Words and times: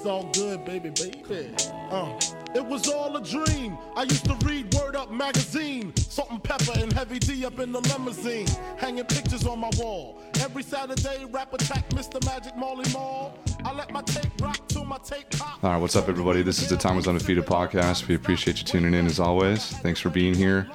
It's 0.00 0.08
all 0.08 0.30
good, 0.32 0.64
baby, 0.64 0.88
baby. 0.88 1.54
Uh, 1.90 2.18
it 2.54 2.64
was 2.64 2.88
all 2.88 3.14
a 3.18 3.22
dream. 3.22 3.76
I 3.94 4.04
used 4.04 4.24
to 4.24 4.34
read 4.46 4.72
Word 4.72 4.96
Up 4.96 5.10
magazine. 5.12 5.94
Salt-N-Pepa 5.94 6.82
and 6.82 6.90
Heavy 6.90 7.18
D 7.18 7.44
up 7.44 7.58
in 7.58 7.70
the 7.70 7.80
limousine. 7.80 8.46
Hanging 8.78 9.04
pictures 9.04 9.46
on 9.46 9.58
my 9.58 9.68
wall. 9.76 10.18
Every 10.40 10.62
Saturday, 10.62 11.26
rap 11.26 11.52
attack, 11.52 11.86
Mr. 11.90 12.24
Magic 12.24 12.56
Marley 12.56 12.90
Marl. 12.94 13.38
I 13.62 13.74
let 13.74 13.92
my 13.92 14.00
tape 14.00 14.32
rock 14.40 14.66
till 14.68 14.86
my 14.86 14.96
tape 15.04 15.28
pop. 15.32 15.62
All 15.62 15.72
right, 15.72 15.76
what's 15.78 15.96
up, 15.96 16.08
everybody? 16.08 16.40
This 16.40 16.62
is 16.62 16.70
the 16.70 16.94
Was 16.94 17.06
Undefeated 17.06 17.44
podcast. 17.44 18.08
We 18.08 18.14
appreciate 18.14 18.56
you 18.56 18.64
tuning 18.64 18.94
in 18.94 19.04
as 19.04 19.20
always. 19.20 19.66
Thanks 19.80 20.00
for 20.00 20.08
being 20.08 20.32
here. 20.32 20.66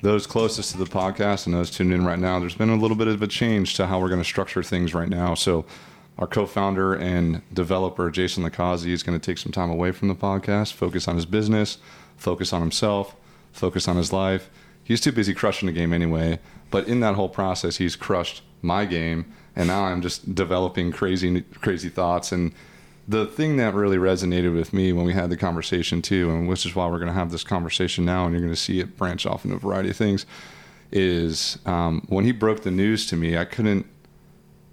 Those 0.00 0.26
closest 0.26 0.72
to 0.72 0.78
the 0.78 0.86
podcast 0.86 1.44
and 1.44 1.54
those 1.54 1.70
tuning 1.70 2.00
in 2.00 2.06
right 2.06 2.18
now, 2.18 2.40
there's 2.40 2.54
been 2.54 2.70
a 2.70 2.76
little 2.76 2.96
bit 2.96 3.08
of 3.08 3.20
a 3.20 3.26
change 3.26 3.74
to 3.74 3.86
how 3.86 4.00
we're 4.00 4.08
going 4.08 4.22
to 4.22 4.24
structure 4.24 4.62
things 4.62 4.94
right 4.94 5.10
now. 5.10 5.34
So, 5.34 5.66
our 6.20 6.26
co-founder 6.26 6.94
and 6.94 7.40
developer 7.52 8.10
Jason 8.10 8.44
Lakazi 8.44 8.90
is 8.90 9.02
going 9.02 9.18
to 9.18 9.24
take 9.24 9.38
some 9.38 9.52
time 9.52 9.70
away 9.70 9.90
from 9.90 10.08
the 10.08 10.14
podcast, 10.14 10.74
focus 10.74 11.08
on 11.08 11.16
his 11.16 11.24
business, 11.24 11.78
focus 12.16 12.52
on 12.52 12.60
himself, 12.60 13.16
focus 13.52 13.88
on 13.88 13.96
his 13.96 14.12
life. 14.12 14.50
He's 14.84 15.00
too 15.00 15.12
busy 15.12 15.32
crushing 15.32 15.66
the 15.66 15.72
game 15.72 15.94
anyway, 15.94 16.38
but 16.70 16.86
in 16.86 17.00
that 17.00 17.14
whole 17.14 17.30
process, 17.30 17.78
he's 17.78 17.96
crushed 17.96 18.42
my 18.60 18.84
game, 18.84 19.32
and 19.56 19.68
now 19.68 19.84
I'm 19.84 20.02
just 20.02 20.34
developing 20.34 20.92
crazy, 20.92 21.40
crazy 21.40 21.88
thoughts. 21.88 22.32
And 22.32 22.52
the 23.08 23.24
thing 23.24 23.56
that 23.56 23.72
really 23.72 23.96
resonated 23.96 24.54
with 24.54 24.74
me 24.74 24.92
when 24.92 25.06
we 25.06 25.14
had 25.14 25.30
the 25.30 25.38
conversation 25.38 26.02
too, 26.02 26.30
and 26.30 26.46
which 26.46 26.66
is 26.66 26.74
why 26.74 26.86
we're 26.86 26.98
going 26.98 27.08
to 27.08 27.14
have 27.14 27.30
this 27.30 27.44
conversation 27.44 28.04
now, 28.04 28.26
and 28.26 28.34
you're 28.34 28.42
going 28.42 28.52
to 28.52 28.60
see 28.60 28.78
it 28.80 28.98
branch 28.98 29.24
off 29.24 29.46
into 29.46 29.56
a 29.56 29.60
variety 29.60 29.88
of 29.88 29.96
things, 29.96 30.26
is 30.92 31.58
um, 31.64 32.04
when 32.08 32.26
he 32.26 32.32
broke 32.32 32.62
the 32.62 32.70
news 32.70 33.06
to 33.06 33.16
me, 33.16 33.38
I 33.38 33.46
couldn't 33.46 33.86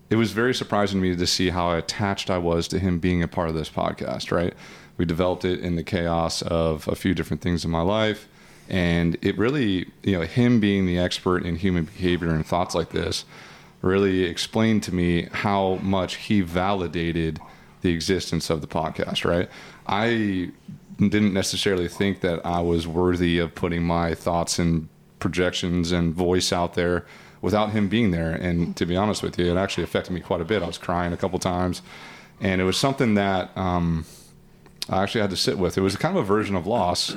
it 0.09 0.15
was 0.15 0.31
very 0.31 0.53
surprising 0.53 1.01
to 1.01 1.09
me 1.09 1.15
to 1.15 1.27
see 1.27 1.49
how 1.49 1.75
attached 1.75 2.29
I 2.29 2.37
was 2.37 2.67
to 2.69 2.79
him 2.79 2.99
being 2.99 3.21
a 3.21 3.27
part 3.27 3.49
of 3.49 3.55
this 3.55 3.69
podcast, 3.69 4.31
right? 4.31 4.53
We 4.97 5.05
developed 5.05 5.45
it 5.45 5.59
in 5.59 5.75
the 5.75 5.83
chaos 5.83 6.41
of 6.41 6.87
a 6.87 6.95
few 6.95 7.13
different 7.13 7.41
things 7.41 7.65
in 7.65 7.71
my 7.71 7.81
life. 7.81 8.27
And 8.69 9.17
it 9.21 9.37
really, 9.37 9.89
you 10.03 10.13
know, 10.13 10.21
him 10.21 10.59
being 10.59 10.85
the 10.85 10.97
expert 10.97 11.45
in 11.45 11.55
human 11.55 11.85
behavior 11.85 12.29
and 12.29 12.45
thoughts 12.45 12.75
like 12.75 12.89
this 12.89 13.25
really 13.81 14.23
explained 14.23 14.83
to 14.83 14.93
me 14.93 15.27
how 15.31 15.75
much 15.75 16.15
he 16.15 16.41
validated 16.41 17.39
the 17.81 17.91
existence 17.91 18.49
of 18.49 18.61
the 18.61 18.67
podcast, 18.67 19.23
right? 19.23 19.49
I 19.85 20.51
didn't 20.97 21.33
necessarily 21.33 21.87
think 21.87 22.21
that 22.21 22.43
I 22.45 22.59
was 22.61 22.87
worthy 22.87 23.37
of 23.37 23.53
putting 23.53 23.83
my 23.83 24.15
thoughts 24.15 24.57
and 24.57 24.89
projections 25.19 25.91
and 25.91 26.13
voice 26.13 26.51
out 26.51 26.73
there 26.73 27.05
without 27.41 27.71
him 27.71 27.87
being 27.87 28.11
there. 28.11 28.31
And 28.31 28.75
to 28.77 28.85
be 28.85 28.95
honest 28.95 29.23
with 29.23 29.37
you, 29.37 29.51
it 29.51 29.57
actually 29.57 29.83
affected 29.83 30.13
me 30.13 30.19
quite 30.19 30.41
a 30.41 30.45
bit. 30.45 30.63
I 30.63 30.67
was 30.67 30.77
crying 30.77 31.13
a 31.13 31.17
couple 31.17 31.39
times, 31.39 31.81
and 32.41 32.61
it 32.61 32.63
was 32.63 32.77
something 32.77 33.15
that 33.15 33.55
um, 33.57 34.05
I 34.89 35.03
actually 35.03 35.21
had 35.21 35.29
to 35.31 35.37
sit 35.37 35.57
with. 35.57 35.77
It 35.77 35.81
was 35.81 35.95
kind 35.95 36.17
of 36.17 36.23
a 36.23 36.25
version 36.25 36.55
of 36.55 36.65
loss, 36.65 37.15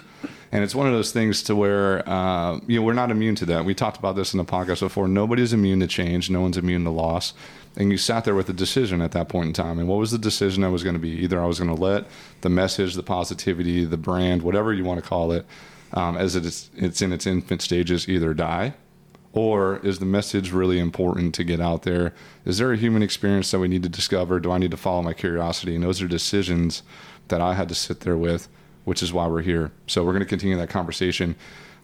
and 0.52 0.64
it's 0.64 0.74
one 0.74 0.86
of 0.86 0.92
those 0.92 1.12
things 1.12 1.42
to 1.44 1.56
where 1.56 2.08
uh, 2.08 2.58
you 2.66 2.78
know 2.78 2.84
we're 2.84 2.92
not 2.92 3.10
immune 3.10 3.34
to 3.36 3.46
that. 3.46 3.64
We 3.64 3.74
talked 3.74 3.98
about 3.98 4.16
this 4.16 4.34
in 4.34 4.38
the 4.38 4.44
podcast 4.44 4.80
before. 4.80 5.08
Nobody's 5.08 5.52
immune 5.52 5.80
to 5.80 5.86
change. 5.86 6.30
No 6.30 6.40
one's 6.40 6.58
immune 6.58 6.84
to 6.84 6.90
loss. 6.90 7.32
And 7.76 7.92
you 7.92 7.98
sat 7.98 8.24
there 8.24 8.34
with 8.34 8.48
a 8.48 8.52
decision 8.52 9.00
at 9.00 9.12
that 9.12 9.28
point 9.28 9.46
in 9.46 9.52
time. 9.52 9.78
And 9.78 9.86
what 9.86 10.00
was 10.00 10.10
the 10.10 10.18
decision 10.18 10.64
I 10.64 10.68
was 10.68 10.82
going 10.82 10.96
to 10.96 11.00
be? 11.00 11.10
Either 11.10 11.40
I 11.40 11.46
was 11.46 11.60
going 11.60 11.72
to 11.72 11.80
let 11.80 12.04
the 12.40 12.48
message, 12.48 12.94
the 12.94 13.04
positivity, 13.04 13.84
the 13.84 13.96
brand, 13.96 14.42
whatever 14.42 14.74
you 14.74 14.84
want 14.84 15.00
to 15.00 15.08
call 15.08 15.30
it, 15.30 15.46
um, 15.92 16.16
as 16.16 16.34
it's, 16.34 16.68
it's 16.74 17.00
in 17.00 17.12
its 17.12 17.28
infant 17.28 17.62
stages, 17.62 18.08
either 18.08 18.34
die 18.34 18.74
or 19.32 19.78
is 19.84 19.98
the 19.98 20.04
message 20.04 20.52
really 20.52 20.78
important 20.78 21.34
to 21.36 21.44
get 21.44 21.60
out 21.60 21.82
there? 21.82 22.12
Is 22.44 22.58
there 22.58 22.72
a 22.72 22.76
human 22.76 23.02
experience 23.02 23.50
that 23.50 23.60
we 23.60 23.68
need 23.68 23.82
to 23.84 23.88
discover? 23.88 24.40
Do 24.40 24.50
I 24.50 24.58
need 24.58 24.72
to 24.72 24.76
follow 24.76 25.02
my 25.02 25.12
curiosity? 25.12 25.74
And 25.74 25.84
those 25.84 26.02
are 26.02 26.08
decisions 26.08 26.82
that 27.28 27.40
I 27.40 27.54
had 27.54 27.68
to 27.68 27.74
sit 27.74 28.00
there 28.00 28.16
with, 28.16 28.48
which 28.84 29.02
is 29.02 29.12
why 29.12 29.28
we're 29.28 29.42
here. 29.42 29.70
So 29.86 30.04
we're 30.04 30.12
going 30.12 30.24
to 30.24 30.28
continue 30.28 30.56
that 30.56 30.70
conversation. 30.70 31.36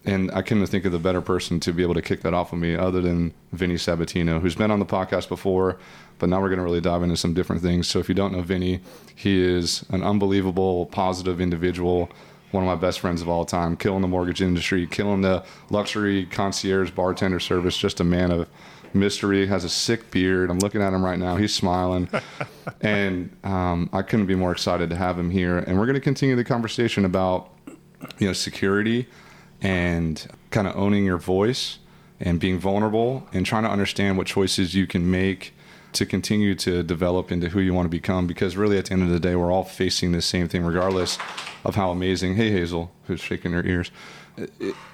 And 0.04 0.30
I 0.32 0.42
couldn't 0.42 0.66
think 0.66 0.84
of 0.84 0.92
the 0.92 0.98
better 0.98 1.20
person 1.20 1.58
to 1.60 1.72
be 1.72 1.82
able 1.82 1.94
to 1.94 2.02
kick 2.02 2.22
that 2.22 2.34
off 2.34 2.52
with 2.52 2.60
me 2.60 2.76
other 2.76 3.00
than 3.00 3.34
Vinny 3.52 3.74
Sabatino, 3.74 4.40
who's 4.40 4.54
been 4.54 4.70
on 4.70 4.78
the 4.78 4.86
podcast 4.86 5.28
before, 5.28 5.78
but 6.18 6.28
now 6.28 6.40
we're 6.40 6.48
going 6.48 6.58
to 6.58 6.64
really 6.64 6.80
dive 6.80 7.02
into 7.02 7.16
some 7.16 7.34
different 7.34 7.60
things. 7.60 7.88
So 7.88 7.98
if 7.98 8.08
you 8.08 8.14
don't 8.14 8.32
know 8.32 8.42
Vinny, 8.42 8.80
he 9.14 9.42
is 9.42 9.84
an 9.90 10.02
unbelievable, 10.02 10.86
positive 10.86 11.40
individual 11.40 12.08
one 12.50 12.62
of 12.62 12.66
my 12.66 12.74
best 12.74 13.00
friends 13.00 13.22
of 13.22 13.28
all 13.28 13.44
time, 13.44 13.76
killing 13.76 14.02
the 14.02 14.08
mortgage 14.08 14.40
industry, 14.40 14.86
killing 14.86 15.22
the 15.22 15.44
luxury 15.70 16.26
concierge 16.26 16.90
bartender 16.90 17.40
service. 17.40 17.76
Just 17.76 18.00
a 18.00 18.04
man 18.04 18.30
of 18.30 18.48
mystery. 18.94 19.46
Has 19.46 19.64
a 19.64 19.68
sick 19.68 20.10
beard. 20.10 20.50
I'm 20.50 20.58
looking 20.58 20.82
at 20.82 20.92
him 20.92 21.04
right 21.04 21.18
now. 21.18 21.36
He's 21.36 21.54
smiling, 21.54 22.08
and 22.80 23.36
um, 23.44 23.90
I 23.92 24.02
couldn't 24.02 24.26
be 24.26 24.34
more 24.34 24.52
excited 24.52 24.90
to 24.90 24.96
have 24.96 25.18
him 25.18 25.30
here. 25.30 25.58
And 25.58 25.78
we're 25.78 25.86
going 25.86 25.94
to 25.94 26.00
continue 26.00 26.36
the 26.36 26.44
conversation 26.44 27.04
about 27.04 27.50
you 28.18 28.26
know 28.26 28.32
security 28.32 29.08
and 29.60 30.26
kind 30.50 30.66
of 30.66 30.76
owning 30.76 31.04
your 31.04 31.18
voice 31.18 31.78
and 32.20 32.40
being 32.40 32.58
vulnerable 32.58 33.26
and 33.32 33.44
trying 33.44 33.62
to 33.64 33.70
understand 33.70 34.16
what 34.16 34.26
choices 34.26 34.74
you 34.74 34.86
can 34.86 35.10
make 35.10 35.52
to 35.96 36.06
continue 36.06 36.54
to 36.54 36.82
develop 36.82 37.32
into 37.32 37.48
who 37.48 37.60
you 37.60 37.74
want 37.74 37.86
to 37.86 37.90
become 37.90 38.26
because 38.26 38.56
really 38.56 38.78
at 38.78 38.86
the 38.86 38.92
end 38.92 39.02
of 39.02 39.10
the 39.10 39.20
day 39.20 39.34
we're 39.34 39.52
all 39.52 39.64
facing 39.64 40.12
the 40.12 40.22
same 40.22 40.48
thing 40.48 40.62
regardless 40.64 41.18
of 41.64 41.74
how 41.74 41.90
amazing 41.90 42.36
hey 42.36 42.50
hazel 42.50 42.90
who's 43.04 43.20
shaking 43.20 43.52
her 43.52 43.64
ears 43.64 43.90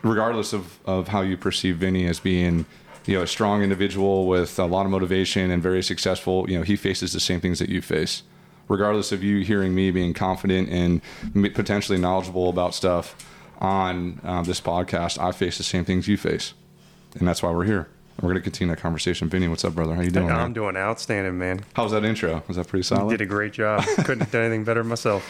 regardless 0.02 0.52
of, 0.52 0.78
of 0.86 1.08
how 1.08 1.20
you 1.20 1.36
perceive 1.36 1.76
vinny 1.76 2.06
as 2.06 2.20
being 2.20 2.64
you 3.06 3.16
know 3.16 3.22
a 3.22 3.26
strong 3.26 3.62
individual 3.62 4.26
with 4.26 4.58
a 4.58 4.64
lot 4.64 4.84
of 4.84 4.92
motivation 4.92 5.50
and 5.50 5.62
very 5.62 5.82
successful 5.82 6.48
you 6.48 6.56
know 6.56 6.62
he 6.62 6.76
faces 6.76 7.12
the 7.12 7.20
same 7.20 7.41
things 7.41 7.58
that 7.58 7.68
you 7.68 7.82
face. 7.82 8.22
Regardless 8.68 9.12
of 9.12 9.22
you 9.24 9.41
hearing 9.41 9.74
me 9.74 9.91
being 9.91 10.14
confident 10.14 10.68
and 10.68 11.02
potentially 11.54 11.98
knowledgeable 11.98 12.48
about 12.48 12.74
stuff 12.74 13.16
on 13.58 14.20
um, 14.24 14.44
this 14.44 14.60
podcast 14.60 15.18
i 15.18 15.32
face 15.32 15.58
the 15.58 15.64
same 15.64 15.84
things 15.84 16.08
you 16.08 16.16
face. 16.16 16.54
And 17.18 17.28
that's 17.28 17.42
why 17.42 17.50
we're 17.50 17.64
here 17.64 17.88
we're 18.20 18.28
going 18.28 18.34
to 18.36 18.42
continue 18.42 18.74
that 18.74 18.80
conversation. 18.80 19.28
Vinny, 19.28 19.48
what's 19.48 19.64
up, 19.64 19.74
brother? 19.74 19.94
How 19.94 20.02
you 20.02 20.10
doing? 20.10 20.30
I'm 20.30 20.36
man? 20.36 20.52
doing 20.52 20.76
outstanding, 20.76 21.38
man. 21.38 21.64
How 21.74 21.84
was 21.84 21.92
that 21.92 22.04
intro? 22.04 22.42
Was 22.46 22.56
that 22.56 22.68
pretty 22.68 22.84
solid? 22.84 23.10
You 23.10 23.18
did 23.18 23.24
a 23.24 23.28
great 23.28 23.52
job. 23.52 23.84
Couldn't 24.04 24.20
have 24.20 24.30
done 24.30 24.42
anything 24.42 24.64
better 24.64 24.84
myself. 24.84 25.26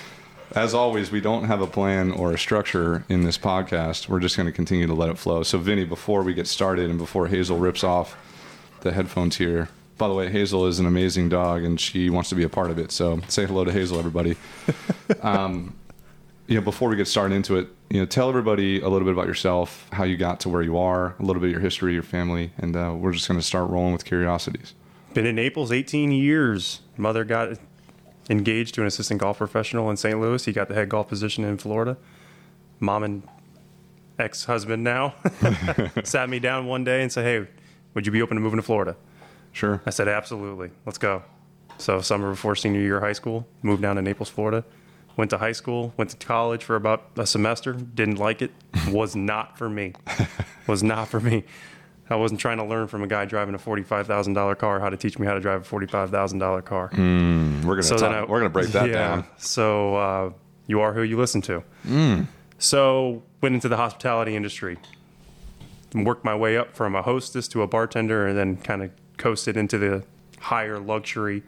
As 0.55 0.75
always, 0.75 1.11
we 1.11 1.21
don't 1.21 1.45
have 1.45 1.63
a 1.63 1.67
plan 1.67 2.11
or 2.11 2.33
a 2.33 2.39
structure 2.39 3.05
in 3.09 3.23
this 3.25 3.39
podcast. 3.39 4.09
We're 4.09 4.21
just 4.21 4.37
going 4.37 4.47
to 4.47 4.53
continue 4.53 4.87
to 4.87 4.93
let 4.95 5.09
it 5.09 5.17
flow. 5.17 5.43
So, 5.43 5.57
Vinny, 5.59 5.85
before 5.85 6.23
we 6.23 6.35
get 6.35 6.47
started 6.47 6.91
and 6.91 6.99
before 6.99 7.29
Hazel 7.29 7.57
rips 7.57 7.83
off 7.83 8.17
the 8.81 8.93
headphones 8.93 9.37
here, 9.37 9.71
by 9.97 10.09
the 10.09 10.15
way, 10.15 10.31
Hazel 10.31 10.67
is 10.67 10.79
an 10.79 10.85
amazing 10.85 11.31
dog 11.31 11.63
and 11.63 11.81
she 11.81 12.11
wants 12.11 12.29
to 12.31 12.35
be 12.35 12.43
a 12.43 12.49
part 12.51 12.71
of 12.71 12.79
it. 12.79 12.93
So, 12.93 13.21
say 13.29 13.47
hello 13.47 13.65
to 13.65 13.73
Hazel, 13.73 13.99
everybody. 13.99 14.37
um, 15.23 15.75
you 16.53 16.59
know, 16.59 16.65
before 16.65 16.91
we 16.91 16.97
get 16.97 17.09
started 17.09 17.35
into 17.35 17.57
it, 17.57 17.69
you 17.89 17.99
know, 17.99 18.05
tell 18.05 18.29
everybody 18.29 18.79
a 18.79 18.87
little 18.87 19.07
bit 19.07 19.15
about 19.15 19.27
yourself, 19.27 19.89
how 19.91 20.05
you 20.05 20.19
got 20.19 20.39
to 20.41 20.51
where 20.51 20.61
you 20.61 20.77
are, 20.77 21.17
a 21.19 21.23
little 21.23 21.41
bit 21.41 21.47
of 21.47 21.53
your 21.53 21.61
history, 21.61 21.95
your 21.95 22.03
family, 22.03 22.53
and 22.59 22.77
uh, 22.77 22.95
we're 22.95 23.13
just 23.13 23.27
going 23.27 23.41
to 23.41 23.47
start 23.47 23.71
rolling 23.71 23.95
with 23.95 24.05
curiosities. 24.05 24.75
Been 25.15 25.25
in 25.25 25.37
Naples 25.37 25.73
18 25.73 26.13
years. 26.13 26.83
Mother 26.99 27.25
got 27.25 27.57
engaged 28.29 28.75
to 28.75 28.83
an 28.83 28.87
assistant 28.87 29.19
golf 29.19 29.39
professional 29.39 29.89
in 29.89 29.97
St. 29.97 30.21
Louis. 30.21 30.45
He 30.45 30.53
got 30.53 30.69
the 30.69 30.75
head 30.75 30.91
golf 30.91 31.09
position 31.09 31.43
in 31.43 31.57
Florida. 31.57 31.97
Mom 32.81 33.03
and 33.03 33.23
ex-husband 34.19 34.85
now 34.85 35.15
sat 36.05 36.29
me 36.29 36.39
down 36.39 36.67
one 36.67 36.85
day 36.85 37.01
and 37.01 37.11
said, 37.11 37.25
"Hey, 37.25 37.51
would 37.95 38.05
you 38.05 38.13
be 38.13 38.21
open 38.21 38.37
to 38.37 38.43
moving 38.43 38.59
to 38.59 38.63
Florida?" 38.63 38.95
Sure. 39.53 39.81
I 39.87 39.91
said, 39.91 40.07
"Absolutely. 40.07 40.71
Let's 40.85 40.99
go." 40.99 41.23
So 41.79 42.03
summer 42.03 42.29
before 42.29 42.57
senior 42.57 42.81
year 42.81 42.99
of 42.99 43.03
high 43.03 43.15
school, 43.15 43.47
moved 43.63 43.81
down 43.81 43.97
to 43.97 44.03
Naples, 44.03 44.29
Florida 44.29 44.65
went 45.17 45.31
to 45.31 45.39
high 45.39 45.53
school, 45.53 45.93
went 45.97 46.11
to 46.11 46.17
college 46.17 46.65
for 46.65 46.77
about 46.77 47.11
a 47.17 47.27
semester, 47.27 47.73
didn't 47.73 48.17
like 48.17 48.43
it, 48.43 48.51
was 48.89 49.15
not 49.15 49.59
for 49.59 49.69
me. 49.69 49.95
was 50.67 50.83
not 50.83 51.09
for 51.09 51.21
me. 51.21 51.45
I 52.11 52.17
wasn't 52.17 52.41
trying 52.41 52.59
to 52.59 52.65
learn 52.65 52.89
from 52.89 53.03
a 53.03 53.07
guy 53.07 53.25
driving 53.25 53.55
a 53.55 53.59
forty-five 53.59 54.07
thousand 54.07 54.35
dollar 54.35 54.55
car 54.55 54.81
how 54.81 54.91
to 54.91 54.97
teach 54.97 55.19
me 55.19 55.27
how 55.27 55.35
to 55.35 55.41
drive 55.41 55.63
a 55.63 55.65
forty-five 55.65 56.11
thousand 56.11 56.41
dollar 56.41 56.61
car. 56.61 56.91
Mm, 56.91 57.65
we're 57.65 57.75
gonna 57.75 57.83
so 57.85 57.97
talk, 57.97 58.13
I, 58.13 58.25
we're 58.25 58.39
gonna 58.39 58.51
break 58.51 58.69
that 58.69 58.89
yeah, 58.89 58.93
down. 58.93 59.27
So 59.39 59.97
uh, 59.97 60.31
you 60.67 60.81
are 60.81 60.93
who 60.93 61.03
you 61.03 61.17
listen 61.17 61.41
to. 61.43 61.63
Mm. 61.87 62.27
So 62.59 63.23
went 63.41 63.55
into 63.55 63.69
the 63.69 63.77
hospitality 63.77 64.37
industry, 64.37 64.79
worked 65.95 66.25
my 66.25 66.35
way 66.35 66.57
up 66.57 66.75
from 66.75 66.95
a 66.95 67.03
hostess 67.03 67.49
to 67.49 67.63
a 67.63 67.67
bartender, 67.67 68.27
and 68.27 68.37
then 68.37 68.57
kind 68.57 68.83
of 68.83 68.91
coasted 69.17 69.57
into 69.57 69.79
the 69.79 70.05
higher 70.39 70.79
luxury 70.79 71.43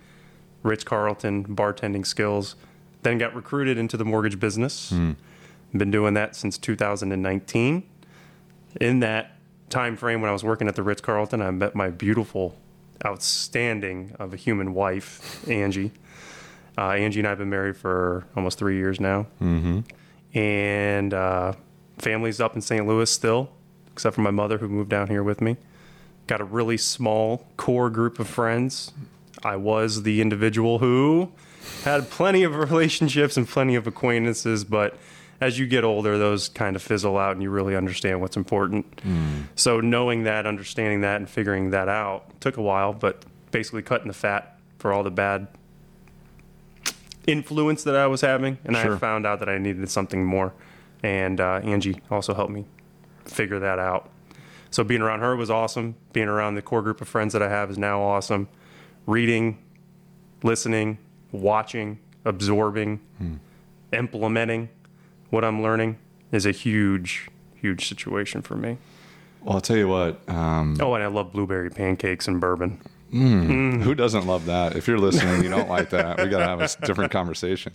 Ritz 0.62 0.84
Carlton 0.84 1.44
bartending 1.44 2.06
skills 2.06 2.56
then 3.04 3.18
got 3.18 3.34
recruited 3.34 3.78
into 3.78 3.96
the 3.96 4.04
mortgage 4.04 4.40
business. 4.40 4.90
Mm. 4.90 5.16
Been 5.76 5.90
doing 5.90 6.14
that 6.14 6.34
since 6.34 6.58
2019. 6.58 7.84
In 8.80 9.00
that 9.00 9.36
time 9.70 9.96
frame 9.96 10.20
when 10.20 10.30
I 10.30 10.32
was 10.32 10.42
working 10.42 10.66
at 10.66 10.74
the 10.74 10.82
Ritz 10.82 11.00
Carlton, 11.00 11.40
I 11.40 11.50
met 11.50 11.74
my 11.74 11.90
beautiful, 11.90 12.56
outstanding 13.04 14.14
of 14.18 14.32
a 14.32 14.36
human 14.36 14.74
wife, 14.74 15.48
Angie. 15.48 15.92
Uh, 16.76 16.90
Angie 16.90 17.20
and 17.20 17.26
I 17.26 17.30
have 17.30 17.38
been 17.38 17.50
married 17.50 17.76
for 17.76 18.26
almost 18.36 18.58
three 18.58 18.76
years 18.76 18.98
now. 18.98 19.26
Mm-hmm. 19.40 19.80
And 20.36 21.14
uh, 21.14 21.52
family's 21.98 22.40
up 22.40 22.56
in 22.56 22.62
St. 22.62 22.86
Louis 22.86 23.10
still, 23.10 23.50
except 23.92 24.16
for 24.16 24.22
my 24.22 24.32
mother 24.32 24.58
who 24.58 24.68
moved 24.68 24.90
down 24.90 25.08
here 25.08 25.22
with 25.22 25.40
me. 25.40 25.56
Got 26.26 26.40
a 26.40 26.44
really 26.44 26.78
small 26.78 27.46
core 27.56 27.90
group 27.90 28.18
of 28.18 28.28
friends. 28.28 28.92
I 29.44 29.56
was 29.56 30.04
the 30.04 30.20
individual 30.20 30.78
who 30.78 31.32
had 31.84 32.08
plenty 32.11 32.43
of 32.43 32.55
relationships 32.56 33.37
and 33.37 33.49
plenty 33.49 33.75
of 33.75 33.87
acquaintances, 33.87 34.64
but 34.64 34.96
as 35.40 35.58
you 35.58 35.66
get 35.66 35.84
older, 35.84 36.16
those 36.16 36.49
kind 36.49 36.76
of 36.76 36.82
fizzle 36.82 37.19
out 37.19 37.32
and 37.32 37.43
you 37.43 37.50
really 37.50 37.75
understand 37.76 38.20
what's 38.20 38.37
important. 38.37 39.00
So 39.56 39.81
knowing 39.81 40.25
that, 40.25 40.46
understanding 40.46 41.00
that, 41.02 41.16
and 41.16 41.28
figuring 41.28 41.70
that 41.70 41.88
out 41.88 42.40
took 42.40 42.56
a 42.56 42.62
while, 42.62 42.93
but 42.93 43.25
basically 43.50 43.82
cutting 43.82 44.08
the 44.08 44.14
fat 44.14 44.58
for 44.78 44.93
all 44.93 45.02
the 45.02 45.11
bad 45.11 45.49
influence 47.26 47.84
that 47.84 47.96
I 47.96 48.06
was 48.06 48.20
having, 48.20 48.58
and 48.64 48.76
Sure. 48.76 48.94
I 48.94 48.99
found 48.99 49.26
out 49.26 49.38
that 49.40 49.49
I 49.49 49.58
needed 49.58 49.88
something 49.90 50.25
more. 50.25 50.52
And 51.02 51.40
uh, 51.40 51.61
Angie 51.62 52.00
also 52.11 52.34
helped 52.34 52.52
me 52.52 52.64
figure 53.25 53.58
that 53.61 53.78
out. 53.78 54.11
So 54.70 54.84
being 54.84 55.00
around 55.02 55.20
her 55.20 55.37
was 55.37 55.50
awesome. 55.50 55.96
Being 56.12 56.28
around 56.28 56.55
the 56.55 56.62
core 56.62 56.82
group 56.82 57.00
of 57.00 57.08
friends 57.08 57.32
that 57.32 57.43
I 57.43 57.49
have 57.49 57.70
is 57.70 57.78
now 57.78 58.02
awesome. 58.02 58.49
Reading, 59.06 59.58
listening, 60.43 60.99
watching, 61.34 61.98
absorbing, 62.25 63.00
hmm. 63.19 63.34
implementing 63.92 64.69
what 65.31 65.44
I'm 65.44 65.62
learning 65.62 65.98
is 66.32 66.46
a 66.46 66.52
huge, 66.52 67.28
huge 67.56 67.88
situation 67.88 68.42
for 68.42 68.56
me. 68.56 68.78
Well, 69.42 69.56
I'll 69.56 69.60
tell 69.60 69.76
you 69.76 69.88
what. 69.88 70.26
Um, 70.28 70.76
Oh, 70.81 70.94
and 70.94 71.02
I 71.02 71.08
love 71.08 71.32
blueberry 71.32 71.70
pancakes 71.70 72.26
and 72.28 72.40
bourbon. 72.40 72.81
Hmm. 73.10 73.75
Mm. 73.75 73.82
Who 73.82 73.94
doesn't 73.94 74.26
love 74.26 74.46
that? 74.46 74.75
If 74.75 74.88
you're 74.88 74.98
listening, 74.98 75.44
you 75.44 75.50
don't 75.50 75.69
like 75.69 75.90
that. 75.90 76.20
We 76.20 76.28
got 76.28 76.38
to 76.38 76.46
have 76.46 76.60
a 76.60 76.86
different 76.86 77.12
conversation. 77.12 77.72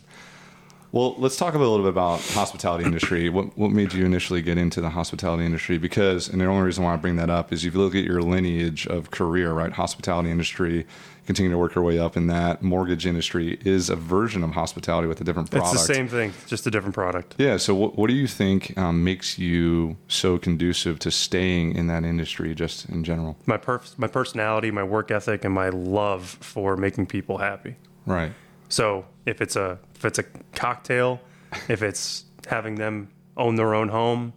Well, 0.92 1.14
let's 1.18 1.38
talk 1.38 1.54
a 1.54 1.58
little 1.58 1.78
bit 1.78 1.90
about 1.90 2.22
hospitality 2.22 2.84
industry. 2.84 3.30
What 3.30 3.56
what 3.58 3.72
made 3.72 3.94
you 3.94 4.06
initially 4.06 4.42
get 4.42 4.58
into 4.58 4.82
the 4.82 4.90
hospitality 4.90 5.46
industry? 5.46 5.78
Because, 5.78 6.28
and 6.28 6.42
the 6.42 6.46
only 6.46 6.64
reason 6.64 6.84
why 6.84 6.94
I 6.94 6.98
bring 6.98 7.16
that 7.18 7.30
up 7.30 7.54
is 7.54 7.64
if 7.64 7.74
you 7.74 7.80
look 7.80 7.94
at 7.94 8.04
your 8.04 8.22
lineage 8.22 8.88
of 8.88 9.12
career, 9.12 9.52
right? 9.54 9.72
Hospitality 9.72 10.32
industry, 10.32 10.88
continue 11.28 11.52
to 11.52 11.60
work 11.60 11.76
your 11.76 11.84
way 11.84 12.00
up 12.00 12.18
in 12.18 12.26
that. 12.26 12.64
Mortgage 12.64 13.06
industry 13.06 13.60
is 13.64 13.92
a 13.92 13.96
version 13.96 14.44
of 14.44 14.52
hospitality 14.52 15.08
with 15.08 15.22
a 15.22 15.24
different 15.24 15.52
product. 15.52 15.76
It's 15.76 15.88
the 15.88 15.94
same 15.94 16.08
thing, 16.08 16.34
just 16.48 16.66
a 16.66 16.72
different 16.72 16.96
product. 16.96 17.36
Yeah. 17.38 17.58
So, 17.58 17.76
what, 17.76 17.96
what 17.96 18.08
do 18.08 18.16
you 18.16 18.26
think 18.26 18.76
um, 18.76 19.04
makes 19.04 19.38
you 19.38 19.96
so 20.08 20.40
conducive 20.40 20.98
to 21.00 21.12
staying 21.12 21.76
in 21.76 21.86
that 21.86 22.04
industry, 22.04 22.56
just 22.56 22.90
in 22.90 23.04
general? 23.04 23.38
My 23.46 23.58
perf- 23.58 23.96
my 24.00 24.08
personality, 24.08 24.72
my 24.72 24.84
work 24.84 25.12
ethic, 25.12 25.46
and 25.46 25.54
my 25.54 25.70
love 25.70 26.40
for 26.42 26.76
making 26.76 27.06
people 27.06 27.38
happy. 27.38 27.76
Right. 28.08 28.32
So 28.70 29.06
if 29.28 29.40
it's 29.40 29.56
a 29.56 29.78
if 30.00 30.06
it's 30.06 30.18
a 30.18 30.24
cocktail, 30.56 31.20
if 31.68 31.84
it's 31.84 32.24
having 32.48 32.76
them 32.76 33.10
own 33.38 33.56
their 33.56 33.76
own 33.76 33.90
home, 33.90 34.34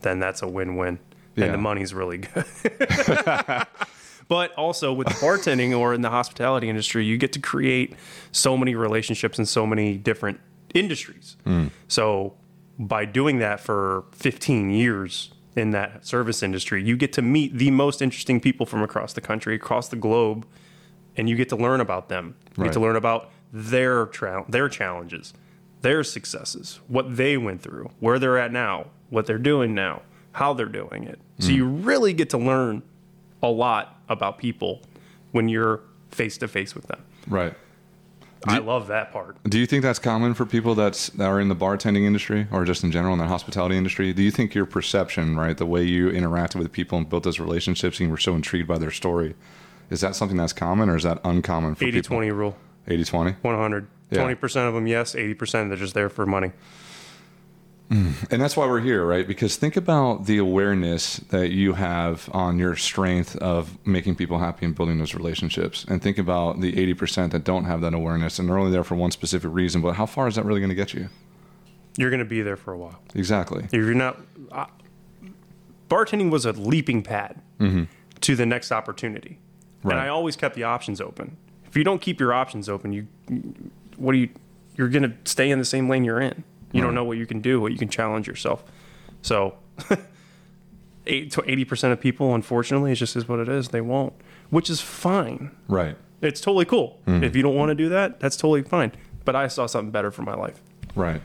then 0.00 0.18
that's 0.18 0.42
a 0.42 0.48
win-win, 0.48 0.98
Yeah. 1.36 1.44
and 1.46 1.54
the 1.54 1.58
money's 1.58 1.92
really 1.94 2.18
good. 2.18 2.44
but 4.28 4.52
also 4.54 4.92
with 4.92 5.06
bartending 5.20 5.78
or 5.78 5.92
in 5.94 6.00
the 6.00 6.10
hospitality 6.10 6.68
industry, 6.68 7.04
you 7.04 7.18
get 7.18 7.32
to 7.34 7.38
create 7.40 7.94
so 8.32 8.56
many 8.56 8.74
relationships 8.74 9.38
in 9.38 9.46
so 9.46 9.66
many 9.66 9.96
different 9.98 10.40
industries. 10.74 11.36
Mm. 11.46 11.70
So 11.88 12.34
by 12.78 13.04
doing 13.04 13.38
that 13.38 13.60
for 13.60 14.04
15 14.12 14.70
years 14.70 15.30
in 15.54 15.70
that 15.70 16.06
service 16.06 16.42
industry, 16.42 16.82
you 16.82 16.96
get 16.96 17.12
to 17.14 17.22
meet 17.22 17.56
the 17.56 17.70
most 17.70 18.00
interesting 18.02 18.40
people 18.40 18.66
from 18.66 18.82
across 18.82 19.12
the 19.12 19.20
country, 19.20 19.54
across 19.54 19.88
the 19.88 19.96
globe, 19.96 20.46
and 21.16 21.28
you 21.28 21.36
get 21.36 21.48
to 21.50 21.56
learn 21.56 21.80
about 21.80 22.08
them. 22.08 22.34
You 22.56 22.64
get 22.64 22.72
to 22.74 22.80
learn 22.80 22.96
about 22.96 23.30
their 23.52 24.06
tra- 24.06 24.44
their 24.48 24.68
challenges, 24.68 25.34
their 25.82 26.02
successes, 26.04 26.80
what 26.88 27.16
they 27.16 27.36
went 27.36 27.62
through, 27.62 27.90
where 28.00 28.18
they're 28.18 28.38
at 28.38 28.52
now, 28.52 28.86
what 29.10 29.26
they're 29.26 29.38
doing 29.38 29.74
now, 29.74 30.02
how 30.32 30.52
they're 30.52 30.66
doing 30.66 31.04
it. 31.04 31.18
So 31.38 31.48
hmm. 31.48 31.54
you 31.54 31.66
really 31.66 32.12
get 32.12 32.30
to 32.30 32.38
learn 32.38 32.82
a 33.42 33.48
lot 33.48 34.00
about 34.08 34.38
people 34.38 34.82
when 35.32 35.48
you're 35.48 35.80
face 36.10 36.38
to 36.38 36.48
face 36.48 36.74
with 36.74 36.86
them. 36.86 37.02
Right. 37.26 37.54
I 38.48 38.58
love 38.58 38.86
that 38.88 39.12
part. 39.12 39.42
Do 39.44 39.58
you 39.58 39.66
think 39.66 39.82
that's 39.82 39.98
common 39.98 40.34
for 40.34 40.46
people 40.46 40.74
that's 40.74 41.08
that 41.10 41.26
are 41.26 41.40
in 41.40 41.48
the 41.48 41.56
bartending 41.56 42.04
industry 42.04 42.46
or 42.52 42.64
just 42.64 42.84
in 42.84 42.92
general 42.92 43.12
in 43.12 43.18
the 43.18 43.26
hospitality 43.26 43.76
industry? 43.76 44.12
Do 44.12 44.22
you 44.22 44.30
think 44.30 44.54
your 44.54 44.66
perception, 44.66 45.36
right, 45.36 45.56
the 45.56 45.66
way 45.66 45.82
you 45.82 46.10
interacted 46.10 46.56
with 46.56 46.70
people 46.70 46.98
and 46.98 47.08
built 47.08 47.24
those 47.24 47.40
relationships 47.40 47.98
and 47.98 48.06
you 48.06 48.10
were 48.10 48.18
so 48.18 48.34
intrigued 48.34 48.68
by 48.68 48.78
their 48.78 48.90
story, 48.90 49.34
is 49.90 50.00
that 50.00 50.14
something 50.14 50.36
that's 50.36 50.52
common 50.52 50.88
or 50.88 50.96
is 50.96 51.02
that 51.02 51.20
uncommon 51.24 51.74
for 51.74 51.84
80 51.84 51.92
people? 51.92 52.16
20 52.16 52.30
rule, 52.32 52.56
80 52.88 53.04
20? 53.04 53.32
100. 53.42 53.86
Yeah. 54.10 54.18
20% 54.20 54.68
of 54.68 54.74
them, 54.74 54.86
yes. 54.86 55.14
80% 55.14 55.68
they're 55.68 55.76
just 55.76 55.94
there 55.94 56.08
for 56.08 56.26
money. 56.26 56.52
And 57.88 58.42
that's 58.42 58.56
why 58.56 58.66
we're 58.66 58.80
here, 58.80 59.06
right? 59.06 59.28
Because 59.28 59.54
think 59.54 59.76
about 59.76 60.26
the 60.26 60.38
awareness 60.38 61.18
that 61.30 61.50
you 61.52 61.74
have 61.74 62.28
on 62.32 62.58
your 62.58 62.74
strength 62.74 63.36
of 63.36 63.78
making 63.86 64.16
people 64.16 64.40
happy 64.40 64.66
and 64.66 64.74
building 64.74 64.98
those 64.98 65.14
relationships. 65.14 65.84
And 65.88 66.02
think 66.02 66.18
about 66.18 66.60
the 66.60 66.72
80% 66.72 67.30
that 67.30 67.44
don't 67.44 67.64
have 67.64 67.80
that 67.82 67.94
awareness 67.94 68.40
and 68.40 68.48
they're 68.48 68.58
only 68.58 68.72
there 68.72 68.82
for 68.82 68.96
one 68.96 69.12
specific 69.12 69.52
reason. 69.52 69.82
But 69.82 69.94
how 69.94 70.04
far 70.06 70.26
is 70.26 70.34
that 70.34 70.44
really 70.44 70.58
going 70.58 70.70
to 70.70 70.74
get 70.74 70.94
you? 70.94 71.08
You're 71.96 72.10
going 72.10 72.18
to 72.18 72.24
be 72.24 72.42
there 72.42 72.56
for 72.56 72.72
a 72.72 72.78
while. 72.78 72.98
Exactly. 73.14 73.64
If 73.66 73.72
you're 73.74 73.94
not, 73.94 74.20
uh, 74.50 74.66
bartending 75.88 76.30
was 76.30 76.44
a 76.44 76.52
leaping 76.52 77.04
pad 77.04 77.40
to 78.20 78.34
the 78.36 78.46
next 78.46 78.72
opportunity, 78.72 79.38
Right. 79.84 79.92
and 79.92 80.00
I 80.00 80.08
always 80.08 80.34
kept 80.34 80.56
the 80.56 80.64
options 80.64 81.00
open. 81.00 81.36
If 81.76 81.78
you 81.78 81.84
don't 81.84 82.00
keep 82.00 82.20
your 82.20 82.32
options 82.32 82.70
open, 82.70 82.90
you, 82.94 83.06
what 83.98 84.12
do 84.12 84.18
you? 84.18 84.30
You're 84.76 84.88
gonna 84.88 85.12
stay 85.26 85.50
in 85.50 85.58
the 85.58 85.64
same 85.66 85.90
lane 85.90 86.04
you're 86.04 86.22
in. 86.22 86.42
You 86.72 86.80
don't 86.80 86.94
know 86.94 87.04
what 87.04 87.18
you 87.18 87.26
can 87.26 87.42
do, 87.42 87.60
what 87.60 87.70
you 87.70 87.76
can 87.76 87.90
challenge 87.90 88.26
yourself. 88.26 88.64
So, 89.20 89.58
eighty 91.06 91.66
percent 91.66 91.92
of 91.92 92.00
people, 92.00 92.34
unfortunately, 92.34 92.92
it 92.92 92.94
just 92.94 93.14
is 93.14 93.28
what 93.28 93.40
it 93.40 93.50
is. 93.50 93.68
They 93.68 93.82
won't, 93.82 94.14
which 94.48 94.70
is 94.70 94.80
fine. 94.80 95.50
Right. 95.68 95.98
It's 96.22 96.40
totally 96.40 96.64
cool. 96.64 96.98
Mm-hmm. 97.06 97.24
If 97.24 97.36
you 97.36 97.42
don't 97.42 97.54
want 97.54 97.68
to 97.68 97.74
do 97.74 97.90
that, 97.90 98.20
that's 98.20 98.38
totally 98.38 98.62
fine. 98.62 98.92
But 99.26 99.36
I 99.36 99.46
saw 99.46 99.66
something 99.66 99.90
better 99.90 100.10
for 100.10 100.22
my 100.22 100.34
life. 100.34 100.62
Right. 100.94 101.20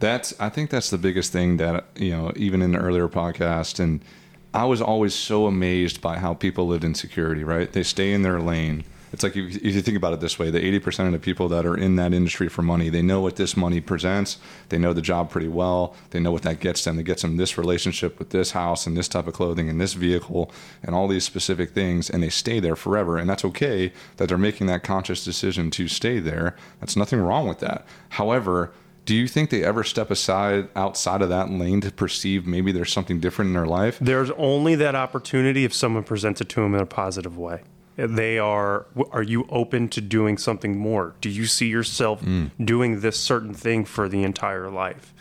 That's 0.00 0.34
I 0.40 0.48
think 0.48 0.70
that's 0.70 0.90
the 0.90 0.98
biggest 0.98 1.30
thing 1.30 1.58
that 1.58 1.86
you 1.94 2.10
know 2.10 2.32
even 2.34 2.60
in 2.60 2.72
the 2.72 2.78
earlier 2.78 3.06
podcast 3.06 3.78
and 3.78 4.04
I 4.52 4.64
was 4.64 4.82
always 4.82 5.14
so 5.14 5.46
amazed 5.46 6.00
by 6.00 6.18
how 6.18 6.34
people 6.34 6.66
lived 6.66 6.82
in 6.82 6.96
security, 6.96 7.44
right? 7.44 7.72
They 7.72 7.84
stay 7.84 8.12
in 8.12 8.22
their 8.22 8.40
lane. 8.40 8.82
It's 9.12 9.22
like 9.22 9.36
if, 9.36 9.62
you 9.62 9.82
think 9.82 9.96
about 9.96 10.14
it 10.14 10.20
this 10.20 10.38
way, 10.38 10.50
the 10.50 10.60
80% 10.80 11.06
of 11.06 11.12
the 11.12 11.18
people 11.18 11.48
that 11.48 11.66
are 11.66 11.76
in 11.76 11.96
that 11.96 12.14
industry 12.14 12.48
for 12.48 12.62
money, 12.62 12.88
they 12.88 13.02
know 13.02 13.20
what 13.20 13.36
this 13.36 13.56
money 13.56 13.80
presents. 13.80 14.38
They 14.70 14.78
know 14.78 14.92
the 14.92 15.02
job 15.02 15.30
pretty 15.30 15.48
well. 15.48 15.94
They 16.10 16.20
know 16.20 16.32
what 16.32 16.42
that 16.42 16.60
gets 16.60 16.84
them. 16.84 16.98
It 16.98 17.04
gets 17.04 17.22
them 17.22 17.36
this 17.36 17.58
relationship 17.58 18.18
with 18.18 18.30
this 18.30 18.52
house 18.52 18.86
and 18.86 18.96
this 18.96 19.08
type 19.08 19.26
of 19.26 19.34
clothing 19.34 19.68
and 19.68 19.80
this 19.80 19.92
vehicle 19.92 20.50
and 20.82 20.94
all 20.94 21.08
these 21.08 21.24
specific 21.24 21.72
things. 21.72 22.08
And 22.08 22.22
they 22.22 22.30
stay 22.30 22.58
there 22.58 22.76
forever. 22.76 23.18
And 23.18 23.28
that's 23.28 23.44
okay 23.44 23.92
that 24.16 24.28
they're 24.28 24.38
making 24.38 24.66
that 24.68 24.82
conscious 24.82 25.24
decision 25.24 25.70
to 25.72 25.88
stay 25.88 26.18
there. 26.18 26.56
That's 26.80 26.96
nothing 26.96 27.20
wrong 27.20 27.46
with 27.46 27.58
that. 27.60 27.86
However, 28.10 28.72
do 29.04 29.16
you 29.16 29.26
think 29.26 29.50
they 29.50 29.64
ever 29.64 29.82
step 29.82 30.10
aside 30.10 30.68
outside 30.76 31.22
of 31.22 31.28
that 31.28 31.50
lane 31.50 31.80
to 31.80 31.90
perceive 31.90 32.46
maybe 32.46 32.70
there's 32.70 32.92
something 32.92 33.18
different 33.18 33.48
in 33.48 33.54
their 33.54 33.66
life? 33.66 33.98
There's 34.00 34.30
only 34.32 34.74
that 34.76 34.94
opportunity 34.94 35.64
if 35.64 35.74
someone 35.74 36.04
presents 36.04 36.40
it 36.40 36.48
to 36.50 36.60
them 36.60 36.74
in 36.74 36.80
a 36.80 36.86
positive 36.86 37.36
way. 37.36 37.62
They 37.96 38.38
are. 38.38 38.86
Are 39.10 39.22
you 39.22 39.46
open 39.50 39.88
to 39.90 40.00
doing 40.00 40.38
something 40.38 40.78
more? 40.78 41.14
Do 41.20 41.28
you 41.28 41.46
see 41.46 41.68
yourself 41.68 42.22
mm. 42.22 42.50
doing 42.62 43.00
this 43.00 43.20
certain 43.20 43.54
thing 43.54 43.84
for 43.84 44.08
the 44.08 44.22
entire 44.22 44.70
life? 44.70 45.12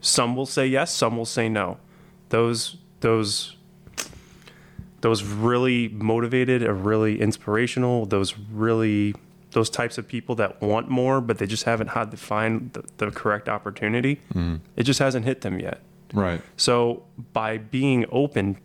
Some 0.00 0.36
will 0.36 0.46
say 0.46 0.66
yes. 0.66 0.94
Some 0.94 1.16
will 1.16 1.26
say 1.26 1.48
no. 1.48 1.78
Those 2.30 2.76
those 3.00 3.56
those 5.02 5.22
really 5.22 5.88
motivated 5.88 6.62
or 6.62 6.74
really 6.74 7.20
inspirational. 7.20 8.06
Those 8.06 8.38
really 8.38 9.14
those 9.52 9.70
types 9.70 9.96
of 9.98 10.06
people 10.06 10.34
that 10.34 10.60
want 10.60 10.88
more, 10.88 11.20
but 11.20 11.38
they 11.38 11.46
just 11.46 11.64
haven't 11.64 11.88
had 11.88 12.10
to 12.10 12.16
find 12.16 12.72
the, 12.72 12.84
the 12.98 13.10
correct 13.10 13.48
opportunity. 13.48 14.20
Mm. 14.34 14.60
It 14.76 14.82
just 14.82 14.98
hasn't 14.98 15.24
hit 15.24 15.40
them 15.42 15.58
yet. 15.58 15.80
Right. 16.12 16.40
So 16.56 17.04
by 17.32 17.58
being 17.58 18.06
open, 18.10 18.58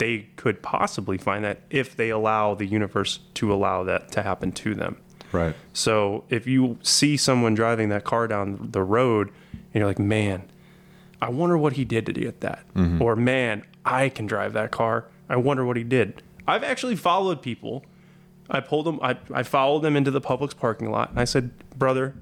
they 0.00 0.26
could 0.36 0.62
possibly 0.62 1.18
find 1.18 1.44
that 1.44 1.60
if 1.68 1.94
they 1.94 2.08
allow 2.08 2.54
the 2.54 2.64
universe 2.64 3.20
to 3.34 3.52
allow 3.52 3.84
that 3.84 4.10
to 4.12 4.22
happen 4.22 4.50
to 4.50 4.74
them. 4.74 4.96
Right. 5.30 5.54
So 5.74 6.24
if 6.30 6.46
you 6.46 6.78
see 6.82 7.18
someone 7.18 7.54
driving 7.54 7.90
that 7.90 8.04
car 8.04 8.26
down 8.26 8.70
the 8.72 8.82
road 8.82 9.28
and 9.52 9.74
you're 9.74 9.86
like, 9.86 9.98
man, 9.98 10.50
I 11.20 11.28
wonder 11.28 11.58
what 11.58 11.74
he 11.74 11.84
did 11.84 12.06
to 12.06 12.12
get 12.14 12.40
that. 12.40 12.64
Mm-hmm. 12.74 13.02
Or 13.02 13.14
man, 13.14 13.62
I 13.84 14.08
can 14.08 14.26
drive 14.26 14.54
that 14.54 14.70
car. 14.70 15.04
I 15.28 15.36
wonder 15.36 15.66
what 15.66 15.76
he 15.76 15.84
did. 15.84 16.22
I've 16.48 16.64
actually 16.64 16.96
followed 16.96 17.42
people. 17.42 17.84
I 18.48 18.60
pulled 18.60 18.86
them, 18.86 18.98
I, 19.02 19.18
I 19.32 19.42
followed 19.42 19.80
them 19.80 19.96
into 19.96 20.10
the 20.10 20.22
public's 20.22 20.54
parking 20.54 20.90
lot 20.90 21.10
and 21.10 21.20
I 21.20 21.24
said, 21.24 21.50
brother, 21.78 22.14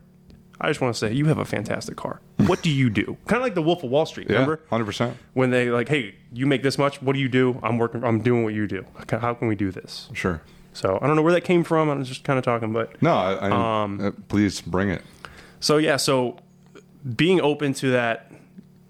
I 0.61 0.69
just 0.69 0.81
want 0.81 0.93
to 0.95 0.99
say 0.99 1.13
you 1.13 1.27
have 1.27 1.39
a 1.39 1.45
fantastic 1.45 1.97
car. 1.97 2.21
What 2.47 2.63
do 2.63 2.71
you 2.71 2.91
do? 2.91 3.17
kind 3.27 3.37
of 3.41 3.43
like 3.43 3.55
the 3.55 3.63
Wolf 3.63 3.85
of 3.85 3.91
Wall 3.91 4.07
Street, 4.07 4.27
Yeah. 4.29 4.35
remember? 4.35 4.61
Hundred 4.71 4.87
percent. 4.87 5.17
when 5.35 5.51
they 5.51 5.71
like, 5.71 5.89
hey, 5.89 6.15
you 6.33 6.47
make 6.47 6.63
this 6.63 6.79
much. 6.79 7.01
What 7.01 7.13
do 7.15 7.21
you 7.21 7.29
do? 7.29 7.61
I'm 7.63 7.79
working. 7.79 8.03
I'm 8.05 8.21
doing 8.21 8.43
what 8.45 8.55
you 8.55 8.67
do. 8.67 8.85
How 9.11 9.35
can 9.35 9.47
we 9.49 9.55
do 9.55 9.71
this? 9.71 10.09
Sure. 10.15 10.43
So 10.73 10.99
I 11.01 11.07
don't 11.07 11.17
know 11.17 11.23
where 11.23 11.33
that 11.33 11.43
came 11.45 11.65
from. 11.65 11.89
I'm 11.89 12.03
just 12.05 12.25
kind 12.25 12.39
of 12.39 12.45
talking, 12.45 12.73
but 12.73 13.01
No, 13.03 13.15
I, 13.15 13.33
I 13.49 13.51
uh, 13.51 14.11
please 14.29 14.61
bring 14.61 14.91
it. 14.91 15.03
so 15.61 15.77
yeah. 15.79 15.97
So 15.97 16.39
being 17.17 17.41
open 17.41 17.73
to 17.75 17.91
that 17.93 18.31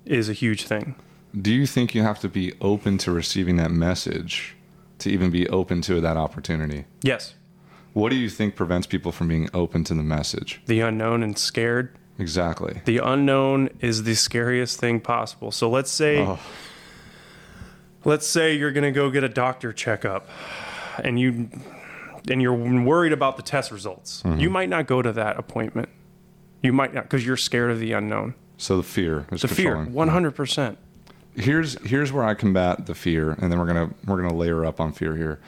is 0.05 0.29
a 0.29 0.33
huge 0.33 0.65
thing. 0.65 0.95
Do 1.39 1.53
you 1.53 1.67
think 1.67 1.95
you 1.95 2.03
have 2.03 2.19
to 2.21 2.29
be 2.29 2.55
open 2.63 2.97
to 2.99 3.13
receiving 3.13 3.57
that 3.57 3.71
message 3.71 4.57
to 5.01 5.11
even 5.11 5.31
be 5.31 5.47
open 5.51 5.83
to 5.83 6.01
that 6.01 6.17
opportunity? 6.17 6.87
Yes. 7.03 7.35
What 7.99 8.11
do 8.11 8.17
you 8.17 8.31
think 8.31 8.55
prevents 8.55 8.87
people 8.87 9.11
from 9.11 9.27
being 9.27 9.49
open 9.53 9.83
to 9.85 9.93
the 9.95 10.05
message? 10.05 10.61
The 10.67 10.79
unknown 10.81 11.25
and 11.25 11.37
scared. 11.37 11.97
Exactly. 12.17 12.81
The 12.85 12.99
unknown 12.99 13.71
is 13.81 14.05
the 14.05 14.15
scariest 14.15 14.79
thing 14.79 15.01
possible. 15.01 15.51
So 15.51 15.69
let's 15.69 15.91
say 15.91 16.21
Oh. 16.25 16.39
let's 18.05 18.25
say 18.25 18.55
you're 18.55 18.71
going 18.71 18.85
to 18.85 18.93
go 18.93 19.11
get 19.11 19.25
a 19.25 19.29
doctor 19.29 19.73
checkup 19.73 20.29
and 21.03 21.19
you 21.19 21.49
and 22.31 22.41
you're 22.41 22.53
worried 22.55 23.13
about 23.13 23.37
the 23.37 23.43
test 23.43 23.73
results. 23.73 24.23
Mm-hmm. 24.23 24.39
You 24.41 24.51
might 24.51 24.69
not 24.69 24.87
go 24.87 25.03
to 25.03 25.11
that 25.13 25.37
appointment. 25.37 25.89
You 26.63 26.73
might 26.73 26.95
not 26.95 27.03
because 27.05 27.27
you're 27.27 27.37
scared 27.37 27.73
of 27.73 27.81
the 27.81 27.93
unknown. 27.95 28.35
So 28.59 28.77
the 28.77 28.83
fear 28.85 29.27
is 29.33 29.43
The 29.43 29.49
fear, 29.49 29.75
100%. 29.77 30.77
here's 31.35 31.81
here's 31.85 32.13
where 32.13 32.25
I 32.25 32.35
combat 32.35 32.87
the 32.87 32.95
fear, 32.95 33.33
and 33.33 33.51
then 33.51 33.59
we're 33.59 33.67
gonna 33.67 33.91
we're 34.07 34.23
gonna 34.23 34.35
layer 34.37 34.65
up 34.65 34.81
on 34.81 34.93
fear 34.93 35.17
here. 35.17 35.41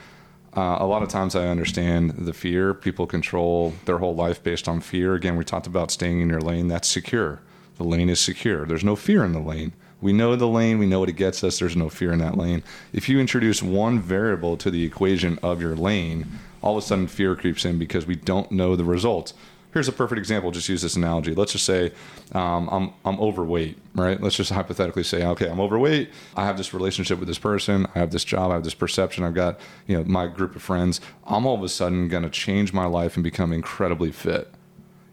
Uh, 0.57 0.78
a 0.80 0.87
lot 0.87 1.02
of 1.02 1.09
times 1.09 1.37
I 1.37 1.47
understand 1.47 2.11
the 2.11 2.33
fear. 2.33 2.75
People 2.75 3.07
control 3.07 3.75
their 3.85 3.99
whole 3.99 4.14
life 4.14 4.42
based 4.42 4.69
on 4.69 4.80
fear. 4.80 5.14
Again, 5.14 5.37
we 5.37 5.45
talked 5.45 5.66
about 5.66 5.90
staying 5.90 6.21
in 6.21 6.28
your 6.28 6.40
lane. 6.40 6.69
That's 6.69 6.88
secure. 6.88 7.40
The 7.76 7.85
lane 7.85 8.09
is 8.09 8.21
secure. 8.21 8.66
There's 8.66 8.85
no 8.85 8.97
fear 8.97 9.25
in 9.25 9.33
the 9.33 9.40
lane. 9.40 9.73
We 10.00 10.12
know 10.12 10.35
the 10.35 10.49
lane. 10.49 10.78
We 10.78 10.87
know 10.87 11.00
what 11.00 11.09
it 11.09 11.16
gets 11.16 11.45
us. 11.45 11.59
There's 11.59 11.76
no 11.76 11.88
fear 11.88 12.12
in 12.12 12.19
that 12.19 12.37
lane. 12.37 12.62
If 12.92 13.09
you 13.09 13.21
introduce 13.21 13.62
one 13.62 14.00
variable 14.00 14.57
to 14.57 14.71
the 14.71 14.85
equation 14.85 15.38
of 15.42 15.61
your 15.61 15.76
lane, 15.76 16.26
all 16.62 16.76
of 16.76 16.83
a 16.83 16.87
sudden 16.87 17.07
fear 17.07 17.37
creeps 17.37 17.64
in 17.64 17.78
because 17.78 18.07
we 18.07 18.16
don't 18.16 18.50
know 18.50 18.76
the 18.76 18.85
results. 18.85 19.35
Here's 19.73 19.87
a 19.87 19.93
perfect 19.93 20.19
example. 20.19 20.50
Just 20.50 20.69
use 20.69 20.83
this 20.83 20.97
analogy. 20.97 21.33
Let's 21.33 21.53
just 21.53 21.65
say 21.65 21.93
um, 22.33 22.69
I'm 22.73 22.93
I'm 23.05 23.21
overweight, 23.21 23.79
right? 23.95 24.21
Let's 24.21 24.37
just 24.37 24.50
hypothetically 24.50 25.05
say, 25.05 25.25
okay, 25.25 25.49
I'm 25.49 25.61
overweight. 25.61 26.11
I 26.35 26.45
have 26.45 26.57
this 26.57 26.75
relationship 26.75 27.21
with 27.21 27.29
this 27.29 27.39
person. 27.39 27.87
I 27.95 28.00
have 28.00 28.11
this 28.11 28.25
job. 28.25 28.50
I 28.50 28.55
have 28.55 28.65
this 28.65 28.75
perception. 28.75 29.23
I've 29.23 29.35
got 29.35 29.61
you 29.87 29.97
know 29.97 30.05
my 30.05 30.27
group 30.27 30.57
of 30.57 30.62
friends. 30.62 31.00
I'm 31.25 31.47
all 31.47 31.55
of 31.55 31.62
a 31.62 31.69
sudden 31.69 32.09
going 32.09 32.25
to 32.25 32.31
change 32.31 32.73
my 32.73 32.87
life 32.87 33.17
and 33.17 33.23
become 33.23 33.53
incredibly 33.53 34.11
fit. 34.11 34.53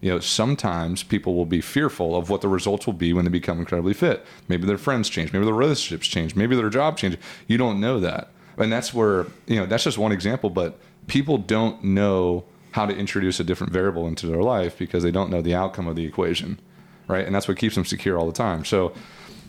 You 0.00 0.10
know, 0.10 0.20
sometimes 0.20 1.02
people 1.02 1.34
will 1.34 1.46
be 1.46 1.60
fearful 1.60 2.16
of 2.16 2.30
what 2.30 2.40
the 2.40 2.48
results 2.48 2.86
will 2.86 2.94
be 2.94 3.12
when 3.12 3.24
they 3.24 3.30
become 3.30 3.58
incredibly 3.58 3.94
fit. 3.94 4.24
Maybe 4.48 4.66
their 4.66 4.78
friends 4.78 5.08
change. 5.08 5.32
Maybe 5.32 5.44
their 5.44 5.54
relationships 5.54 6.06
change. 6.06 6.34
Maybe 6.34 6.56
their 6.56 6.70
job 6.70 6.96
changes. 6.96 7.20
You 7.46 7.58
don't 7.58 7.80
know 7.80 8.00
that, 8.00 8.30
and 8.56 8.72
that's 8.72 8.92
where 8.92 9.26
you 9.46 9.56
know 9.56 9.66
that's 9.66 9.84
just 9.84 9.98
one 9.98 10.10
example. 10.10 10.50
But 10.50 10.80
people 11.06 11.38
don't 11.38 11.84
know 11.84 12.44
how 12.78 12.86
to 12.86 12.96
introduce 12.96 13.40
a 13.40 13.44
different 13.44 13.72
variable 13.72 14.06
into 14.06 14.24
their 14.28 14.40
life 14.40 14.78
because 14.78 15.02
they 15.02 15.10
don't 15.10 15.30
know 15.30 15.42
the 15.42 15.52
outcome 15.52 15.88
of 15.88 15.96
the 15.96 16.04
equation, 16.04 16.60
right? 17.08 17.26
And 17.26 17.34
that's 17.34 17.48
what 17.48 17.56
keeps 17.56 17.74
them 17.74 17.84
secure 17.84 18.16
all 18.16 18.26
the 18.26 18.32
time. 18.32 18.64
So, 18.64 18.92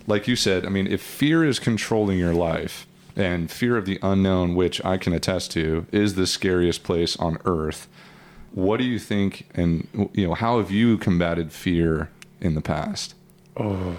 like 0.07 0.27
you 0.27 0.35
said, 0.35 0.65
I 0.65 0.69
mean, 0.69 0.87
if 0.87 0.99
fear 0.99 1.45
is 1.45 1.59
controlling 1.59 2.17
your 2.17 2.33
life 2.33 2.87
and 3.15 3.51
fear 3.51 3.77
of 3.77 3.85
the 3.85 3.99
unknown, 4.01 4.55
which 4.55 4.83
I 4.83 4.97
can 4.97 5.13
attest 5.13 5.51
to, 5.51 5.85
is 5.91 6.15
the 6.15 6.25
scariest 6.25 6.81
place 6.81 7.15
on 7.17 7.37
earth. 7.45 7.87
What 8.51 8.77
do 8.77 8.83
you 8.83 8.97
think, 8.97 9.47
and 9.53 9.87
you 10.15 10.27
know, 10.27 10.33
how 10.33 10.57
have 10.57 10.71
you 10.71 10.97
combated 10.97 11.51
fear 11.51 12.09
in 12.41 12.55
the 12.55 12.61
past? 12.61 13.13
Oh, 13.55 13.95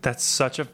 that's 0.00 0.24
such 0.24 0.58
a 0.58 0.68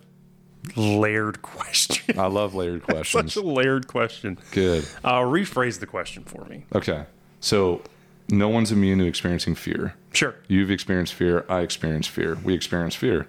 layered 0.77 1.43
question. 1.43 2.19
I 2.19 2.27
love 2.27 2.55
layered 2.55 2.83
questions. 2.83 3.35
such 3.35 3.43
a 3.43 3.47
layered 3.47 3.87
question. 3.87 4.39
Good. 4.51 4.85
Uh, 5.05 5.21
rephrase 5.21 5.81
the 5.81 5.87
question 5.87 6.25
for 6.25 6.45
me. 6.47 6.65
Okay. 6.75 7.05
So, 7.41 7.83
no 8.29 8.49
one's 8.49 8.73
immune 8.73 8.99
to 9.01 9.07
experiencing 9.07 9.55
fear. 9.55 9.95
Sure. 10.13 10.35
You've 10.49 10.71
experienced 10.71 11.15
fear. 11.15 11.45
I 11.49 11.61
experience 11.61 12.07
fear. 12.07 12.39
We 12.43 12.55
experience 12.55 12.95
fear. 12.95 13.27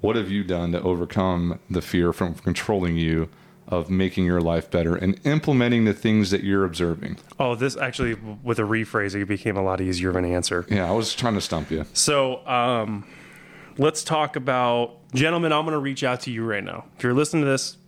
What 0.00 0.16
have 0.16 0.30
you 0.30 0.44
done 0.44 0.72
to 0.72 0.82
overcome 0.82 1.58
the 1.68 1.82
fear 1.82 2.12
from 2.12 2.34
controlling 2.34 2.96
you 2.96 3.28
of 3.66 3.90
making 3.90 4.24
your 4.24 4.40
life 4.40 4.70
better 4.70 4.94
and 4.96 5.20
implementing 5.24 5.84
the 5.84 5.92
things 5.92 6.30
that 6.30 6.42
you're 6.42 6.64
observing? 6.64 7.18
Oh, 7.38 7.54
this 7.54 7.76
actually, 7.76 8.14
with 8.42 8.58
a 8.58 8.62
rephrase, 8.62 9.14
it 9.14 9.26
became 9.26 9.56
a 9.56 9.62
lot 9.62 9.80
easier 9.80 10.08
of 10.10 10.16
an 10.16 10.24
answer. 10.24 10.64
Yeah, 10.70 10.88
I 10.88 10.92
was 10.92 11.14
trying 11.14 11.34
to 11.34 11.40
stump 11.40 11.70
you. 11.70 11.84
So, 11.92 12.46
um, 12.46 13.04
let's 13.78 14.04
talk 14.04 14.36
about, 14.36 14.96
gentlemen. 15.14 15.52
I'm 15.52 15.64
going 15.64 15.72
to 15.72 15.78
reach 15.78 16.04
out 16.04 16.20
to 16.22 16.30
you 16.30 16.44
right 16.44 16.62
now. 16.62 16.84
If 16.96 17.02
you're 17.02 17.14
listening 17.14 17.44
to 17.44 17.50
this, 17.50 17.78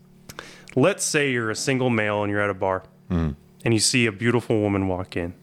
let's 0.75 1.05
say 1.05 1.31
you're 1.31 1.51
a 1.51 1.57
single 1.57 1.91
male 1.91 2.23
and 2.23 2.31
you're 2.31 2.41
at 2.41 2.51
a 2.51 2.55
bar 2.55 2.85
mm. 3.11 3.35
and 3.65 3.75
you 3.75 3.81
see 3.81 4.07
a 4.07 4.13
beautiful 4.13 4.61
woman 4.61 4.89
walk 4.89 5.17
in. 5.17 5.35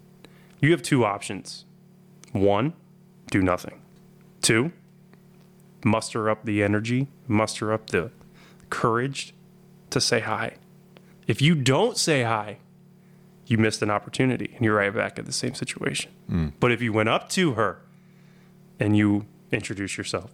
You 0.59 0.71
have 0.71 0.81
two 0.81 1.05
options 1.05 1.65
one, 2.31 2.73
do 3.31 3.41
nothing. 3.41 3.81
Two, 4.41 4.71
muster 5.83 6.29
up 6.29 6.45
the 6.45 6.61
energy, 6.61 7.07
muster 7.27 7.71
up 7.73 7.89
the 7.89 8.11
courage 8.69 9.33
to 9.89 10.01
say 10.01 10.19
hi. 10.19 10.55
If 11.25 11.41
you 11.41 11.55
don't 11.55 11.97
say 11.97 12.23
hi, 12.23 12.59
you 13.45 13.57
missed 13.57 13.81
an 13.81 13.89
opportunity 13.89 14.51
and 14.55 14.65
you're 14.65 14.75
right 14.75 14.93
back 14.93 15.17
at 15.17 15.25
the 15.25 15.31
same 15.31 15.53
situation. 15.53 16.11
Mm. 16.29 16.53
But 16.59 16.71
if 16.71 16.81
you 16.81 16.91
went 16.93 17.09
up 17.09 17.29
to 17.29 17.53
her 17.53 17.81
and 18.79 18.95
you 18.95 19.25
introduced 19.51 19.97
yourself 19.97 20.31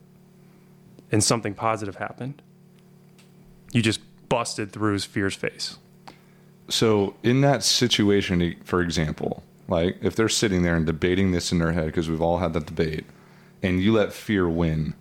and 1.12 1.24
something 1.24 1.54
positive 1.54 1.98
happened, 1.98 2.42
you 3.72 3.82
just 3.82 4.02
busted 4.30 4.72
through 4.72 4.94
his 4.94 5.06
fear's 5.06 5.36
face. 5.36 5.78
So, 6.70 7.16
in 7.24 7.42
that 7.42 7.64
situation, 7.64 8.56
for 8.64 8.82
example, 8.82 9.44
like 9.68 9.98
if 10.02 10.16
they're 10.16 10.30
sitting 10.30 10.64
there 10.64 10.76
and 10.76 10.86
debating 10.86 11.32
this 11.32 11.52
in 11.52 11.60
their 11.60 11.74
head, 11.74 11.88
because 11.88 12.10
we've 12.10 12.22
all 12.22 12.40
had 12.40 12.54
that 12.54 12.66
debate, 12.66 13.06
and 13.62 13.82
you 13.82 13.94
let 13.94 14.14
fear 14.14 14.48
win, 14.48 14.94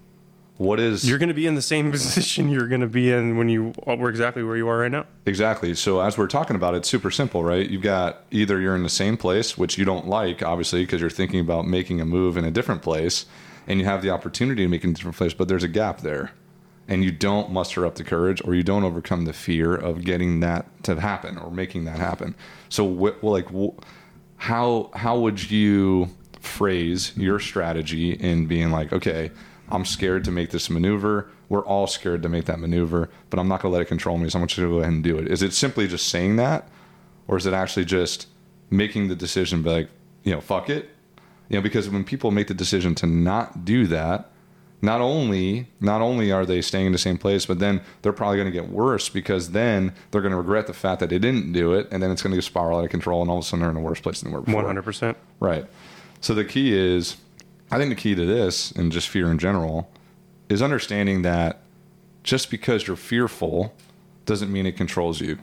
what 0.58 0.78
is 0.78 1.08
You're 1.08 1.18
going 1.18 1.28
to 1.28 1.34
be 1.34 1.46
in 1.46 1.54
the 1.54 1.62
same 1.62 1.90
position 1.90 2.48
you're 2.48 2.68
going 2.68 2.80
to 2.80 2.86
be 2.86 3.10
in 3.10 3.36
when 3.36 3.48
you 3.48 3.72
uh, 3.86 3.96
were 3.96 4.08
exactly 4.08 4.42
where 4.42 4.56
you 4.56 4.68
are 4.68 4.78
right 4.78 4.90
now. 4.90 5.06
Exactly. 5.26 5.74
So 5.74 6.00
as 6.00 6.16
we're 6.16 6.26
talking 6.28 6.56
about, 6.56 6.74
it's 6.74 6.88
super 6.88 7.10
simple, 7.10 7.42
right? 7.42 7.68
You've 7.68 7.82
got 7.82 8.24
either 8.30 8.60
you're 8.60 8.76
in 8.76 8.82
the 8.82 8.88
same 8.88 9.16
place, 9.16 9.56
which 9.58 9.78
you 9.78 9.84
don't 9.84 10.06
like, 10.06 10.42
obviously, 10.42 10.82
because 10.84 11.00
you're 11.00 11.10
thinking 11.10 11.40
about 11.40 11.66
making 11.66 12.00
a 12.00 12.04
move 12.04 12.36
in 12.36 12.44
a 12.44 12.50
different 12.50 12.82
place, 12.82 13.26
and 13.66 13.78
you 13.78 13.84
have 13.84 14.02
the 14.02 14.10
opportunity 14.10 14.62
to 14.62 14.68
make 14.68 14.82
it 14.82 14.88
in 14.88 14.90
a 14.90 14.94
different 14.94 15.16
place, 15.16 15.34
but 15.34 15.48
there's 15.48 15.64
a 15.64 15.68
gap 15.68 16.00
there, 16.00 16.32
and 16.88 17.04
you 17.04 17.12
don't 17.12 17.50
muster 17.50 17.86
up 17.86 17.94
the 17.94 18.04
courage, 18.04 18.42
or 18.44 18.54
you 18.54 18.62
don't 18.62 18.84
overcome 18.84 19.24
the 19.24 19.32
fear 19.32 19.74
of 19.74 20.04
getting 20.04 20.40
that 20.40 20.66
to 20.84 21.00
happen 21.00 21.38
or 21.38 21.50
making 21.50 21.84
that 21.84 21.98
happen. 21.98 22.34
So, 22.68 22.84
like, 23.22 23.48
wh- 23.50 23.78
how 24.36 24.90
how 24.94 25.18
would 25.18 25.50
you 25.50 26.08
phrase 26.40 27.12
your 27.16 27.38
strategy 27.38 28.12
in 28.12 28.46
being 28.46 28.70
like, 28.70 28.92
okay, 28.92 29.30
I'm 29.68 29.84
scared 29.84 30.24
to 30.24 30.30
make 30.30 30.50
this 30.50 30.68
maneuver. 30.68 31.30
We're 31.48 31.64
all 31.64 31.86
scared 31.86 32.22
to 32.22 32.28
make 32.28 32.46
that 32.46 32.58
maneuver, 32.58 33.10
but 33.30 33.38
I'm 33.38 33.48
not 33.48 33.62
going 33.62 33.70
to 33.70 33.74
let 33.78 33.82
it 33.82 33.88
control 33.88 34.18
me. 34.18 34.28
So 34.28 34.38
I'm 34.38 34.42
going 34.42 34.48
to 34.48 34.68
go 34.68 34.78
ahead 34.78 34.92
and 34.92 35.04
do 35.04 35.18
it. 35.18 35.28
Is 35.28 35.42
it 35.42 35.52
simply 35.52 35.86
just 35.86 36.08
saying 36.08 36.36
that, 36.36 36.68
or 37.28 37.36
is 37.36 37.46
it 37.46 37.54
actually 37.54 37.84
just 37.84 38.26
making 38.70 39.08
the 39.08 39.14
decision, 39.14 39.62
be 39.62 39.70
like, 39.70 39.88
you 40.24 40.32
know, 40.32 40.40
fuck 40.40 40.68
it, 40.68 40.90
you 41.52 41.58
know? 41.58 41.62
Because 41.62 41.88
when 41.88 42.02
people 42.02 42.32
make 42.32 42.48
the 42.48 42.54
decision 42.54 42.96
to 42.96 43.06
not 43.06 43.64
do 43.64 43.86
that, 43.86 44.30
not 44.84 45.00
only 45.00 45.68
not 45.78 46.02
only 46.02 46.32
are 46.32 46.44
they 46.44 46.60
staying 46.60 46.86
in 46.86 46.92
the 46.92 46.98
same 46.98 47.16
place, 47.16 47.46
but 47.46 47.60
then 47.60 47.80
they're 48.02 48.12
probably 48.12 48.36
going 48.36 48.50
to 48.50 48.52
get 48.52 48.68
worse 48.68 49.08
because 49.08 49.52
then 49.52 49.94
they're 50.10 50.20
going 50.20 50.32
to 50.32 50.36
regret 50.36 50.66
the 50.66 50.72
fact 50.72 50.98
that 50.98 51.08
they 51.08 51.20
didn't 51.20 51.52
do 51.52 51.72
it, 51.72 51.86
and 51.92 52.02
then 52.02 52.10
it's 52.10 52.20
going 52.20 52.34
to 52.34 52.42
spiral 52.42 52.78
out 52.78 52.84
of 52.84 52.90
control, 52.90 53.22
and 53.22 53.30
all 53.30 53.38
of 53.38 53.44
a 53.44 53.46
sudden 53.46 53.60
they're 53.60 53.70
in 53.70 53.76
a 53.76 53.80
worse 53.80 54.00
place 54.00 54.20
than 54.20 54.32
they 54.32 54.36
were 54.36 54.42
before. 54.42 54.64
100%. 54.64 55.14
Right. 55.38 55.66
So 56.20 56.34
the 56.34 56.44
key 56.44 56.72
is, 56.72 57.16
I 57.70 57.78
think 57.78 57.90
the 57.90 57.96
key 57.96 58.16
to 58.16 58.26
this 58.26 58.72
and 58.72 58.90
just 58.90 59.08
fear 59.08 59.30
in 59.30 59.38
general 59.38 59.88
is 60.48 60.60
understanding 60.60 61.22
that 61.22 61.60
just 62.24 62.50
because 62.50 62.86
you're 62.86 62.96
fearful 62.96 63.74
doesn't 64.26 64.52
mean 64.52 64.66
it 64.66 64.76
controls 64.76 65.20
you. 65.20 65.38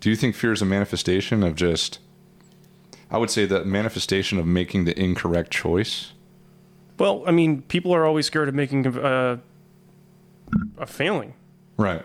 Do 0.00 0.08
you 0.10 0.16
think 0.16 0.34
fear 0.34 0.52
is 0.52 0.62
a 0.62 0.66
manifestation 0.66 1.42
of 1.42 1.54
just, 1.54 1.98
I 3.10 3.18
would 3.18 3.30
say 3.30 3.44
the 3.46 3.64
manifestation 3.64 4.38
of 4.38 4.46
making 4.46 4.84
the 4.84 4.98
incorrect 4.98 5.50
choice? 5.50 6.12
Well, 6.98 7.24
I 7.26 7.30
mean, 7.32 7.62
people 7.62 7.92
are 7.94 8.04
always 8.04 8.26
scared 8.26 8.48
of 8.48 8.54
making 8.54 8.86
a, 8.86 9.40
a 10.78 10.86
failing, 10.86 11.34
Right. 11.76 12.04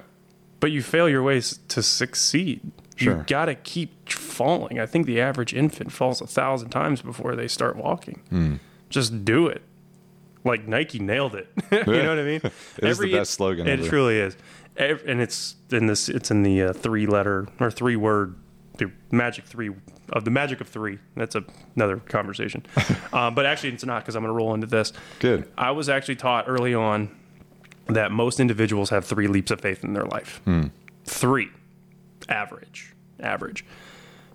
but 0.59 0.71
you 0.71 0.81
fail 0.81 1.09
your 1.09 1.21
ways 1.21 1.59
to 1.69 1.83
succeed. 1.83 2.61
Sure. 2.95 3.17
You 3.17 3.23
got 3.27 3.45
to 3.45 3.55
keep 3.55 4.09
falling. 4.09 4.79
I 4.79 4.85
think 4.85 5.05
the 5.05 5.19
average 5.19 5.53
infant 5.53 5.91
falls 5.91 6.21
a 6.21 6.27
thousand 6.27 6.69
times 6.69 7.01
before 7.01 7.35
they 7.35 7.47
start 7.49 7.75
walking. 7.75 8.21
Hmm. 8.29 8.55
Just 8.89 9.25
do 9.25 9.47
it. 9.47 9.61
Like 10.45 10.67
Nike 10.67 10.99
nailed 10.99 11.35
it. 11.35 11.49
you 11.71 11.83
know 11.85 12.09
what 12.09 12.19
I 12.19 12.23
mean? 12.23 12.41
It 12.77 12.83
is 12.85 12.97
the 12.99 13.11
best 13.11 13.31
slogan 13.33 13.67
It 13.67 13.79
ever. 13.79 13.89
truly 13.89 14.17
is. 14.19 14.37
And 14.77 15.21
it's 15.21 15.55
in 15.71 15.87
this. 15.87 16.07
It's 16.07 16.29
in 16.31 16.43
the 16.43 16.61
uh, 16.63 16.73
three 16.73 17.05
letter 17.07 17.47
or 17.59 17.71
three 17.71 17.95
word, 17.95 18.35
the 18.77 18.91
magic 19.11 19.45
three 19.45 19.71
of 20.09 20.25
the 20.25 20.31
magic 20.31 20.61
of 20.61 20.67
three. 20.67 20.99
That's 21.15 21.35
a, 21.35 21.43
another 21.75 21.97
conversation. 21.97 22.65
um, 23.13 23.35
but 23.35 23.45
actually, 23.45 23.69
it's 23.69 23.85
not 23.85 24.03
because 24.03 24.15
I'm 24.15 24.23
going 24.23 24.33
to 24.33 24.37
roll 24.37 24.53
into 24.53 24.67
this. 24.67 24.93
Good. 25.19 25.49
I 25.57 25.71
was 25.71 25.89
actually 25.89 26.15
taught 26.17 26.45
early 26.47 26.73
on 26.73 27.15
that 27.87 28.11
most 28.11 28.39
individuals 28.39 28.89
have 28.89 29.05
three 29.05 29.27
leaps 29.27 29.51
of 29.51 29.61
faith 29.61 29.83
in 29.83 29.93
their 29.93 30.05
life. 30.05 30.41
Three, 31.05 31.49
average, 32.29 32.93
average. 33.19 33.65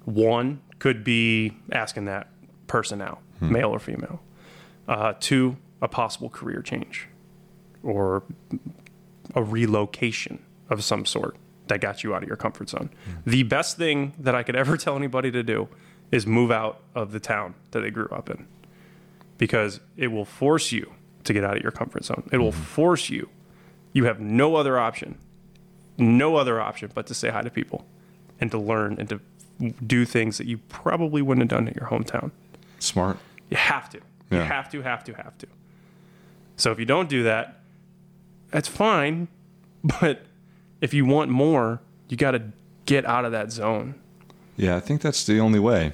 One 0.05 0.61
could 0.79 1.05
be 1.05 1.57
asking 1.73 2.05
that 2.07 2.29
person 2.67 3.03
out, 3.03 3.21
male 3.41 3.71
or 3.71 3.79
female. 3.81 4.21
Uh, 4.89 5.15
two, 5.19 5.57
a 5.83 5.89
possible 5.89 6.29
career 6.29 6.63
change 6.63 7.09
or 7.83 8.23
a 9.35 9.43
relocation 9.43 10.45
of 10.69 10.85
some 10.85 11.05
sort 11.05 11.37
that 11.71 11.81
got 11.81 12.05
you 12.05 12.15
out 12.15 12.23
of 12.23 12.29
your 12.29 12.37
comfort 12.37 12.69
zone. 12.69 12.91
The 13.25 13.45
best 13.45 13.77
thing 13.77 14.13
that 14.19 14.35
I 14.35 14.43
could 14.43 14.57
ever 14.57 14.77
tell 14.77 14.97
anybody 14.97 15.31
to 15.31 15.43
do 15.43 15.69
is 16.13 16.27
move 16.27 16.51
out 16.51 16.83
of 16.95 17.13
the 17.13 17.21
town 17.21 17.55
that 17.71 17.81
they 17.81 17.91
grew 17.91 18.09
up 18.09 18.29
in 18.29 18.47
because 19.39 19.81
it 19.97 20.09
will 20.09 20.25
force 20.25 20.73
you 20.73 20.93
to 21.25 21.33
get 21.33 21.45
out 21.45 21.57
of 21.57 21.63
your 21.63 21.73
comfort 21.73 22.05
zone. 22.05 22.29
It 22.33 22.39
will 22.39 22.53
mm-hmm. 22.53 22.63
force 22.63 23.09
you. 23.09 23.29
You 23.93 24.05
have 24.05 24.21
no 24.21 24.57
other 24.57 24.79
option, 24.79 25.19
no 25.97 26.37
other 26.37 26.61
option 26.61 26.91
but 26.93 27.07
to 27.07 27.15
say 27.15 27.31
hi 27.31 27.43
to 27.43 27.51
people 27.51 27.87
and 28.41 28.51
to 28.51 28.59
learn 28.59 28.97
and 28.99 29.09
to 29.09 29.21
do 29.87 30.05
things 30.05 30.39
that 30.39 30.47
you 30.47 30.59
probably 30.59 31.23
wouldn't 31.23 31.51
have 31.51 31.59
done 31.59 31.69
in 31.69 31.75
your 31.75 31.89
hometown. 31.89 32.33
Smart. 32.79 33.19
You 33.49 33.57
have 33.57 33.89
to. 33.91 34.01
You 34.31 34.39
have 34.39 34.71
to, 34.71 34.83
have 34.83 35.03
to, 35.05 35.15
have 35.15 35.37
to. 35.39 35.47
So 36.57 36.71
if 36.71 36.79
you 36.79 36.85
don't 36.85 37.09
do 37.09 37.23
that, 37.25 37.61
that's 38.51 38.69
fine. 38.69 39.29
But 39.83 40.27
if 40.81 40.95
you 40.95 41.05
want 41.05 41.31
more, 41.31 41.81
you 42.09 42.17
got 42.17 42.33
to 42.33 42.43
get 42.87 43.05
out 43.05 43.25
of 43.25 43.33
that 43.33 43.53
zone. 43.53 43.95
Yeah, 44.57 44.77
I 44.77 44.81
think 44.81 45.01
that's 45.01 45.25
the 45.25 45.41
only 45.41 45.59
way. 45.59 45.93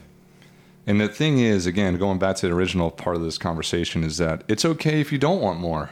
And 0.87 1.01
the 1.01 1.09
thing 1.09 1.41
is, 1.41 1.67
again, 1.67 1.97
going 1.99 2.19
back 2.19 2.37
to 2.37 2.49
the 2.49 2.55
original 2.55 2.91
part 2.91 3.17
of 3.17 3.23
this 3.23 3.39
conversation, 3.39 4.05
is 4.05 4.19
that 4.19 4.45
it's 4.49 4.65
okay 4.65 5.01
if 5.01 5.11
you 5.11 5.19
don't 5.19 5.41
want 5.41 5.59
more. 5.59 5.91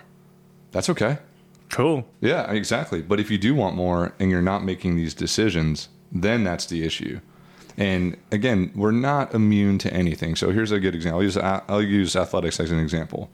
That's 0.71 0.89
okay. 0.89 1.19
Cool. 1.69 2.07
Yeah, 2.21 2.51
exactly. 2.51 3.03
But 3.03 3.19
if 3.19 3.31
you 3.31 3.39
do 3.39 3.55
want 3.55 3.75
more 3.75 4.15
and 4.21 4.31
you're 4.31 4.43
not 4.43 4.65
making 4.65 4.97
these 4.97 5.15
decisions, 5.15 5.89
then 6.13 6.45
that's 6.45 6.67
the 6.67 6.85
issue. 6.85 7.21
And 7.77 8.17
again, 8.31 8.71
we're 8.77 8.93
not 8.93 9.35
immune 9.35 9.79
to 9.79 9.93
anything. 9.93 10.37
So 10.37 10.51
here's 10.53 10.71
a 10.71 10.79
good 10.79 10.95
example. 10.95 11.19
I'll 11.19 11.25
use, 11.25 11.37
I'll 11.37 11.83
use 11.83 12.15
athletics 12.15 12.61
as 12.61 12.71
an 12.71 12.79
example. 12.79 13.31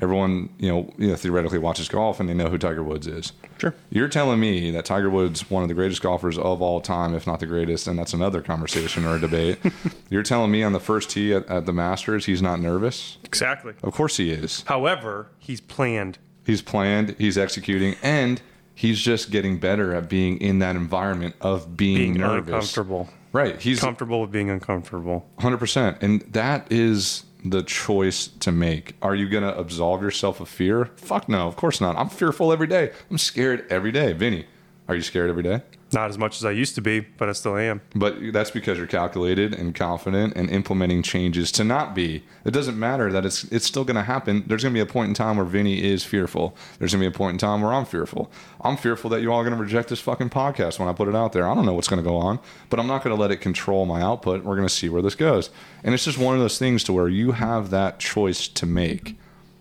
Everyone, 0.00 0.48
you 0.58 0.68
know, 0.68 0.92
you 0.96 1.08
know, 1.08 1.16
theoretically 1.16 1.58
watches 1.58 1.88
golf 1.88 2.20
and 2.20 2.28
they 2.28 2.34
know 2.34 2.48
who 2.48 2.58
Tiger 2.58 2.82
Woods 2.84 3.06
is. 3.06 3.32
Sure. 3.58 3.74
You're 3.90 4.08
telling 4.08 4.38
me 4.38 4.70
that 4.70 4.84
Tiger 4.84 5.10
Woods, 5.10 5.50
one 5.50 5.62
of 5.64 5.68
the 5.68 5.74
greatest 5.74 6.02
golfers 6.02 6.38
of 6.38 6.62
all 6.62 6.80
time, 6.80 7.14
if 7.14 7.26
not 7.26 7.40
the 7.40 7.46
greatest, 7.46 7.88
and 7.88 7.98
that's 7.98 8.12
another 8.12 8.40
conversation 8.40 9.04
or 9.04 9.16
a 9.16 9.20
debate. 9.20 9.58
You're 10.10 10.22
telling 10.22 10.50
me 10.52 10.62
on 10.62 10.72
the 10.72 10.80
first 10.80 11.10
tee 11.10 11.34
at, 11.34 11.46
at 11.48 11.66
the 11.66 11.72
Masters, 11.72 12.26
he's 12.26 12.40
not 12.40 12.60
nervous? 12.60 13.18
Exactly. 13.24 13.74
Of 13.82 13.92
course 13.92 14.16
he 14.18 14.30
is. 14.30 14.62
However, 14.66 15.30
he's 15.38 15.60
planned. 15.60 16.18
He's 16.46 16.62
planned, 16.62 17.16
he's 17.18 17.36
executing, 17.36 17.96
and 18.02 18.40
he's 18.74 19.00
just 19.00 19.30
getting 19.30 19.58
better 19.58 19.92
at 19.94 20.08
being 20.08 20.40
in 20.40 20.60
that 20.60 20.76
environment 20.76 21.34
of 21.40 21.76
being, 21.76 21.96
being 21.96 22.14
nervous. 22.14 22.46
uncomfortable. 22.54 23.08
Right. 23.32 23.60
He's 23.60 23.80
Comfortable 23.80 24.22
with 24.22 24.30
being 24.30 24.48
uncomfortable. 24.48 25.28
100%. 25.40 26.02
And 26.02 26.22
that 26.32 26.70
is 26.72 27.24
the 27.44 27.62
choice 27.62 28.26
to 28.26 28.52
make. 28.52 28.96
Are 29.02 29.14
you 29.14 29.28
going 29.28 29.44
to 29.44 29.56
absolve 29.56 30.02
yourself 30.02 30.40
of 30.40 30.48
fear? 30.48 30.86
Fuck 30.96 31.28
no, 31.28 31.46
of 31.46 31.56
course 31.56 31.80
not. 31.80 31.96
I'm 31.96 32.08
fearful 32.08 32.52
every 32.52 32.66
day. 32.66 32.92
I'm 33.10 33.18
scared 33.18 33.66
every 33.70 33.92
day. 33.92 34.12
Vinny, 34.12 34.46
are 34.88 34.94
you 34.94 35.02
scared 35.02 35.30
every 35.30 35.42
day? 35.42 35.62
Not 35.92 36.10
as 36.10 36.18
much 36.18 36.36
as 36.36 36.44
I 36.44 36.50
used 36.50 36.74
to 36.74 36.82
be, 36.82 37.00
but 37.00 37.28
I 37.28 37.32
still 37.32 37.56
am. 37.56 37.80
But 37.94 38.16
that's 38.32 38.50
because 38.50 38.76
you're 38.76 38.86
calculated 38.86 39.54
and 39.54 39.74
confident 39.74 40.34
and 40.36 40.50
implementing 40.50 41.02
changes 41.02 41.50
to 41.52 41.64
not 41.64 41.94
be. 41.94 42.24
It 42.44 42.50
doesn't 42.50 42.78
matter 42.78 43.10
that 43.10 43.24
it's 43.24 43.44
it's 43.44 43.64
still 43.64 43.84
going 43.84 43.96
to 43.96 44.02
happen. 44.02 44.44
There's 44.46 44.62
going 44.62 44.74
to 44.74 44.76
be 44.76 44.82
a 44.82 44.92
point 44.92 45.08
in 45.08 45.14
time 45.14 45.36
where 45.36 45.46
Vinny 45.46 45.82
is 45.82 46.04
fearful. 46.04 46.54
There's 46.78 46.92
going 46.92 47.02
to 47.02 47.10
be 47.10 47.14
a 47.14 47.16
point 47.16 47.34
in 47.34 47.38
time 47.38 47.62
where 47.62 47.72
I'm 47.72 47.86
fearful. 47.86 48.30
I'm 48.60 48.76
fearful 48.76 49.08
that 49.10 49.22
you 49.22 49.32
all 49.32 49.40
are 49.40 49.44
going 49.44 49.56
to 49.56 49.62
reject 49.62 49.88
this 49.88 50.00
fucking 50.00 50.30
podcast 50.30 50.78
when 50.78 50.88
I 50.88 50.92
put 50.92 51.08
it 51.08 51.14
out 51.14 51.32
there. 51.32 51.48
I 51.48 51.54
don't 51.54 51.64
know 51.64 51.74
what's 51.74 51.88
going 51.88 52.02
to 52.02 52.08
go 52.08 52.16
on, 52.16 52.38
but 52.68 52.78
I'm 52.78 52.86
not 52.86 53.02
going 53.02 53.16
to 53.16 53.20
let 53.20 53.30
it 53.30 53.38
control 53.38 53.86
my 53.86 54.02
output. 54.02 54.44
We're 54.44 54.56
going 54.56 54.68
to 54.68 54.74
see 54.74 54.88
where 54.88 55.02
this 55.02 55.14
goes. 55.14 55.50
And 55.82 55.94
it's 55.94 56.04
just 56.04 56.18
one 56.18 56.34
of 56.34 56.40
those 56.40 56.58
things 56.58 56.84
to 56.84 56.92
where 56.92 57.08
you 57.08 57.32
have 57.32 57.70
that 57.70 57.98
choice 57.98 58.46
to 58.48 58.66
make. 58.66 59.16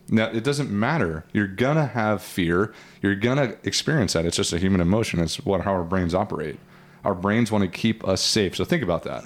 Now, 0.09 0.27
it 0.27 0.43
doesn't 0.43 0.71
matter. 0.71 1.25
You're 1.33 1.47
going 1.47 1.75
to 1.75 1.85
have 1.85 2.21
fear. 2.21 2.73
You're 3.01 3.15
going 3.15 3.37
to 3.37 3.57
experience 3.63 4.13
that. 4.13 4.25
It's 4.25 4.37
just 4.37 4.53
a 4.53 4.57
human 4.57 4.79
emotion. 4.79 5.19
It's 5.19 5.43
what 5.45 5.61
how 5.61 5.73
our 5.73 5.83
brains 5.83 6.15
operate. 6.15 6.59
Our 7.03 7.13
brains 7.15 7.51
want 7.51 7.63
to 7.63 7.67
keep 7.69 8.07
us 8.07 8.21
safe. 8.21 8.55
So 8.55 8.63
think 8.63 8.83
about 8.83 9.03
that. 9.03 9.23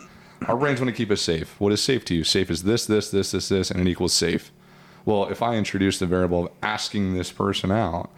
Our 0.48 0.58
brains 0.58 0.80
want 0.80 0.90
to 0.90 0.96
keep 0.96 1.12
us 1.12 1.22
safe. 1.22 1.60
What 1.60 1.72
is 1.72 1.84
safe 1.84 2.04
to 2.06 2.16
you? 2.16 2.24
Safe 2.24 2.50
is 2.50 2.64
this, 2.64 2.86
this, 2.86 3.12
this, 3.12 3.32
this, 3.32 3.50
this, 3.50 3.70
and 3.70 3.80
it 3.80 3.88
equals 3.88 4.14
safe. 4.14 4.52
Well, 5.06 5.28
if 5.28 5.42
I 5.42 5.56
introduce 5.56 6.00
the 6.00 6.08
variable 6.08 6.46
of 6.46 6.52
asking 6.64 7.14
this 7.14 7.32
person 7.32 7.72
out, 7.72 8.10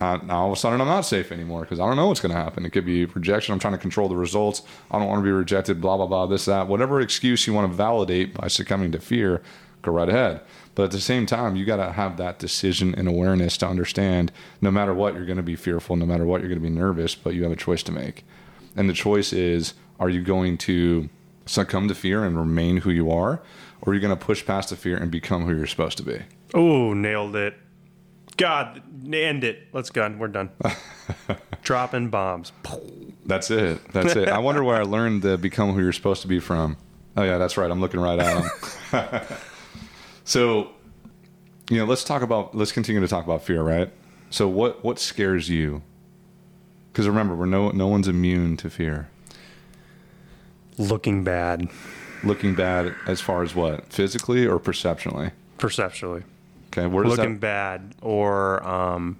uh, 0.00 0.18
now 0.22 0.40
all 0.42 0.52
of 0.52 0.58
a 0.58 0.60
sudden 0.60 0.80
I'm 0.80 0.88
not 0.88 1.02
safe 1.02 1.30
anymore 1.30 1.60
because 1.62 1.78
I 1.78 1.86
don't 1.86 1.96
know 1.96 2.08
what's 2.08 2.20
going 2.20 2.34
to 2.34 2.40
happen. 2.40 2.66
It 2.66 2.70
could 2.70 2.84
be 2.84 3.04
rejection. 3.04 3.52
I'm 3.52 3.58
trying 3.58 3.74
to 3.74 3.78
control 3.78 4.08
the 4.08 4.16
results. 4.16 4.62
I 4.90 4.98
don't 4.98 5.08
want 5.08 5.20
to 5.20 5.24
be 5.24 5.30
rejected. 5.30 5.80
Blah 5.80 5.96
blah 5.96 6.06
blah. 6.06 6.26
This 6.26 6.46
that. 6.46 6.66
Whatever 6.66 7.00
excuse 7.00 7.46
you 7.46 7.52
want 7.52 7.70
to 7.70 7.76
validate 7.76 8.34
by 8.34 8.48
succumbing 8.48 8.92
to 8.92 9.00
fear, 9.00 9.42
go 9.82 9.92
right 9.92 10.08
ahead. 10.08 10.40
But 10.74 10.84
at 10.84 10.90
the 10.92 11.00
same 11.00 11.26
time, 11.26 11.56
you 11.56 11.64
got 11.64 11.76
to 11.76 11.92
have 11.92 12.16
that 12.16 12.38
decision 12.38 12.94
and 12.94 13.06
awareness 13.06 13.56
to 13.58 13.66
understand 13.66 14.32
no 14.60 14.70
matter 14.70 14.94
what, 14.94 15.14
you're 15.14 15.26
going 15.26 15.36
to 15.36 15.42
be 15.42 15.56
fearful, 15.56 15.96
no 15.96 16.06
matter 16.06 16.24
what, 16.24 16.40
you're 16.40 16.48
going 16.48 16.62
to 16.62 16.68
be 16.68 16.74
nervous, 16.74 17.14
but 17.14 17.34
you 17.34 17.42
have 17.42 17.52
a 17.52 17.56
choice 17.56 17.82
to 17.84 17.92
make. 17.92 18.24
And 18.74 18.88
the 18.88 18.94
choice 18.94 19.32
is 19.32 19.74
are 20.00 20.08
you 20.08 20.22
going 20.22 20.56
to 20.58 21.10
succumb 21.44 21.88
to 21.88 21.94
fear 21.94 22.24
and 22.24 22.38
remain 22.38 22.78
who 22.78 22.90
you 22.90 23.10
are, 23.10 23.42
or 23.82 23.92
are 23.92 23.94
you 23.94 24.00
going 24.00 24.16
to 24.16 24.24
push 24.24 24.44
past 24.46 24.70
the 24.70 24.76
fear 24.76 24.96
and 24.96 25.10
become 25.10 25.44
who 25.44 25.54
you're 25.54 25.66
supposed 25.66 25.98
to 25.98 26.02
be? 26.02 26.20
Oh, 26.54 26.94
nailed 26.94 27.36
it. 27.36 27.56
God, 28.36 28.82
end 29.12 29.44
it. 29.44 29.68
Let's 29.72 29.90
go. 29.90 30.08
We're 30.18 30.28
done. 30.28 30.50
Dropping 31.62 32.08
bombs. 32.08 32.52
That's 33.26 33.50
it. 33.50 33.80
That's 33.92 34.16
it. 34.16 34.28
I 34.28 34.38
wonder 34.38 34.64
where 34.64 34.76
I 34.76 34.82
learned 34.82 35.22
the 35.22 35.36
become 35.36 35.72
who 35.72 35.80
you're 35.80 35.92
supposed 35.92 36.22
to 36.22 36.28
be 36.28 36.40
from. 36.40 36.76
Oh 37.16 37.22
yeah, 37.22 37.38
that's 37.38 37.56
right. 37.56 37.70
I'm 37.70 37.80
looking 37.80 38.00
right 38.00 38.18
at 38.18 38.42
him. 38.42 39.22
so, 40.24 40.70
you 41.70 41.78
know, 41.78 41.84
let's 41.84 42.04
talk 42.04 42.22
about. 42.22 42.54
Let's 42.56 42.72
continue 42.72 43.00
to 43.00 43.08
talk 43.08 43.24
about 43.24 43.42
fear, 43.42 43.62
right? 43.62 43.90
So, 44.30 44.48
what 44.48 44.84
what 44.84 44.98
scares 44.98 45.48
you? 45.48 45.82
Because 46.92 47.06
remember, 47.08 47.34
we're 47.34 47.46
no 47.46 47.70
no 47.70 47.86
one's 47.88 48.08
immune 48.08 48.56
to 48.58 48.70
fear. 48.70 49.08
Looking 50.78 51.22
bad 51.24 51.68
Looking 52.24 52.54
bad 52.54 52.94
as 53.06 53.20
far 53.20 53.42
as 53.42 53.54
what 53.54 53.92
physically 53.92 54.46
or 54.46 54.58
perceptionally. 54.58 55.32
perceptually. 55.58 56.22
Okay, 56.68 56.86
where 56.86 57.04
does 57.04 57.16
Looking 57.18 57.34
that? 57.34 57.40
bad 57.40 57.94
or 58.00 58.62
um 58.66 59.18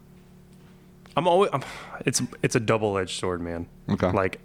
I'm 1.17 1.27
always 1.29 1.51
I'm, 1.53 1.63
it's 2.07 2.23
it's 2.43 2.55
a 2.57 2.61
double-edged 2.61 3.19
sword, 3.19 3.41
man. 3.43 3.67
Okay. 3.91 4.11
Like 4.11 4.41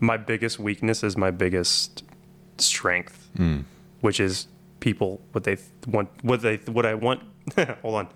my 0.00 0.16
biggest 0.16 0.58
weakness 0.58 1.02
is 1.04 1.16
my 1.16 1.30
biggest 1.30 2.04
strength, 2.58 3.28
Hmm. 3.36 3.60
which 4.00 4.18
is 4.20 4.46
people 4.80 5.20
what 5.32 5.44
they 5.44 5.56
th- 5.56 5.68
want 5.86 6.08
what 6.22 6.40
they 6.42 6.56
what 6.66 6.86
I 6.86 6.94
want 6.94 7.22
hold 7.82 7.94
on. 7.94 8.08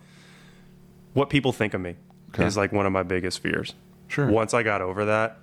What 1.13 1.31
people 1.31 1.53
think 1.53 1.75
of 1.75 1.81
me 1.81 1.97
Okay. 2.35 2.45
is 2.47 2.57
like 2.57 2.73
one 2.73 2.85
of 2.87 2.91
my 2.93 3.05
biggest 3.05 3.39
fears. 3.41 3.75
Sure. 4.09 4.27
Once 4.27 4.53
I 4.55 4.65
got 4.65 4.83
over 4.83 5.05
that, 5.05 5.39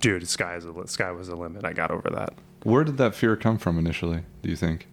dude, 0.00 0.28
sky 0.28 0.56
is 0.56 0.66
sky 0.90 1.10
was 1.10 1.28
the 1.28 1.36
limit. 1.36 1.64
I 1.64 1.72
got 1.72 1.90
over 1.90 2.10
that. 2.10 2.34
Where 2.64 2.84
did 2.84 2.98
that 2.98 3.14
fear 3.14 3.36
come 3.36 3.56
from 3.58 3.78
initially? 3.78 4.22
Do 4.42 4.50
you 4.50 4.56
think? 4.56 4.86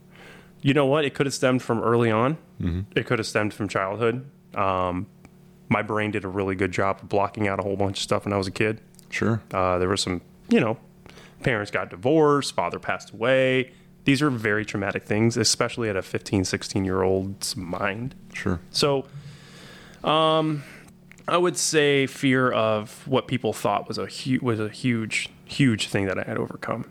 You 0.61 0.73
know 0.73 0.85
what? 0.85 1.03
It 1.03 1.13
could 1.13 1.25
have 1.25 1.33
stemmed 1.33 1.61
from 1.61 1.81
early 1.81 2.09
on. 2.09 2.37
Mm-hmm. 2.61 2.81
It 2.95 3.05
could 3.05 3.19
have 3.19 3.27
stemmed 3.27 3.53
from 3.53 3.67
childhood. 3.67 4.25
Um, 4.55 5.07
my 5.67 5.81
brain 5.81 6.11
did 6.11 6.23
a 6.23 6.27
really 6.29 6.55
good 6.55 6.71
job 6.71 6.99
of 7.01 7.09
blocking 7.09 7.47
out 7.49 7.59
a 7.59 7.63
whole 7.63 7.75
bunch 7.75 7.97
of 7.97 8.03
stuff 8.03 8.23
when 8.25 8.31
I 8.33 8.37
was 8.37 8.47
a 8.47 8.51
kid. 8.51 8.79
Sure. 9.09 9.41
Uh, 9.51 9.77
there 9.79 9.89
were 9.89 9.97
some, 9.97 10.21
you 10.47 10.61
know, 10.61 10.77
parents 11.41 11.71
got 11.71 11.89
divorced, 11.89 12.55
father 12.55 12.79
passed 12.79 13.11
away. 13.11 13.71
These 14.05 14.21
are 14.21 14.29
very 14.29 14.65
traumatic 14.65 15.03
things, 15.03 15.37
especially 15.37 15.89
at 15.89 15.95
a 15.95 16.01
15, 16.01 16.43
16 16.45 16.83
year 16.85 17.03
old's 17.03 17.55
mind. 17.55 18.15
Sure. 18.33 18.59
So, 18.69 19.05
um, 20.03 20.63
I 21.27 21.37
would 21.37 21.57
say 21.57 22.05
fear 22.05 22.51
of 22.51 23.07
what 23.07 23.27
people 23.27 23.53
thought 23.53 23.87
was 23.87 23.97
a 23.97 24.05
hu- 24.07 24.39
was 24.41 24.59
a 24.59 24.67
huge, 24.69 25.29
huge 25.45 25.87
thing 25.87 26.05
that 26.07 26.19
I 26.19 26.23
had 26.23 26.37
overcome. 26.37 26.85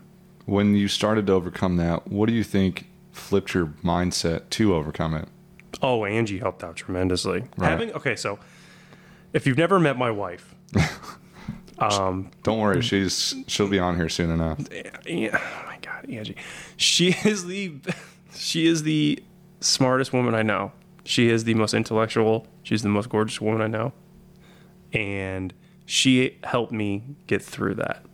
When 0.45 0.75
you 0.75 0.87
started 0.87 1.27
to 1.27 1.33
overcome 1.33 1.77
that, 1.77 2.07
what 2.07 2.27
do 2.27 2.33
you 2.33 2.43
think 2.43 2.87
flipped 3.11 3.53
your 3.53 3.67
mindset 3.83 4.49
to 4.51 4.73
overcome 4.73 5.13
it? 5.13 5.27
Oh, 5.81 6.03
Angie 6.05 6.39
helped 6.39 6.63
out 6.63 6.75
tremendously. 6.75 7.43
Right. 7.57 7.69
Having 7.69 7.91
okay, 7.93 8.15
so 8.15 8.39
if 9.33 9.45
you've 9.45 9.57
never 9.57 9.79
met 9.79 9.97
my 9.97 10.09
wife, 10.11 10.55
um, 11.79 12.31
Don't 12.41 12.59
worry, 12.59 12.81
she's 12.81 13.35
she'll 13.47 13.67
be 13.67 13.79
on 13.79 13.95
here 13.97 14.09
soon 14.09 14.31
enough. 14.31 14.59
yeah, 15.05 15.39
Angie, 16.09 16.35
she 16.77 17.15
is 17.25 17.45
the 17.45 17.75
she 18.33 18.67
is 18.67 18.83
the 18.83 19.23
smartest 19.59 20.13
woman 20.13 20.35
I 20.35 20.41
know. 20.41 20.71
She 21.05 21.29
is 21.29 21.43
the 21.43 21.53
most 21.53 21.73
intellectual. 21.73 22.47
She's 22.63 22.81
the 22.81 22.89
most 22.89 23.09
gorgeous 23.09 23.41
woman 23.41 23.61
I 23.61 23.67
know, 23.67 23.93
and 24.93 25.53
she 25.85 26.37
helped 26.43 26.71
me 26.71 27.03
get 27.27 27.41
through 27.41 27.75
that. 27.75 28.05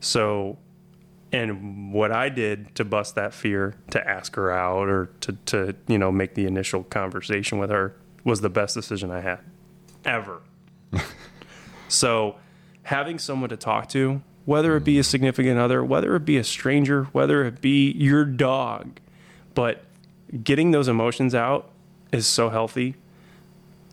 So, 0.00 0.58
and 1.32 1.92
what 1.92 2.12
I 2.12 2.28
did 2.28 2.74
to 2.76 2.84
bust 2.84 3.14
that 3.16 3.34
fear, 3.34 3.74
to 3.90 4.08
ask 4.08 4.36
her 4.36 4.50
out 4.50 4.88
or 4.88 5.10
to 5.20 5.32
to 5.46 5.74
you 5.86 5.98
know 5.98 6.10
make 6.10 6.34
the 6.34 6.46
initial 6.46 6.84
conversation 6.84 7.58
with 7.58 7.70
her 7.70 7.96
was 8.24 8.40
the 8.40 8.50
best 8.50 8.74
decision 8.74 9.10
I 9.10 9.20
had 9.20 9.40
ever. 10.04 10.42
So, 11.88 12.36
having 12.82 13.18
someone 13.18 13.48
to 13.48 13.56
talk 13.56 13.88
to, 13.90 14.22
whether 14.48 14.76
it 14.78 14.82
be 14.82 14.98
a 14.98 15.04
significant 15.04 15.58
other, 15.58 15.84
whether 15.84 16.16
it 16.16 16.24
be 16.24 16.38
a 16.38 16.42
stranger, 16.42 17.04
whether 17.12 17.44
it 17.44 17.60
be 17.60 17.90
your 17.92 18.24
dog, 18.24 18.98
but 19.52 19.84
getting 20.42 20.70
those 20.70 20.88
emotions 20.88 21.34
out 21.34 21.70
is 22.12 22.26
so 22.26 22.48
healthy. 22.48 22.94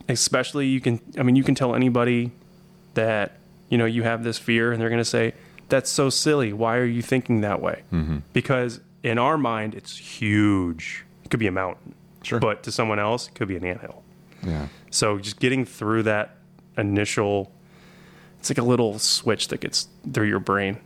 Especially, 0.08 0.68
you 0.68 0.80
can, 0.80 1.02
I 1.20 1.24
mean, 1.24 1.36
you 1.36 1.44
can 1.44 1.56
tell 1.56 1.76
anybody 1.76 2.32
that, 2.94 3.38
you 3.68 3.78
know, 3.78 3.84
you 3.84 4.04
have 4.04 4.24
this 4.24 4.38
fear 4.38 4.72
and 4.72 4.82
they're 4.82 4.88
going 4.88 4.98
to 4.98 5.04
say, 5.04 5.34
that's 5.68 5.90
so 5.90 6.10
silly. 6.10 6.54
Why 6.54 6.78
are 6.78 6.86
you 6.86 7.02
thinking 7.02 7.42
that 7.42 7.62
way? 7.62 7.84
Mm-hmm. 7.92 8.20
Because 8.32 8.80
in 9.04 9.18
our 9.18 9.38
mind, 9.38 9.76
it's 9.76 9.98
huge. 9.98 11.04
It 11.26 11.32
could 11.32 11.42
be 11.42 11.48
a 11.48 11.52
mountain. 11.52 11.96
Sure. 12.24 12.40
But 12.40 12.64
to 12.64 12.72
someone 12.72 12.98
else, 12.98 13.28
it 13.28 13.36
could 13.36 13.50
be 13.50 13.58
an 13.58 13.66
anthill. 13.66 14.04
Yeah. 14.42 14.68
So 14.90 15.20
just 15.20 15.42
getting 15.42 15.66
through 15.66 16.04
that 16.04 16.38
initial, 16.78 17.52
it's 18.46 18.52
like 18.52 18.64
a 18.64 18.70
little 18.70 19.00
switch 19.00 19.48
that 19.48 19.60
gets 19.60 19.88
through 20.14 20.28
your 20.28 20.40
brain. 20.40 20.78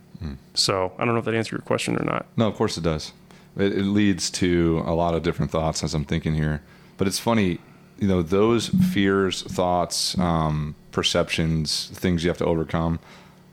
So 0.54 0.94
I 0.98 1.04
don't 1.04 1.14
know 1.14 1.20
if 1.20 1.26
that 1.26 1.36
answered 1.36 1.58
your 1.58 1.62
question 1.62 1.98
or 1.98 2.06
not. 2.06 2.26
No, 2.38 2.48
of 2.48 2.56
course 2.56 2.78
it 2.78 2.84
does. 2.86 3.12
It, 3.58 3.78
it 3.78 3.84
leads 3.84 4.30
to 4.32 4.82
a 4.86 4.94
lot 4.94 5.14
of 5.14 5.24
different 5.24 5.52
thoughts 5.52 5.84
as 5.84 5.94
I'm 5.94 6.06
thinking 6.06 6.36
here. 6.36 6.62
But 6.98 7.08
it's 7.08 7.20
funny, 7.20 7.60
you 7.98 8.08
know, 8.08 8.22
those 8.22 8.70
fears, 8.70 9.42
thoughts, 9.42 10.18
um, 10.18 10.76
perceptions, 10.92 11.90
things 11.94 12.24
you 12.24 12.30
have 12.30 12.38
to 12.38 12.46
overcome. 12.46 13.00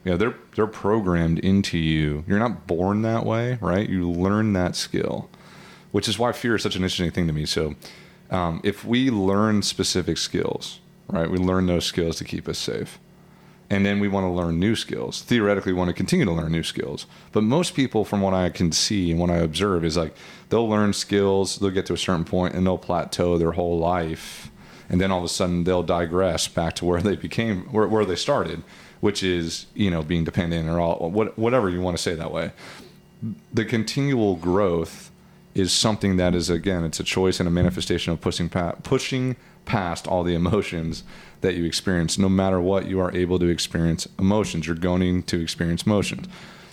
You 0.05 0.13
know, 0.13 0.17
they're 0.17 0.35
they're 0.55 0.69
programmed 0.69 1.41
into 1.41 1.77
you. 1.77 2.23
You're 2.29 2.39
not 2.39 2.69
born 2.69 3.03
that 3.03 3.27
way, 3.27 3.59
right? 3.61 3.89
You 3.89 4.09
learn 4.09 4.53
that 4.53 4.77
skill, 4.77 5.29
which 5.91 6.09
is 6.09 6.17
why 6.17 6.31
fear 6.31 6.55
is 6.55 6.63
such 6.63 6.77
an 6.77 6.83
interesting 6.85 7.11
thing 7.11 7.27
to 7.27 7.33
me. 7.33 7.45
So, 7.45 7.75
um, 8.31 8.61
if 8.63 8.85
we 8.85 9.11
learn 9.11 9.63
specific 9.63 10.17
skills, 10.17 10.79
right, 11.09 11.29
we 11.29 11.39
learn 11.39 11.67
those 11.67 11.87
skills 11.87 12.19
to 12.19 12.25
keep 12.25 12.49
us 12.49 12.59
safe 12.59 13.01
and 13.69 13.85
then 13.85 13.99
we 13.99 14.09
want 14.09 14.25
to 14.25 14.31
learn 14.31 14.61
new 14.61 14.77
skills. 14.77 15.23
Theoretically, 15.23 15.73
we 15.73 15.79
want 15.79 15.89
to 15.89 15.95
continue 15.95 16.25
to 16.25 16.33
learn 16.33 16.53
new 16.53 16.63
skills. 16.63 17.07
But 17.33 17.43
most 17.43 17.75
people, 17.75 18.05
from 18.05 18.21
what 18.21 18.33
I 18.33 18.49
can 18.49 18.71
see 18.71 19.11
and 19.11 19.19
what 19.19 19.31
I 19.31 19.39
observe, 19.39 19.85
is 19.85 19.97
like 19.97 20.15
they'll 20.51 20.69
learn 20.69 20.93
skills, 20.93 21.59
they'll 21.59 21.71
get 21.71 21.87
to 21.87 21.93
a 21.93 21.99
certain 21.99 22.25
point, 22.25 22.55
and 22.55 22.65
they'll 22.67 22.79
plateau 22.79 23.39
their 23.39 23.53
whole 23.53 23.79
life, 23.79 24.51
and 24.89 25.01
then 25.01 25.11
all 25.11 25.19
of 25.19 25.25
a 25.25 25.29
sudden 25.29 25.65
they'll 25.65 25.83
digress 25.83 26.47
back 26.47 26.75
to 26.75 26.85
where 26.85 27.03
they 27.03 27.17
became, 27.17 27.63
where, 27.73 27.89
where 27.89 28.05
they 28.05 28.15
started, 28.15 28.63
which 29.01 29.23
is 29.23 29.67
you 29.75 29.91
know 29.91 30.03
being 30.03 30.23
dependent 30.23 30.69
or 30.69 30.79
all 30.79 31.11
what, 31.11 31.37
whatever 31.37 31.69
you 31.69 31.81
want 31.81 31.97
to 31.97 32.03
say 32.03 32.15
that 32.15 32.33
way. 32.33 32.53
The 33.53 33.65
continual 33.65 34.37
growth 34.37 35.11
is 35.55 35.73
something 35.73 36.19
that 36.19 36.35
is 36.35 36.51
again, 36.51 36.85
it's 36.85 37.01
a 37.01 37.05
choice 37.05 37.41
and 37.41 37.49
a 37.49 37.51
manifestation 37.51 38.13
of 38.13 38.21
pushing 38.21 38.49
pa- 38.49 38.77
pushing 38.83 39.35
past 39.65 40.07
all 40.07 40.23
the 40.23 40.35
emotions 40.35 41.03
that 41.41 41.55
you 41.55 41.65
experience. 41.65 42.19
No 42.19 42.29
matter 42.29 42.61
what, 42.61 42.87
you 42.87 43.01
are 43.01 43.15
able 43.15 43.39
to 43.39 43.47
experience 43.47 44.09
emotions. 44.19 44.67
You're 44.67 44.77
going 44.77 45.23
to 45.25 45.41
experience 45.41 45.83
emotions. 45.85 46.27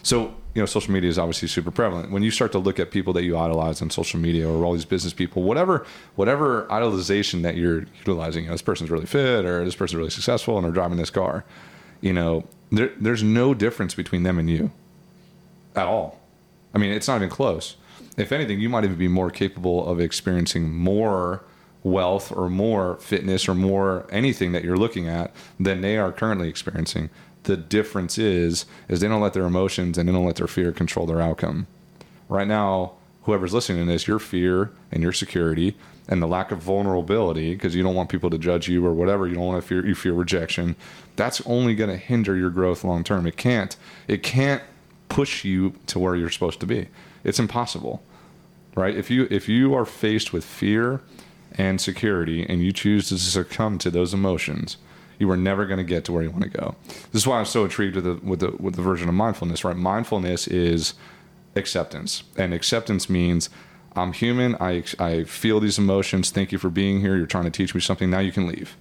So, 0.03 0.35
you 0.53 0.61
know, 0.61 0.65
social 0.65 0.93
media 0.93 1.09
is 1.09 1.17
obviously 1.17 1.47
super 1.47 1.71
prevalent. 1.71 2.11
When 2.11 2.23
you 2.23 2.31
start 2.31 2.51
to 2.51 2.59
look 2.59 2.79
at 2.79 2.91
people 2.91 3.13
that 3.13 3.23
you 3.23 3.37
idolize 3.37 3.81
on 3.81 3.89
social 3.89 4.19
media 4.19 4.47
or 4.47 4.63
all 4.65 4.73
these 4.73 4.85
business 4.85 5.13
people, 5.13 5.43
whatever, 5.43 5.85
whatever 6.15 6.67
idolization 6.69 7.41
that 7.43 7.55
you're 7.55 7.85
utilizing, 7.99 8.43
you 8.43 8.49
know, 8.49 8.53
this 8.53 8.61
person's 8.61 8.91
really 8.91 9.05
fit 9.05 9.45
or 9.45 9.63
this 9.63 9.75
person's 9.75 9.97
really 9.97 10.09
successful 10.09 10.57
and 10.57 10.65
they're 10.65 10.73
driving 10.73 10.97
this 10.97 11.09
car, 11.09 11.45
you 12.01 12.13
know, 12.13 12.45
there, 12.71 12.91
there's 12.99 13.23
no 13.23 13.53
difference 13.53 13.95
between 13.95 14.23
them 14.23 14.37
and 14.37 14.49
you 14.49 14.71
at 15.75 15.87
all. 15.87 16.19
I 16.73 16.77
mean, 16.77 16.91
it's 16.91 17.07
not 17.07 17.17
even 17.17 17.29
close. 17.29 17.77
If 18.17 18.31
anything, 18.31 18.59
you 18.59 18.69
might 18.69 18.83
even 18.83 18.97
be 18.97 19.07
more 19.07 19.31
capable 19.31 19.87
of 19.87 19.99
experiencing 19.99 20.71
more 20.75 21.43
wealth 21.83 22.31
or 22.31 22.49
more 22.49 22.95
fitness 22.97 23.47
or 23.47 23.55
more 23.55 24.07
anything 24.09 24.53
that 24.53 24.63
you're 24.63 24.77
looking 24.77 25.07
at 25.07 25.33
than 25.59 25.81
they 25.81 25.97
are 25.97 26.11
currently 26.11 26.49
experiencing. 26.49 27.09
The 27.43 27.57
difference 27.57 28.17
is 28.17 28.65
is 28.87 29.01
they 29.01 29.07
don't 29.07 29.21
let 29.21 29.33
their 29.33 29.45
emotions 29.45 29.97
and 29.97 30.07
they 30.07 30.13
don't 30.13 30.25
let 30.25 30.37
their 30.37 30.47
fear 30.47 30.71
control 30.71 31.05
their 31.05 31.21
outcome. 31.21 31.67
Right 32.29 32.47
now, 32.47 32.93
whoever's 33.23 33.53
listening 33.53 33.85
to 33.85 33.91
this, 33.91 34.07
your 34.07 34.19
fear 34.19 34.71
and 34.91 35.03
your 35.03 35.11
security 35.11 35.75
and 36.07 36.21
the 36.21 36.27
lack 36.27 36.51
of 36.51 36.59
vulnerability 36.59 37.53
because 37.53 37.75
you 37.75 37.83
don't 37.83 37.95
want 37.95 38.09
people 38.09 38.29
to 38.29 38.37
judge 38.37 38.67
you 38.67 38.85
or 38.85 38.93
whatever, 38.93 39.27
you 39.27 39.35
don't 39.35 39.45
want 39.45 39.61
to 39.61 39.67
fear 39.67 39.85
you 39.85 39.95
fear 39.95 40.13
rejection. 40.13 40.75
That's 41.15 41.41
only 41.45 41.75
going 41.75 41.89
to 41.89 41.97
hinder 41.97 42.35
your 42.35 42.49
growth 42.49 42.83
long 42.83 43.03
term. 43.03 43.27
It 43.27 43.35
can't 43.35 43.75
it 44.07 44.23
can't 44.23 44.63
push 45.09 45.43
you 45.43 45.73
to 45.87 45.99
where 45.99 46.15
you're 46.15 46.29
supposed 46.29 46.59
to 46.61 46.65
be. 46.65 46.87
It's 47.23 47.39
impossible. 47.39 48.01
Right? 48.75 48.95
If 48.95 49.11
you 49.11 49.27
if 49.29 49.49
you 49.49 49.75
are 49.75 49.85
faced 49.85 50.31
with 50.31 50.45
fear 50.45 51.01
and 51.55 51.79
security 51.79 52.45
and 52.47 52.61
you 52.61 52.71
choose 52.71 53.09
to 53.09 53.17
succumb 53.17 53.77
to 53.79 53.91
those 53.91 54.13
emotions, 54.13 54.77
you 55.19 55.29
are 55.29 55.37
never 55.37 55.65
going 55.65 55.77
to 55.77 55.83
get 55.83 56.03
to 56.05 56.11
where 56.11 56.23
you 56.23 56.31
want 56.31 56.43
to 56.43 56.49
go. 56.49 56.75
This 57.11 57.21
is 57.21 57.27
why 57.27 57.39
I'm 57.39 57.45
so 57.45 57.63
intrigued 57.63 57.95
with 57.95 58.05
the 58.05 58.15
with 58.25 58.39
the 58.39 58.51
with 58.59 58.75
the 58.75 58.81
version 58.81 59.07
of 59.07 59.15
mindfulness, 59.15 59.63
right? 59.63 59.75
Mindfulness 59.75 60.47
is 60.47 60.93
acceptance. 61.55 62.23
And 62.37 62.53
acceptance 62.53 63.09
means 63.09 63.49
I'm 63.95 64.13
human, 64.13 64.55
I 64.59 64.83
I 64.99 65.23
feel 65.23 65.59
these 65.59 65.77
emotions. 65.77 66.31
Thank 66.31 66.51
you 66.51 66.57
for 66.57 66.69
being 66.69 66.99
here. 66.99 67.15
You're 67.15 67.27
trying 67.27 67.45
to 67.45 67.51
teach 67.51 67.75
me 67.75 67.81
something. 67.81 68.09
Now 68.09 68.19
you 68.19 68.31
can 68.31 68.47
leave. 68.47 68.75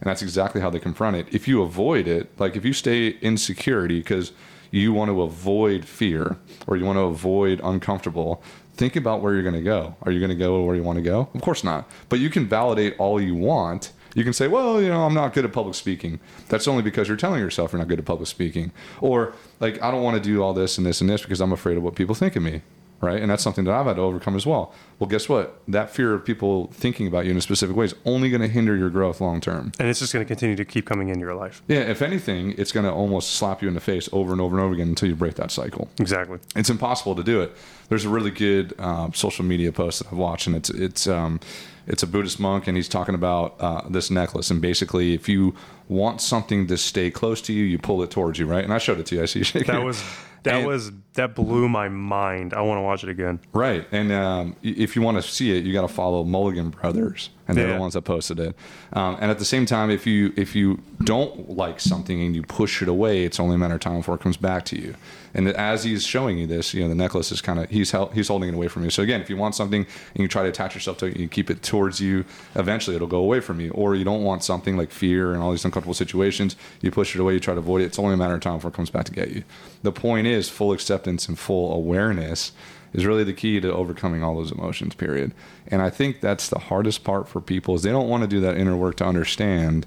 And 0.00 0.10
that's 0.10 0.22
exactly 0.22 0.60
how 0.60 0.70
they 0.70 0.78
confront 0.78 1.16
it. 1.16 1.26
If 1.32 1.48
you 1.48 1.62
avoid 1.62 2.06
it, 2.06 2.38
like 2.38 2.56
if 2.56 2.64
you 2.64 2.72
stay 2.72 3.08
in 3.08 3.36
security 3.36 3.98
because 3.98 4.32
you 4.70 4.92
want 4.92 5.08
to 5.08 5.22
avoid 5.22 5.84
fear 5.84 6.36
or 6.66 6.76
you 6.76 6.84
want 6.84 6.96
to 6.96 7.02
avoid 7.02 7.60
uncomfortable, 7.62 8.42
think 8.76 8.96
about 8.96 9.22
where 9.22 9.32
you're 9.34 9.42
going 9.42 9.54
to 9.54 9.62
go. 9.62 9.96
Are 10.02 10.12
you 10.12 10.20
going 10.20 10.30
to 10.30 10.36
go 10.36 10.62
where 10.64 10.76
you 10.76 10.82
want 10.82 10.96
to 10.96 11.02
go? 11.02 11.28
Of 11.34 11.40
course 11.40 11.64
not. 11.64 11.88
But 12.08 12.18
you 12.18 12.30
can 12.30 12.46
validate 12.46 12.94
all 12.98 13.20
you 13.20 13.34
want. 13.34 13.92
You 14.14 14.22
can 14.22 14.32
say, 14.32 14.46
well, 14.46 14.80
you 14.80 14.88
know, 14.88 15.04
I'm 15.04 15.14
not 15.14 15.32
good 15.32 15.44
at 15.44 15.52
public 15.52 15.74
speaking. 15.74 16.20
That's 16.48 16.68
only 16.68 16.82
because 16.82 17.08
you're 17.08 17.16
telling 17.16 17.40
yourself 17.40 17.72
you're 17.72 17.80
not 17.80 17.88
good 17.88 17.98
at 17.98 18.04
public 18.04 18.28
speaking. 18.28 18.70
Or, 19.00 19.34
like, 19.58 19.82
I 19.82 19.90
don't 19.90 20.02
want 20.02 20.16
to 20.16 20.22
do 20.22 20.42
all 20.42 20.54
this 20.54 20.78
and 20.78 20.86
this 20.86 21.00
and 21.00 21.10
this 21.10 21.22
because 21.22 21.40
I'm 21.40 21.52
afraid 21.52 21.76
of 21.76 21.82
what 21.82 21.96
people 21.96 22.14
think 22.14 22.36
of 22.36 22.42
me. 22.42 22.62
Right. 23.04 23.20
And 23.20 23.30
that's 23.30 23.42
something 23.42 23.64
that 23.66 23.74
I've 23.74 23.86
had 23.86 23.96
to 23.96 24.02
overcome 24.02 24.34
as 24.36 24.46
well. 24.46 24.72
Well, 24.98 25.08
guess 25.08 25.28
what? 25.28 25.60
That 25.68 25.90
fear 25.90 26.14
of 26.14 26.24
people 26.24 26.68
thinking 26.72 27.06
about 27.06 27.24
you 27.24 27.30
in 27.32 27.36
a 27.36 27.40
specific 27.40 27.76
way 27.76 27.84
is 27.86 27.94
only 28.04 28.30
going 28.30 28.40
to 28.40 28.48
hinder 28.48 28.74
your 28.76 28.90
growth 28.90 29.20
long 29.20 29.40
term. 29.40 29.72
And 29.78 29.88
it's 29.88 29.98
just 30.00 30.12
going 30.12 30.24
to 30.24 30.28
continue 30.28 30.56
to 30.56 30.64
keep 30.64 30.86
coming 30.86 31.08
into 31.08 31.20
your 31.20 31.34
life. 31.34 31.62
Yeah. 31.68 31.80
If 31.80 32.00
anything, 32.02 32.54
it's 32.56 32.72
going 32.72 32.86
to 32.86 32.92
almost 32.92 33.32
slap 33.32 33.60
you 33.62 33.68
in 33.68 33.74
the 33.74 33.80
face 33.80 34.08
over 34.12 34.32
and 34.32 34.40
over 34.40 34.56
and 34.56 34.64
over 34.64 34.74
again 34.74 34.88
until 34.88 35.08
you 35.08 35.16
break 35.16 35.34
that 35.34 35.50
cycle 35.50 35.88
Exactly. 36.00 36.38
it's 36.56 36.70
impossible 36.70 37.14
to 37.16 37.22
do 37.22 37.40
it. 37.42 37.52
There's 37.88 38.04
a 38.04 38.08
really 38.08 38.30
good 38.30 38.72
um, 38.80 39.12
social 39.12 39.44
media 39.44 39.70
post 39.70 39.98
that 40.00 40.08
I've 40.10 40.16
watched, 40.18 40.46
and 40.46 40.56
it's 40.56 40.70
it's 40.70 41.06
um, 41.06 41.38
it's 41.86 42.02
a 42.02 42.06
Buddhist 42.06 42.40
monk, 42.40 42.66
and 42.66 42.76
he's 42.78 42.88
talking 42.88 43.14
about 43.14 43.56
uh, 43.60 43.82
this 43.90 44.10
necklace. 44.10 44.50
And 44.50 44.62
basically, 44.62 45.12
if 45.12 45.28
you 45.28 45.54
want 45.88 46.22
something 46.22 46.66
to 46.68 46.78
stay 46.78 47.10
close 47.10 47.42
to 47.42 47.52
you, 47.52 47.62
you 47.64 47.78
pull 47.78 48.02
it 48.02 48.10
towards 48.10 48.38
you, 48.38 48.46
right? 48.46 48.64
And 48.64 48.72
I 48.72 48.78
showed 48.78 48.98
it 49.00 49.06
to 49.06 49.16
you. 49.16 49.22
I 49.22 49.26
see 49.26 49.40
you 49.40 49.44
shaking. 49.44 49.66
That 49.74 49.84
was 49.84 50.02
that 50.44 50.54
And- 50.60 50.66
was 50.66 50.92
that 51.14 51.34
blew 51.34 51.68
my 51.68 51.88
mind. 51.88 52.52
I 52.54 52.60
want 52.62 52.78
to 52.78 52.82
watch 52.82 53.04
it 53.04 53.10
again. 53.10 53.40
Right, 53.52 53.86
and 53.92 54.12
um, 54.12 54.56
if 54.62 54.96
you 54.96 55.02
want 55.02 55.16
to 55.16 55.22
see 55.22 55.56
it, 55.56 55.64
you 55.64 55.72
got 55.72 55.82
to 55.82 55.88
follow 55.88 56.24
Mulligan 56.24 56.70
Brothers, 56.70 57.30
and 57.48 57.56
they're 57.56 57.68
Yeah. 57.68 57.74
the 57.74 57.80
ones 57.80 57.94
that 57.94 58.02
posted 58.02 58.38
it. 58.40 58.56
Um, 58.92 59.16
and 59.20 59.30
at 59.30 59.38
the 59.38 59.44
same 59.44 59.66
time, 59.66 59.90
if 59.90 60.06
you 60.06 60.32
if 60.36 60.54
you 60.56 60.80
don't 61.04 61.50
like 61.56 61.80
something 61.80 62.20
and 62.20 62.34
you 62.34 62.42
push 62.42 62.82
it 62.82 62.88
away, 62.88 63.24
it's 63.24 63.38
only 63.40 63.54
a 63.54 63.58
matter 63.58 63.74
of 63.74 63.80
time 63.80 63.98
before 63.98 64.14
it 64.16 64.20
comes 64.20 64.36
back 64.36 64.64
to 64.66 64.80
you. 64.80 64.94
And 65.36 65.48
as 65.48 65.82
he's 65.82 66.06
showing 66.06 66.38
you 66.38 66.46
this, 66.46 66.72
you 66.74 66.82
know, 66.82 66.88
the 66.88 66.94
necklace 66.94 67.32
is 67.32 67.40
kind 67.40 67.58
of 67.58 67.68
he's 67.68 67.92
he's 68.12 68.28
holding 68.28 68.48
it 68.50 68.54
away 68.54 68.68
from 68.68 68.84
you. 68.84 68.90
So 68.90 69.02
again, 69.02 69.20
if 69.20 69.28
you 69.28 69.36
want 69.36 69.54
something 69.56 69.84
and 69.84 70.22
you 70.22 70.28
try 70.28 70.42
to 70.44 70.48
attach 70.48 70.74
yourself 70.74 70.98
to 70.98 71.06
it, 71.06 71.16
you 71.16 71.28
keep 71.28 71.50
it 71.50 71.62
towards 71.62 72.00
you. 72.00 72.24
Eventually, 72.54 72.94
it'll 72.94 73.08
go 73.08 73.18
away 73.18 73.40
from 73.40 73.60
you. 73.60 73.70
Or 73.72 73.94
you 73.96 74.04
don't 74.04 74.22
want 74.22 74.44
something 74.44 74.76
like 74.76 74.90
fear 74.92 75.32
and 75.32 75.42
all 75.42 75.50
these 75.50 75.64
uncomfortable 75.64 75.94
situations. 75.94 76.54
You 76.82 76.90
push 76.92 77.16
it 77.16 77.20
away. 77.20 77.34
You 77.34 77.40
try 77.40 77.54
to 77.54 77.60
avoid 77.60 77.82
it. 77.82 77.86
It's 77.86 77.98
only 77.98 78.14
a 78.14 78.16
matter 78.16 78.34
of 78.34 78.40
time 78.42 78.54
before 78.58 78.70
it 78.70 78.74
comes 78.74 78.90
back 78.90 79.06
to 79.06 79.12
get 79.12 79.30
you. 79.32 79.42
The 79.82 79.90
point 79.92 80.28
is, 80.28 80.48
full 80.48 80.72
acceptance 80.72 81.03
and 81.06 81.38
full 81.38 81.72
awareness 81.72 82.52
is 82.92 83.04
really 83.04 83.24
the 83.24 83.32
key 83.32 83.60
to 83.60 83.72
overcoming 83.72 84.22
all 84.22 84.36
those 84.36 84.52
emotions. 84.52 84.94
Period. 84.94 85.32
And 85.66 85.82
I 85.82 85.90
think 85.90 86.20
that's 86.20 86.48
the 86.48 86.58
hardest 86.58 87.04
part 87.04 87.28
for 87.28 87.40
people 87.40 87.74
is 87.74 87.82
they 87.82 87.90
don't 87.90 88.08
want 88.08 88.22
to 88.22 88.28
do 88.28 88.40
that 88.40 88.56
inner 88.56 88.76
work 88.76 88.96
to 88.96 89.04
understand 89.04 89.86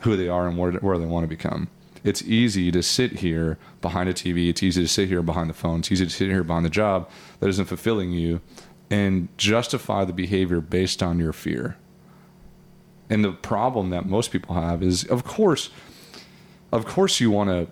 who 0.00 0.16
they 0.16 0.28
are 0.28 0.48
and 0.48 0.58
where, 0.58 0.72
where 0.72 0.98
they 0.98 1.06
want 1.06 1.24
to 1.24 1.28
become. 1.28 1.68
It's 2.02 2.22
easy 2.22 2.70
to 2.72 2.82
sit 2.82 3.18
here 3.18 3.58
behind 3.82 4.08
a 4.08 4.14
TV. 4.14 4.48
It's 4.48 4.62
easy 4.62 4.82
to 4.82 4.88
sit 4.88 5.08
here 5.08 5.22
behind 5.22 5.50
the 5.50 5.54
phone. 5.54 5.80
It's 5.80 5.92
easy 5.92 6.06
to 6.06 6.10
sit 6.10 6.28
here 6.28 6.42
behind 6.42 6.64
the 6.64 6.70
job 6.70 7.10
that 7.40 7.48
isn't 7.48 7.66
fulfilling 7.66 8.12
you 8.12 8.40
and 8.90 9.28
justify 9.36 10.04
the 10.04 10.12
behavior 10.12 10.60
based 10.60 11.02
on 11.02 11.18
your 11.18 11.32
fear. 11.32 11.76
And 13.10 13.24
the 13.24 13.32
problem 13.32 13.90
that 13.90 14.06
most 14.06 14.30
people 14.30 14.54
have 14.54 14.82
is, 14.82 15.04
of 15.04 15.24
course, 15.24 15.70
of 16.72 16.86
course, 16.86 17.20
you 17.20 17.30
want 17.30 17.50
to 17.50 17.68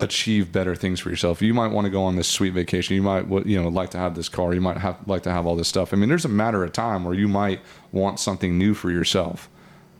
achieve 0.00 0.52
better 0.52 0.74
things 0.74 1.00
for 1.00 1.10
yourself. 1.10 1.40
You 1.40 1.54
might 1.54 1.68
want 1.68 1.84
to 1.84 1.90
go 1.90 2.02
on 2.02 2.16
this 2.16 2.28
sweet 2.28 2.52
vacation. 2.52 2.96
You 2.96 3.02
might, 3.02 3.28
you 3.46 3.60
know, 3.60 3.68
like 3.68 3.90
to 3.90 3.98
have 3.98 4.14
this 4.14 4.28
car. 4.28 4.54
You 4.54 4.60
might 4.60 4.78
have 4.78 4.98
like 5.06 5.22
to 5.22 5.30
have 5.30 5.46
all 5.46 5.56
this 5.56 5.68
stuff. 5.68 5.92
I 5.92 5.96
mean, 5.96 6.08
there's 6.08 6.24
a 6.24 6.28
matter 6.28 6.64
of 6.64 6.72
time 6.72 7.04
where 7.04 7.14
you 7.14 7.28
might 7.28 7.60
want 7.92 8.18
something 8.18 8.58
new 8.58 8.74
for 8.74 8.90
yourself, 8.90 9.48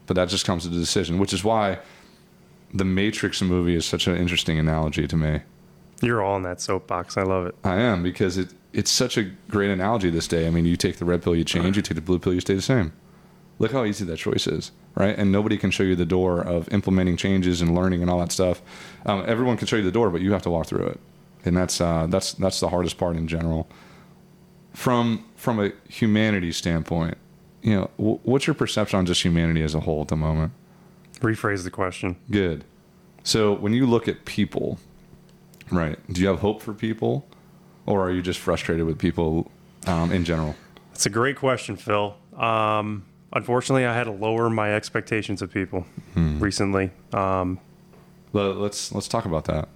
but 0.06 0.14
that 0.14 0.28
just 0.28 0.44
comes 0.44 0.64
to 0.64 0.68
the 0.68 0.78
decision. 0.78 1.18
Which 1.18 1.32
is 1.32 1.44
why 1.44 1.78
the 2.72 2.84
Matrix 2.84 3.40
movie 3.40 3.76
is 3.76 3.86
such 3.86 4.06
an 4.06 4.16
interesting 4.16 4.58
analogy 4.58 5.06
to 5.06 5.16
me. 5.16 5.42
You're 6.02 6.22
all 6.22 6.36
in 6.36 6.42
that 6.42 6.60
soapbox. 6.60 7.16
I 7.16 7.22
love 7.22 7.46
it. 7.46 7.54
I 7.62 7.76
am 7.76 8.02
because 8.02 8.36
it 8.36 8.52
it's 8.72 8.90
such 8.90 9.16
a 9.16 9.22
great 9.48 9.70
analogy 9.70 10.10
this 10.10 10.26
day. 10.26 10.46
I 10.46 10.50
mean, 10.50 10.64
you 10.64 10.76
take 10.76 10.96
the 10.96 11.04
red 11.04 11.22
pill, 11.22 11.36
you 11.36 11.44
change. 11.44 11.64
Uh-huh. 11.64 11.76
You 11.76 11.82
take 11.82 11.94
the 11.94 12.02
blue 12.02 12.18
pill, 12.18 12.34
you 12.34 12.40
stay 12.40 12.54
the 12.54 12.62
same. 12.62 12.92
Look 13.58 13.72
how 13.72 13.84
easy 13.84 14.04
that 14.04 14.16
choice 14.16 14.46
is, 14.46 14.72
right? 14.96 15.16
And 15.16 15.30
nobody 15.30 15.56
can 15.56 15.70
show 15.70 15.84
you 15.84 15.94
the 15.94 16.06
door 16.06 16.40
of 16.40 16.68
implementing 16.72 17.16
changes 17.16 17.60
and 17.60 17.74
learning 17.74 18.02
and 18.02 18.10
all 18.10 18.18
that 18.18 18.32
stuff. 18.32 18.60
Um, 19.06 19.24
everyone 19.26 19.56
can 19.56 19.66
show 19.66 19.76
you 19.76 19.84
the 19.84 19.92
door, 19.92 20.10
but 20.10 20.20
you 20.20 20.32
have 20.32 20.42
to 20.42 20.50
walk 20.50 20.66
through 20.66 20.86
it, 20.86 21.00
and 21.44 21.56
that's 21.56 21.80
uh, 21.80 22.06
that's 22.08 22.32
that's 22.34 22.60
the 22.60 22.68
hardest 22.68 22.98
part 22.98 23.16
in 23.16 23.28
general. 23.28 23.68
From 24.72 25.24
from 25.36 25.60
a 25.60 25.72
humanity 25.88 26.50
standpoint, 26.50 27.16
you 27.62 27.76
know, 27.76 27.90
w- 27.96 28.18
what's 28.24 28.46
your 28.46 28.54
perception 28.54 28.98
on 28.98 29.06
just 29.06 29.22
humanity 29.22 29.62
as 29.62 29.74
a 29.74 29.80
whole 29.80 30.02
at 30.02 30.08
the 30.08 30.16
moment? 30.16 30.52
Rephrase 31.20 31.62
the 31.62 31.70
question. 31.70 32.16
Good. 32.30 32.64
So 33.22 33.54
when 33.54 33.72
you 33.72 33.86
look 33.86 34.08
at 34.08 34.24
people, 34.24 34.78
right? 35.70 35.98
Do 36.12 36.20
you 36.20 36.26
have 36.26 36.40
hope 36.40 36.60
for 36.60 36.74
people, 36.74 37.26
or 37.86 38.02
are 38.02 38.10
you 38.10 38.20
just 38.20 38.40
frustrated 38.40 38.84
with 38.84 38.98
people 38.98 39.50
um, 39.86 40.12
in 40.12 40.24
general? 40.24 40.56
It's 40.92 41.06
a 41.06 41.10
great 41.10 41.36
question, 41.36 41.76
Phil. 41.76 42.16
Um, 42.36 43.04
unfortunately, 43.34 43.84
I 43.86 43.94
had 43.94 44.04
to 44.04 44.10
lower 44.12 44.48
my 44.50 44.74
expectations 44.74 45.42
of 45.42 45.52
people 45.52 45.86
recently. 46.14 46.90
Um, 47.12 47.58
Let- 48.32 48.56
Let's 48.56 48.92
let's 48.92 49.08
talk 49.08 49.24
about 49.26 49.44
that. 49.46 49.68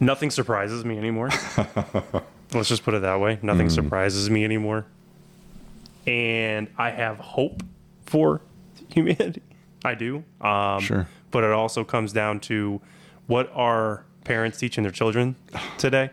nothing 0.00 0.30
surprises 0.30 0.84
me 0.84 0.98
anymore. 0.98 1.30
Let's 2.54 2.68
just 2.68 2.84
put 2.84 2.94
it 2.94 3.02
that 3.02 3.18
way. 3.20 3.38
Nothing 3.42 3.68
surprises 3.70 4.30
me 4.30 4.44
anymore. 4.44 4.86
And 6.06 6.68
I 6.78 6.90
have 6.90 7.18
hope 7.18 7.62
for 8.04 8.40
humanity. 8.88 9.42
I 9.84 9.94
do. 9.94 10.22
Um, 10.40 10.80
Sure. 10.80 11.08
But 11.32 11.42
it 11.44 11.50
also 11.50 11.82
comes 11.84 12.12
down 12.12 12.38
to 12.40 12.80
what 13.26 13.50
are 13.52 14.04
parents 14.24 14.58
teaching 14.58 14.84
their 14.84 14.92
children 14.92 15.34
today? 15.78 16.10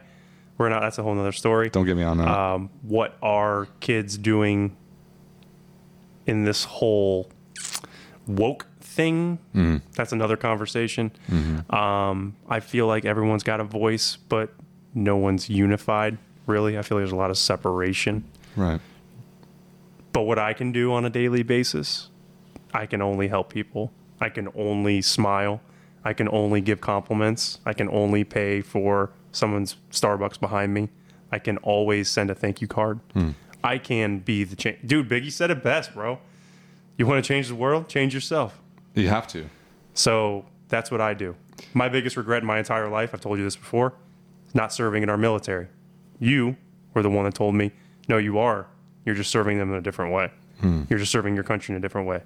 We're 0.57 0.69
not, 0.69 0.81
that's 0.81 0.97
a 0.97 1.03
whole 1.03 1.13
nother 1.15 1.31
story. 1.31 1.69
Don't 1.69 1.85
get 1.85 1.95
me 1.97 2.03
on 2.03 2.17
that. 2.17 2.27
Um, 2.27 2.69
what 2.81 3.15
are 3.21 3.67
kids 3.79 4.17
doing 4.17 4.75
in 6.25 6.43
this 6.45 6.63
whole 6.63 7.29
woke 8.27 8.67
thing? 8.79 9.39
Mm-hmm. 9.55 9.77
That's 9.93 10.11
another 10.11 10.37
conversation. 10.37 11.11
Mm-hmm. 11.29 11.73
Um, 11.73 12.35
I 12.47 12.59
feel 12.59 12.87
like 12.87 13.05
everyone's 13.05 13.43
got 13.43 13.59
a 13.59 13.63
voice, 13.63 14.17
but 14.29 14.53
no 14.93 15.17
one's 15.17 15.49
unified. 15.49 16.17
Really, 16.45 16.77
I 16.77 16.81
feel 16.81 16.97
like 16.97 17.03
there's 17.03 17.11
a 17.11 17.15
lot 17.15 17.29
of 17.31 17.37
separation. 17.37 18.23
right. 18.55 18.81
But 20.11 20.23
what 20.23 20.37
I 20.37 20.53
can 20.53 20.71
do 20.71 20.93
on 20.93 21.05
a 21.05 21.09
daily 21.09 21.41
basis, 21.41 22.09
I 22.71 22.85
can 22.85 23.01
only 23.01 23.29
help 23.29 23.51
people. 23.51 23.91
I 24.21 24.29
can 24.29 24.47
only 24.53 25.01
smile. 25.01 25.59
I 26.05 26.13
can 26.13 26.29
only 26.31 26.61
give 26.61 26.81
compliments. 26.81 27.59
I 27.65 27.73
can 27.73 27.89
only 27.89 28.23
pay 28.23 28.61
for 28.61 29.11
someone's 29.31 29.75
Starbucks 29.91 30.39
behind 30.39 30.71
me. 30.73 30.89
I 31.31 31.39
can 31.39 31.57
always 31.57 32.09
send 32.09 32.29
a 32.29 32.35
thank 32.35 32.61
you 32.61 32.67
card. 32.67 32.99
Hmm. 33.13 33.31
I 33.63 33.77
can 33.77 34.19
be 34.19 34.43
the 34.43 34.55
change. 34.55 34.79
Dude, 34.85 35.07
Biggie 35.09 35.31
said 35.31 35.49
it 35.49 35.63
best, 35.63 35.93
bro. 35.93 36.19
You 36.97 37.07
want 37.07 37.23
to 37.23 37.27
change 37.27 37.47
the 37.47 37.55
world? 37.55 37.87
Change 37.87 38.13
yourself. 38.13 38.59
You 38.93 39.07
have 39.09 39.27
to. 39.29 39.49
So 39.93 40.45
that's 40.67 40.91
what 40.91 41.01
I 41.01 41.13
do. 41.13 41.35
My 41.73 41.89
biggest 41.89 42.17
regret 42.17 42.41
in 42.41 42.47
my 42.47 42.59
entire 42.59 42.89
life, 42.89 43.11
I've 43.13 43.21
told 43.21 43.37
you 43.37 43.43
this 43.43 43.55
before, 43.55 43.93
is 44.47 44.53
not 44.53 44.73
serving 44.73 45.03
in 45.03 45.09
our 45.09 45.17
military. 45.17 45.67
You 46.19 46.57
were 46.93 47.01
the 47.01 47.09
one 47.09 47.25
that 47.25 47.33
told 47.33 47.55
me, 47.55 47.71
no, 48.07 48.17
you 48.17 48.37
are. 48.37 48.67
You're 49.05 49.15
just 49.15 49.31
serving 49.31 49.57
them 49.57 49.71
in 49.71 49.77
a 49.77 49.81
different 49.81 50.13
way. 50.13 50.31
Hmm. 50.61 50.83
You're 50.89 50.99
just 50.99 51.11
serving 51.11 51.35
your 51.35 51.43
country 51.43 51.73
in 51.73 51.77
a 51.77 51.81
different 51.81 52.07
way. 52.07 52.21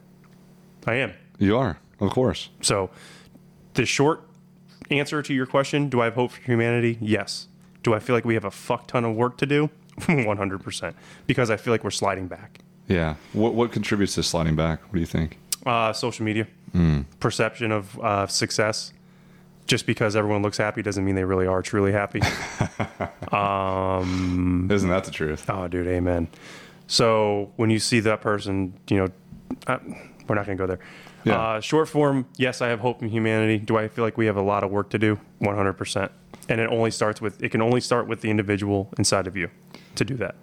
I 0.86 0.96
am. 0.96 1.14
You 1.38 1.58
are, 1.58 1.78
of 2.00 2.12
course. 2.12 2.50
So 2.62 2.90
the 3.74 3.86
short 3.86 4.22
answer 4.90 5.22
to 5.22 5.34
your 5.34 5.46
question, 5.46 5.90
do 5.90 6.02
I 6.02 6.06
have 6.06 6.16
hope 6.16 6.32
for 6.32 6.42
humanity? 6.42 6.98
Yes. 7.02 7.48
Do 7.84 7.94
I 7.94 8.00
feel 8.00 8.16
like 8.16 8.26
we 8.26 8.34
have 8.34 8.46
a 8.46 8.52
fuck 8.52 8.88
ton 8.88 9.06
of 9.06 9.16
work 9.16 9.38
to 9.38 9.46
do? 9.46 9.70
100%. 10.02 10.94
Because 11.26 11.50
I 11.50 11.58
feel 11.58 11.74
like 11.74 11.84
we're 11.84 11.92
sliding 11.92 12.28
back. 12.28 12.60
Yeah. 12.88 13.16
What 13.34 13.54
what 13.54 13.72
contributes 13.72 14.16
to 14.16 14.24
sliding 14.24 14.56
back? 14.56 14.82
What 14.84 14.94
do 14.94 15.00
you 15.00 15.06
think? 15.06 15.38
Uh, 15.66 15.92
social 15.92 16.24
media, 16.24 16.48
perception 17.20 17.72
of 17.72 18.00
uh, 18.00 18.28
success. 18.28 18.94
Just 19.66 19.86
because 19.86 20.16
everyone 20.16 20.42
looks 20.44 20.58
happy 20.58 20.82
doesn't 20.82 21.04
mean 21.04 21.16
they 21.16 21.26
really 21.26 21.46
are 21.46 21.62
truly 21.62 21.92
happy. 21.92 22.20
Isn't 24.74 24.90
that 24.90 25.04
the 25.04 25.12
truth? 25.12 25.50
oh, 25.50 25.68
dude, 25.68 25.88
amen. 25.88 26.30
So 26.88 27.52
when 27.58 27.70
you 27.70 27.80
see 27.80 28.00
that 28.00 28.22
person, 28.22 28.74
you 28.90 28.96
know, 28.98 29.08
uh, 29.68 29.80
we're 30.30 30.36
not 30.36 30.46
going 30.46 30.58
to 30.58 30.64
go 30.64 30.68
there. 30.68 30.80
Yeah. 31.26 31.42
Uh, 31.42 31.60
short 31.60 31.90
form, 31.90 32.26
yes, 32.38 32.62
I 32.62 32.70
have 32.70 32.80
hope 32.80 33.02
in 33.02 33.10
humanity. 33.10 33.58
Do 33.58 33.78
I 33.78 33.90
feel 33.90 34.06
like 34.06 34.18
we 34.18 34.28
have 34.28 34.38
a 34.38 34.42
lot 34.42 34.64
of 34.64 34.72
work 34.72 34.90
to 34.92 34.98
do? 34.98 35.20
100%. 35.42 36.10
And 36.48 36.62
it 36.62 36.70
only 36.70 36.92
starts 36.92 37.20
with, 37.20 37.44
it 37.44 37.50
can 37.50 37.62
only 37.62 37.82
start 37.82 38.08
with 38.08 38.22
the 38.22 38.30
individual 38.30 38.94
inside 38.98 39.28
of 39.28 39.36
you 39.36 39.50
to 39.98 40.06
do 40.06 40.16
that. 40.16 40.36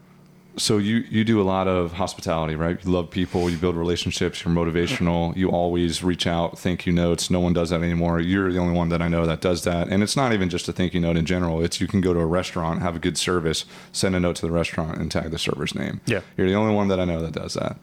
So 0.56 0.78
you 0.78 0.98
you 1.10 1.24
do 1.24 1.40
a 1.40 1.42
lot 1.42 1.66
of 1.66 1.94
hospitality, 1.94 2.54
right? 2.54 2.78
You 2.84 2.90
love 2.92 3.10
people, 3.10 3.50
you 3.50 3.56
build 3.56 3.74
relationships, 3.74 4.44
you're 4.44 4.54
motivational, 4.54 5.36
you 5.36 5.50
always 5.50 6.04
reach 6.04 6.28
out, 6.28 6.58
thank 6.60 6.86
you 6.86 6.92
notes. 6.92 7.28
No 7.28 7.40
one 7.40 7.52
does 7.52 7.70
that 7.70 7.82
anymore. 7.82 8.20
You're 8.20 8.52
the 8.52 8.60
only 8.60 8.72
one 8.72 8.88
that 8.90 9.02
I 9.02 9.08
know 9.08 9.26
that 9.26 9.40
does 9.40 9.64
that. 9.64 9.88
And 9.88 10.00
it's 10.00 10.16
not 10.16 10.32
even 10.32 10.48
just 10.48 10.68
a 10.68 10.72
thank 10.72 10.94
you 10.94 11.00
note 11.00 11.16
in 11.16 11.26
general. 11.26 11.60
It's 11.64 11.80
you 11.80 11.88
can 11.88 12.00
go 12.00 12.14
to 12.14 12.20
a 12.20 12.26
restaurant, 12.26 12.82
have 12.82 12.94
a 12.94 13.00
good 13.00 13.18
service, 13.18 13.64
send 13.90 14.14
a 14.14 14.20
note 14.20 14.36
to 14.36 14.42
the 14.42 14.52
restaurant 14.52 14.98
and 14.98 15.10
tag 15.10 15.32
the 15.32 15.38
server's 15.38 15.74
name. 15.74 16.00
Yeah. 16.06 16.20
You're 16.36 16.48
the 16.48 16.54
only 16.54 16.72
one 16.72 16.86
that 16.86 17.00
I 17.00 17.04
know 17.04 17.20
that 17.20 17.32
does 17.32 17.54
that. 17.54 17.76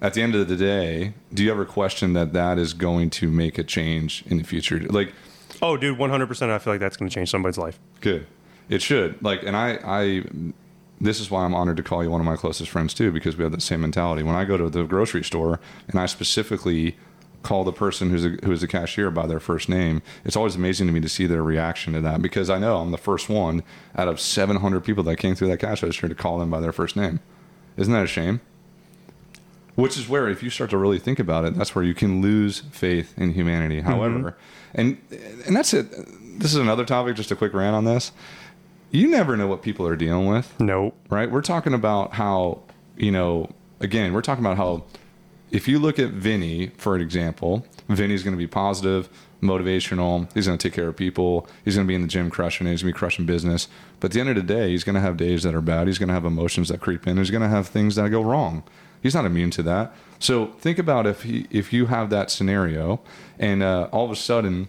At 0.00 0.14
the 0.14 0.22
end 0.22 0.36
of 0.36 0.46
the 0.46 0.56
day, 0.56 1.14
do 1.34 1.42
you 1.42 1.50
ever 1.50 1.64
question 1.64 2.12
that 2.12 2.32
that 2.34 2.56
is 2.58 2.72
going 2.72 3.10
to 3.10 3.30
make 3.30 3.58
a 3.58 3.64
change 3.64 4.22
in 4.26 4.36
the 4.36 4.44
future? 4.44 4.78
Like 4.78 5.12
Oh, 5.62 5.76
dude, 5.76 5.98
100%. 5.98 6.50
I 6.50 6.58
feel 6.58 6.72
like 6.72 6.80
that's 6.80 6.96
going 6.96 7.08
to 7.08 7.14
change 7.14 7.30
somebody's 7.30 7.58
life. 7.58 7.78
Good. 8.00 8.26
It 8.68 8.82
should. 8.82 9.22
Like, 9.22 9.42
and 9.42 9.56
I, 9.56 9.78
I, 9.84 10.24
this 11.00 11.20
is 11.20 11.30
why 11.30 11.44
I'm 11.44 11.54
honored 11.54 11.76
to 11.76 11.82
call 11.82 12.02
you 12.02 12.10
one 12.10 12.20
of 12.20 12.26
my 12.26 12.36
closest 12.36 12.70
friends 12.70 12.94
too, 12.94 13.12
because 13.12 13.36
we 13.36 13.44
have 13.44 13.52
the 13.52 13.60
same 13.60 13.82
mentality. 13.82 14.22
When 14.22 14.34
I 14.34 14.44
go 14.44 14.56
to 14.56 14.68
the 14.70 14.84
grocery 14.84 15.24
store 15.24 15.60
and 15.88 16.00
I 16.00 16.06
specifically 16.06 16.96
call 17.42 17.64
the 17.64 17.72
person 17.72 18.10
who's 18.10 18.24
a, 18.24 18.30
who 18.44 18.50
is 18.50 18.62
a 18.62 18.68
cashier 18.68 19.10
by 19.10 19.26
their 19.26 19.38
first 19.38 19.68
name, 19.68 20.02
it's 20.24 20.36
always 20.36 20.56
amazing 20.56 20.86
to 20.86 20.92
me 20.92 21.00
to 21.00 21.08
see 21.08 21.26
their 21.26 21.42
reaction 21.42 21.92
to 21.92 22.00
that 22.00 22.22
because 22.22 22.50
I 22.50 22.58
know 22.58 22.78
I'm 22.78 22.90
the 22.90 22.98
first 22.98 23.28
one 23.28 23.62
out 23.94 24.08
of 24.08 24.20
700 24.20 24.80
people 24.80 25.04
that 25.04 25.16
came 25.16 25.34
through 25.34 25.48
that 25.48 25.58
cash 25.58 25.82
register 25.82 26.08
to 26.08 26.14
call 26.14 26.38
them 26.38 26.50
by 26.50 26.60
their 26.60 26.72
first 26.72 26.96
name. 26.96 27.20
Isn't 27.76 27.92
that 27.92 28.04
a 28.04 28.08
shame? 28.08 28.40
Which 29.76 29.98
is 29.98 30.08
where, 30.08 30.28
if 30.28 30.42
you 30.42 30.48
start 30.48 30.70
to 30.70 30.78
really 30.78 30.98
think 30.98 31.18
about 31.18 31.44
it, 31.44 31.54
that's 31.54 31.74
where 31.74 31.84
you 31.84 31.92
can 31.92 32.22
lose 32.22 32.60
faith 32.70 33.12
in 33.18 33.34
humanity. 33.34 33.80
Mm-hmm. 33.80 33.88
However, 33.88 34.36
and 34.74 34.98
and 35.46 35.54
that's 35.54 35.74
it. 35.74 35.90
This 36.40 36.54
is 36.54 36.56
another 36.56 36.86
topic. 36.86 37.14
Just 37.14 37.30
a 37.30 37.36
quick 37.36 37.52
rant 37.52 37.76
on 37.76 37.84
this. 37.84 38.10
You 38.90 39.08
never 39.08 39.36
know 39.36 39.46
what 39.46 39.62
people 39.62 39.86
are 39.86 39.96
dealing 39.96 40.26
with, 40.26 40.54
Nope. 40.60 40.94
right? 41.10 41.30
We're 41.30 41.42
talking 41.42 41.74
about 41.74 42.14
how 42.14 42.60
you 42.96 43.10
know. 43.10 43.50
Again, 43.78 44.14
we're 44.14 44.22
talking 44.22 44.42
about 44.44 44.56
how 44.56 44.84
if 45.50 45.68
you 45.68 45.78
look 45.78 45.98
at 45.98 46.10
Vinny, 46.10 46.68
for 46.78 46.94
an 46.94 47.02
example, 47.02 47.66
Vinny's 47.88 48.22
going 48.22 48.32
to 48.32 48.38
be 48.38 48.46
positive, 48.46 49.08
motivational. 49.42 50.32
He's 50.32 50.46
going 50.46 50.56
to 50.58 50.68
take 50.68 50.74
care 50.74 50.88
of 50.88 50.96
people. 50.96 51.46
He's 51.64 51.74
going 51.74 51.86
to 51.86 51.88
be 51.88 51.94
in 51.94 52.02
the 52.02 52.08
gym 52.08 52.30
crushing 52.30 52.66
it. 52.66 52.70
He's 52.70 52.82
going 52.82 52.92
to 52.92 52.96
be 52.96 52.98
crushing 52.98 53.26
business. 53.26 53.68
But 54.00 54.06
at 54.06 54.12
the 54.12 54.20
end 54.20 54.28
of 54.30 54.36
the 54.36 54.42
day, 54.42 54.70
he's 54.70 54.82
going 54.84 54.94
to 54.94 55.00
have 55.00 55.16
days 55.18 55.42
that 55.42 55.54
are 55.54 55.60
bad. 55.60 55.88
He's 55.88 55.98
going 55.98 56.08
to 56.08 56.14
have 56.14 56.24
emotions 56.24 56.68
that 56.68 56.80
creep 56.80 57.06
in. 57.06 57.16
He's 57.18 57.30
going 57.30 57.42
to 57.42 57.48
have 57.48 57.68
things 57.68 57.96
that 57.96 58.08
go 58.10 58.22
wrong. 58.22 58.62
He's 59.02 59.14
not 59.14 59.24
immune 59.26 59.50
to 59.52 59.62
that. 59.64 59.94
So 60.18 60.46
think 60.58 60.78
about 60.78 61.06
if 61.06 61.22
he, 61.22 61.46
if 61.50 61.72
you 61.72 61.86
have 61.86 62.08
that 62.10 62.30
scenario, 62.30 63.00
and 63.38 63.62
uh, 63.62 63.88
all 63.92 64.06
of 64.06 64.10
a 64.10 64.16
sudden 64.16 64.68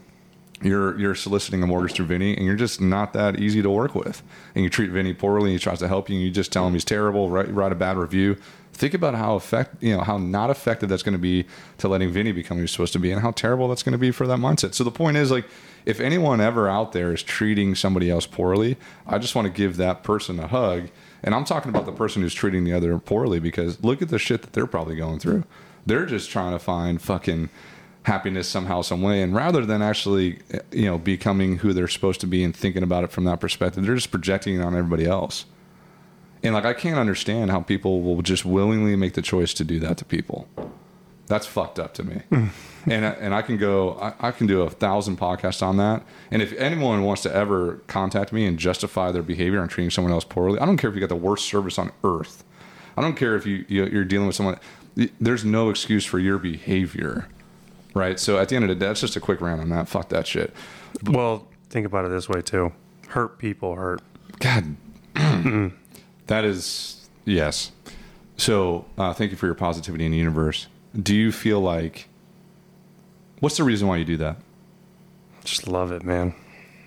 you're 0.62 1.00
you're 1.00 1.16
soliciting 1.16 1.62
a 1.64 1.68
mortgage 1.68 1.96
through 1.96 2.08
Vinny, 2.08 2.36
and 2.36 2.46
you're 2.46 2.56
just 2.56 2.82
not 2.82 3.14
that 3.14 3.40
easy 3.40 3.62
to 3.62 3.70
work 3.70 3.96
with, 3.96 4.24
and 4.56 4.64
you 4.64 4.70
treat 4.70 4.90
Vinny 4.90 5.14
poorly, 5.14 5.52
and 5.52 5.60
he 5.60 5.60
tries 5.60 5.80
to 5.80 5.88
help 5.88 6.10
you, 6.10 6.16
and 6.16 6.26
you 6.26 6.32
just 6.32 6.52
tell 6.52 6.66
him 6.66 6.74
he's 6.74 6.86
terrible, 6.86 7.30
write, 7.30 7.54
write 7.54 7.72
a 7.72 7.76
bad 7.76 7.98
review. 7.98 8.38
Think 8.74 8.94
about 8.94 9.16
how 9.16 9.36
effect 9.36 9.82
you 9.82 9.96
know 9.96 10.04
how 10.04 10.18
not 10.18 10.50
effective 10.50 10.90
that's 10.90 11.04
going 11.04 11.14
to 11.14 11.20
be 11.20 11.46
to 11.80 11.88
letting 11.88 12.12
Vinny 12.12 12.32
become 12.32 12.58
who 12.58 12.62
he's 12.62 12.72
supposed 12.72 12.94
to 12.94 13.00
be, 13.00 13.12
and 13.12 13.22
how 13.22 13.32
terrible 13.32 13.68
that's 13.68 13.84
going 13.84 13.94
to 13.94 13.98
be 13.98 14.12
for 14.12 14.28
that 14.28 14.40
mindset. 14.40 14.74
So 14.74 14.84
the 14.84 14.92
point 14.92 15.18
is 15.18 15.32
like. 15.32 15.46
If 15.86 16.02
anyone 16.02 16.42
ever 16.42 16.68
out 16.68 16.92
there 16.92 17.14
is 17.14 17.24
treating 17.24 17.74
somebody 17.74 18.10
else 18.10 18.26
poorly, 18.26 18.76
I 19.08 19.20
just 19.20 19.36
want 19.36 19.46
to 19.46 19.54
give 19.54 19.78
that 19.78 20.04
person 20.04 20.38
a 20.38 20.46
hug. 20.46 20.90
And 21.24 21.34
I'm 21.34 21.46
talking 21.46 21.70
about 21.70 21.86
the 21.86 21.94
person 21.94 22.22
who's 22.22 22.34
treating 22.34 22.66
the 22.66 22.74
other 22.74 23.00
poorly 23.00 23.40
because 23.40 23.82
look 23.82 24.02
at 24.02 24.10
the 24.10 24.20
shit 24.20 24.42
that 24.42 24.52
they're 24.52 24.68
probably 24.68 24.98
going 24.98 25.20
through. 25.20 25.46
They're 25.86 26.06
just 26.06 26.30
trying 26.30 26.52
to 26.52 26.60
find 26.60 27.02
fucking 27.02 27.50
happiness 28.08 28.48
somehow, 28.48 28.82
some 28.82 29.02
way. 29.02 29.22
And 29.22 29.36
rather 29.36 29.66
than 29.66 29.82
actually, 29.82 30.40
you 30.72 30.86
know, 30.86 30.98
becoming 30.98 31.58
who 31.58 31.74
they're 31.74 31.90
supposed 31.90 32.22
to 32.22 32.28
be 32.28 32.42
and 32.44 32.56
thinking 32.56 32.82
about 32.82 33.04
it 33.04 33.12
from 33.12 33.26
that 33.26 33.40
perspective, 33.42 33.86
they're 33.86 33.96
just 33.96 34.12
projecting 34.12 34.56
it 34.56 34.62
on 34.64 34.74
everybody 34.76 35.06
else. 35.06 35.46
And 36.42 36.54
like, 36.54 36.66
I 36.66 36.74
can't 36.74 36.98
understand 36.98 37.52
how 37.52 37.60
people 37.62 38.02
will 38.02 38.22
just 38.22 38.46
willingly 38.46 38.96
make 38.96 39.14
the 39.14 39.22
choice 39.22 39.54
to 39.56 39.64
do 39.66 39.78
that 39.80 39.98
to 39.98 40.06
people. 40.06 40.48
That's 41.28 41.46
fucked 41.46 41.78
up 41.80 41.94
to 41.96 42.04
me. 42.06 42.22
Hmm. 42.30 42.46
and 42.90 43.06
I- 43.06 43.10
and 43.20 43.36
I 43.36 43.42
can 43.42 43.58
go, 43.58 44.00
I, 44.00 44.30
I 44.30 44.32
can 44.32 44.48
do 44.48 44.62
a 44.62 44.70
thousand 44.70 45.20
podcasts 45.20 45.62
on 45.62 45.76
that. 45.78 46.04
And 46.32 46.42
if 46.42 46.54
anyone 46.54 47.04
wants 47.04 47.24
to 47.24 47.36
ever 47.36 47.82
contact 47.88 48.32
me 48.32 48.46
and 48.46 48.58
justify 48.58 49.12
their 49.12 49.22
behavior 49.24 49.60
on 49.60 49.68
treating 49.68 49.92
someone 49.92 50.14
else 50.14 50.24
poorly, 50.24 50.58
I 50.60 50.66
don't 50.66 50.78
care 50.78 50.90
if 50.90 50.96
you 50.96 51.02
got 51.02 51.10
the 51.10 51.16
worst 51.18 51.46
service 51.46 51.78
on 51.78 51.92
earth. 52.06 52.46
I 52.96 53.02
don't 53.02 53.18
care 53.18 53.36
if 53.36 53.46
you, 53.46 53.66
you 53.68 53.86
you're 53.88 54.06
dealing 54.06 54.28
with 54.28 54.38
someone. 54.38 54.58
There's 55.20 55.44
no 55.44 55.70
excuse 55.70 56.06
for 56.06 56.18
your 56.18 56.38
behavior, 56.40 57.28
right? 57.98 58.20
So 58.20 58.38
at 58.38 58.50
the 58.50 58.56
end 58.56 58.64
of 58.66 58.70
the 58.70 58.76
day, 58.76 58.88
that's 58.88 59.02
just 59.02 59.16
a 59.16 59.20
quick 59.20 59.42
rant 59.42 59.62
on 59.62 59.70
that. 59.70 59.88
Fuck 59.88 60.10
that 60.10 60.28
shit. 60.28 60.54
Well, 61.04 61.48
think 61.70 61.86
about 61.86 62.06
it 62.06 62.10
this 62.10 62.30
way, 62.30 62.42
too. 62.42 62.72
Hurt 63.10 63.38
people 63.40 63.76
hurt. 63.76 64.02
God, 64.40 64.76
that 66.28 66.46
is 66.46 67.10
yes. 67.26 67.72
So 68.38 68.86
uh, 68.98 69.14
thank 69.14 69.32
you 69.32 69.38
for 69.38 69.48
your 69.48 69.56
positivity 69.56 70.06
in 70.06 70.12
the 70.12 70.18
universe. 70.18 70.68
Do 70.98 71.16
you 71.16 71.32
feel 71.32 71.60
like? 71.60 72.08
What's 73.40 73.58
the 73.58 73.64
reason 73.64 73.88
why 73.88 73.98
you 73.98 74.06
do 74.06 74.18
that? 74.18 74.38
Just 75.44 75.68
love 75.68 75.92
it, 75.92 76.04
man. 76.04 76.34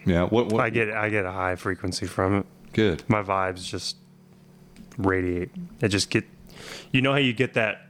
Yeah. 0.04 0.24
What? 0.24 0.46
what 0.46 0.60
I 0.60 0.70
get 0.70 0.90
I 0.90 1.08
get 1.08 1.24
a 1.24 1.30
high 1.30 1.56
frequency 1.56 2.06
from 2.06 2.38
it. 2.38 2.46
good. 2.72 3.02
My 3.08 3.22
vibes 3.22 3.64
just 3.64 3.96
radiate. 4.98 5.50
It 5.80 5.88
just 5.88 6.10
get 6.10 6.24
you 6.92 7.00
know 7.00 7.12
how 7.12 7.18
you 7.18 7.32
get 7.32 7.54
that 7.54 7.86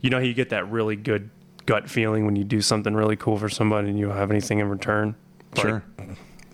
you 0.00 0.10
know 0.10 0.18
how 0.18 0.24
you 0.24 0.34
get 0.34 0.50
that 0.50 0.70
really 0.70 0.96
good 0.96 1.30
gut 1.70 1.88
feeling 1.88 2.26
when 2.26 2.34
you 2.36 2.42
do 2.44 2.60
something 2.60 2.94
really 2.94 3.16
cool 3.16 3.38
for 3.38 3.48
somebody 3.48 3.88
and 3.88 3.98
you 3.98 4.06
don't 4.08 4.16
have 4.16 4.30
anything 4.30 4.58
in 4.58 4.68
return. 4.68 5.14
Sure. 5.56 5.82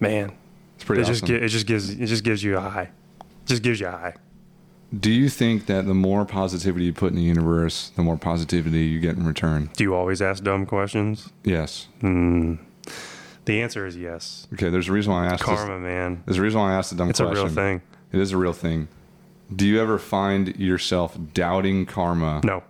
man. 0.01 0.33
It's 0.75 0.85
pretty 0.85 1.01
it 1.01 1.05
awesome. 1.05 1.15
just 1.15 1.25
gi- 1.25 1.35
it 1.37 1.49
just 1.49 1.67
gives 1.67 1.91
it 1.91 2.07
just 2.07 2.23
gives 2.25 2.43
you 2.43 2.57
a 2.59 2.61
high. 2.61 2.91
Just 3.47 3.63
gives 3.63 3.81
you 3.81 3.87
a 3.87 3.91
high. 3.93 4.15
Do 4.99 5.11
you 5.11 5.29
think 5.29 5.67
that 5.67 5.87
the 5.87 5.95
more 5.95 6.25
positivity 6.25 6.85
you 6.85 6.93
put 6.93 7.11
in 7.11 7.17
the 7.17 7.23
universe, 7.23 7.91
the 7.97 8.03
more 8.03 8.17
positivity 8.17 8.85
you 8.85 9.01
get 9.01 9.17
in 9.17 9.27
return? 9.27 9.71
Do 9.77 9.85
you 9.85 9.95
always 9.95 10.21
ask 10.23 10.45
dumb 10.45 10.67
questions? 10.67 11.31
Yes. 11.45 11.89
Hmm. 12.01 12.55
The 13.47 13.63
answer 13.63 13.87
is 13.87 13.97
yes. 13.97 14.47
Okay. 14.53 14.69
There's 14.71 14.89
a 14.89 14.93
reason 14.93 15.13
why 15.13 15.25
I 15.25 15.27
asked. 15.33 15.47
This, 15.47 15.57
Karma, 15.59 15.79
man. 15.79 16.23
there's 16.27 16.39
a 16.39 16.43
reason 16.43 16.61
why 16.61 16.73
I 16.73 16.77
asked 16.77 16.91
the 16.91 16.97
dumb 16.97 17.11
It's 17.11 17.21
a 17.21 17.25
question. 17.25 17.45
real 17.47 17.55
thing. 17.55 17.83
It 18.13 18.21
is 18.21 18.33
a 18.33 18.37
real 18.37 18.53
thing. 18.53 18.89
Do 19.55 19.67
you 19.67 19.81
ever 19.81 19.99
find 19.99 20.55
yourself 20.57 21.17
doubting 21.33 21.87
karma? 21.87 22.41
No. 22.45 22.63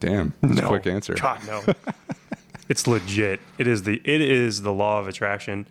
Damn. 0.00 0.34
That's 0.42 0.60
No. 0.62 0.68
quick 0.68 0.86
answer. 0.86 1.14
God, 1.14 1.40
no. 1.46 1.62
it's 2.68 2.86
legit. 2.86 3.40
It 3.58 3.66
is 3.66 3.82
the 3.82 4.00
it 4.04 4.20
is 4.20 4.62
the 4.62 4.72
law 4.72 5.00
of 5.00 5.08
attraction. 5.08 5.66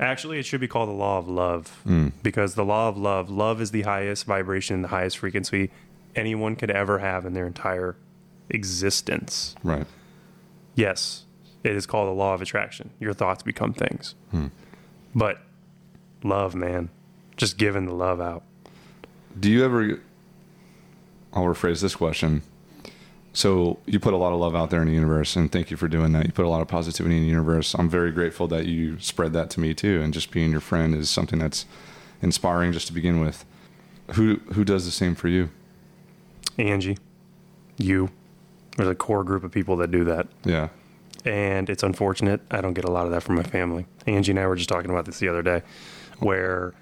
Actually, 0.00 0.38
it 0.38 0.44
should 0.46 0.60
be 0.60 0.68
called 0.68 0.88
the 0.88 0.94
law 0.94 1.18
of 1.18 1.28
love 1.28 1.68
Hmm. 1.84 2.08
because 2.22 2.54
the 2.54 2.64
law 2.64 2.88
of 2.88 2.96
love, 2.96 3.28
love 3.28 3.60
is 3.60 3.72
the 3.72 3.82
highest 3.82 4.24
vibration, 4.24 4.82
the 4.82 4.88
highest 4.88 5.18
frequency 5.18 5.70
anyone 6.14 6.56
could 6.56 6.70
ever 6.70 7.00
have 7.00 7.26
in 7.26 7.34
their 7.34 7.46
entire 7.46 7.94
existence. 8.48 9.54
Right. 9.62 9.86
Yes, 10.74 11.24
it 11.62 11.72
is 11.72 11.84
called 11.86 12.08
the 12.08 12.12
law 12.14 12.32
of 12.34 12.40
attraction. 12.42 12.90
Your 13.00 13.12
thoughts 13.12 13.42
become 13.42 13.72
things. 13.74 14.14
But 15.14 15.40
love, 16.22 16.54
man, 16.54 16.88
just 17.36 17.58
giving 17.58 17.86
the 17.86 17.94
love 17.94 18.20
out. 18.20 18.42
Do 19.38 19.50
you 19.50 19.64
ever? 19.64 20.00
I'll 21.34 21.44
rephrase 21.44 21.82
this 21.82 21.94
question. 21.94 22.42
So 23.36 23.78
you 23.84 24.00
put 24.00 24.14
a 24.14 24.16
lot 24.16 24.32
of 24.32 24.40
love 24.40 24.56
out 24.56 24.70
there 24.70 24.80
in 24.80 24.86
the 24.88 24.94
universe, 24.94 25.36
and 25.36 25.52
thank 25.52 25.70
you 25.70 25.76
for 25.76 25.88
doing 25.88 26.12
that. 26.12 26.24
You 26.24 26.32
put 26.32 26.46
a 26.46 26.48
lot 26.48 26.62
of 26.62 26.68
positivity 26.68 27.18
in 27.18 27.22
the 27.22 27.28
universe. 27.28 27.74
I'm 27.74 27.90
very 27.90 28.10
grateful 28.10 28.48
that 28.48 28.64
you 28.64 28.98
spread 28.98 29.34
that 29.34 29.50
to 29.50 29.60
me 29.60 29.74
too, 29.74 30.00
and 30.00 30.14
just 30.14 30.30
being 30.30 30.50
your 30.50 30.62
friend 30.62 30.94
is 30.94 31.10
something 31.10 31.38
that's 31.38 31.66
inspiring 32.22 32.72
just 32.72 32.86
to 32.86 32.94
begin 32.94 33.20
with. 33.20 33.44
Who 34.14 34.36
who 34.54 34.64
does 34.64 34.86
the 34.86 34.90
same 34.90 35.14
for 35.14 35.28
you? 35.28 35.50
Angie, 36.56 36.96
you, 37.76 38.08
there's 38.78 38.88
a 38.88 38.94
core 38.94 39.22
group 39.22 39.44
of 39.44 39.52
people 39.52 39.76
that 39.76 39.90
do 39.90 40.04
that. 40.04 40.28
Yeah. 40.42 40.70
and 41.26 41.68
it's 41.68 41.82
unfortunate. 41.82 42.40
I 42.50 42.62
don't 42.62 42.72
get 42.72 42.86
a 42.86 42.90
lot 42.90 43.04
of 43.04 43.12
that 43.12 43.22
from 43.22 43.34
my 43.34 43.42
family. 43.42 43.84
Angie 44.06 44.32
and 44.32 44.38
I 44.40 44.46
were 44.46 44.56
just 44.56 44.70
talking 44.70 44.90
about 44.90 45.04
this 45.04 45.18
the 45.18 45.28
other 45.28 45.42
day, 45.42 45.60
where 46.20 46.72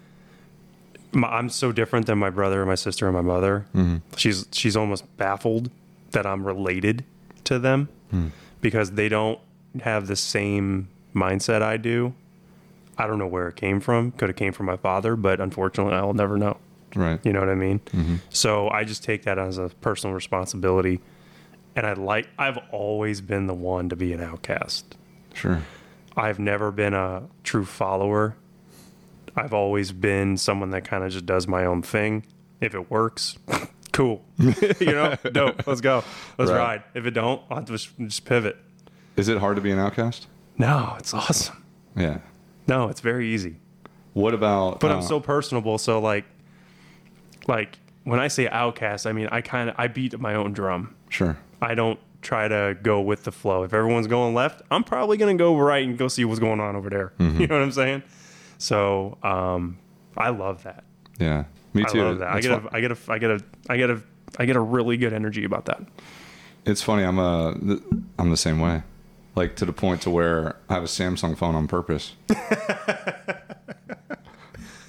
my, 1.10 1.26
I'm 1.26 1.48
so 1.48 1.72
different 1.72 2.06
than 2.06 2.18
my 2.18 2.30
brother, 2.30 2.64
my 2.64 2.76
sister, 2.76 3.06
and 3.08 3.16
my 3.16 3.22
mother. 3.22 3.66
Mm-hmm. 3.74 3.96
She's 4.16 4.46
she's 4.52 4.76
almost 4.76 5.16
baffled 5.16 5.68
that 6.14 6.26
I'm 6.26 6.44
related 6.44 7.04
to 7.44 7.58
them 7.58 7.88
hmm. 8.10 8.28
because 8.60 8.92
they 8.92 9.08
don't 9.08 9.38
have 9.82 10.06
the 10.06 10.16
same 10.16 10.88
mindset 11.14 11.62
I 11.62 11.76
do. 11.76 12.14
I 12.96 13.06
don't 13.06 13.18
know 13.18 13.26
where 13.26 13.48
it 13.48 13.56
came 13.56 13.80
from. 13.80 14.12
Could 14.12 14.28
have 14.28 14.36
came 14.36 14.52
from 14.52 14.66
my 14.66 14.76
father, 14.76 15.16
but 15.16 15.40
unfortunately, 15.40 15.94
I'll 15.94 16.14
never 16.14 16.38
know. 16.38 16.58
Right. 16.94 17.18
You 17.24 17.32
know 17.32 17.40
what 17.40 17.48
I 17.48 17.54
mean? 17.54 17.80
Mm-hmm. 17.80 18.16
So 18.30 18.68
I 18.68 18.84
just 18.84 19.02
take 19.02 19.24
that 19.24 19.38
as 19.38 19.58
a 19.58 19.68
personal 19.80 20.14
responsibility. 20.14 21.00
And 21.76 21.86
I 21.86 21.92
like, 21.94 22.28
I've 22.38 22.58
always 22.70 23.20
been 23.20 23.46
the 23.48 23.54
one 23.54 23.88
to 23.88 23.96
be 23.96 24.12
an 24.12 24.22
outcast. 24.22 24.96
Sure. 25.34 25.62
I've 26.16 26.38
never 26.38 26.70
been 26.70 26.94
a 26.94 27.24
true 27.42 27.64
follower. 27.64 28.36
I've 29.36 29.52
always 29.52 29.90
been 29.90 30.36
someone 30.36 30.70
that 30.70 30.84
kind 30.84 31.02
of 31.02 31.10
just 31.10 31.26
does 31.26 31.48
my 31.48 31.64
own 31.64 31.82
thing. 31.82 32.24
If 32.60 32.76
it 32.76 32.88
works, 32.90 33.38
cool. 33.94 34.22
you 34.38 34.54
know, 34.92 35.16
dope. 35.32 35.66
Let's 35.66 35.80
go. 35.80 36.04
Let's 36.38 36.50
Right. 36.50 36.58
ride. 36.58 36.82
If 36.94 37.06
it 37.06 37.12
don't, 37.12 37.40
I'll 37.50 37.62
just, 37.62 37.96
just 37.98 38.24
pivot. 38.26 38.56
Is 39.16 39.28
it 39.28 39.38
hard 39.38 39.56
to 39.56 39.62
be 39.62 39.70
an 39.70 39.78
outcast? 39.78 40.26
No, 40.58 40.94
it's 40.98 41.14
awesome. 41.14 41.64
Yeah. 41.96 42.18
No, 42.66 42.88
it's 42.88 43.00
very 43.00 43.28
easy. 43.28 43.56
What 44.12 44.34
about? 44.34 44.80
But 44.80 44.90
uh, 44.90 44.96
I'm 44.96 45.02
so 45.02 45.18
personable. 45.20 45.78
So 45.78 45.98
like, 46.00 46.24
like 47.48 47.78
when 48.04 48.20
I 48.20 48.28
say 48.28 48.48
outcast, 48.48 49.06
I 49.06 49.12
mean 49.12 49.28
I 49.32 49.40
kind 49.40 49.70
of 49.70 49.74
I 49.78 49.86
beat 49.88 50.18
my 50.18 50.34
own 50.34 50.52
drum. 50.52 50.94
sure. 51.08 51.36
I 51.62 51.74
don't 51.74 51.98
try 52.20 52.46
to 52.48 52.76
go 52.82 53.00
with 53.00 53.24
the 53.24 53.32
flow. 53.32 53.62
If 53.64 53.72
everyone's 53.72 54.06
going 54.06 54.34
left, 54.34 54.62
I'm 54.70 54.84
probably 54.84 55.16
going 55.16 55.36
to 55.36 55.42
go 55.42 55.56
right 55.58 55.86
and 55.86 55.96
go 55.96 56.08
see 56.08 56.24
what's 56.24 56.40
going 56.40 56.60
on 56.60 56.76
over 56.76 56.90
there. 56.90 57.12
Mm-hmm. 57.18 57.40
You 57.40 57.46
know 57.46 57.54
what 57.56 57.62
I'm 57.64 57.72
saying? 57.72 58.02
So 58.58 59.16
um, 59.22 59.78
I 60.16 60.28
love 60.30 60.62
that. 60.64 60.84
Yeah. 61.18 61.44
Me 61.74 61.84
too. 61.84 62.00
I 62.00 62.04
love 62.04 62.18
that. 62.20 62.28
I 62.28 62.40
get, 62.40 62.52
a, 62.52 62.62
I 62.70 62.80
get 62.80 62.92
a, 62.92 62.98
I 63.08 63.18
get 63.18 63.30
a, 63.30 63.40
I 63.68 63.76
get 63.76 63.90
a, 63.90 64.00
I 64.38 64.46
get 64.46 64.56
a 64.56 64.60
really 64.60 64.96
good 64.96 65.12
energy 65.12 65.44
about 65.44 65.66
that. 65.66 65.82
It's 66.64 66.82
funny. 66.82 67.02
I'm 67.04 67.18
a. 67.18 67.54
I'm 68.18 68.30
the 68.30 68.36
same 68.36 68.60
way. 68.60 68.82
Like 69.34 69.56
to 69.56 69.64
the 69.64 69.72
point 69.72 70.00
to 70.02 70.10
where 70.10 70.56
I 70.68 70.74
have 70.74 70.84
a 70.84 70.86
Samsung 70.86 71.36
phone 71.36 71.54
on 71.54 71.66
purpose. 71.66 72.12
and 72.28 72.38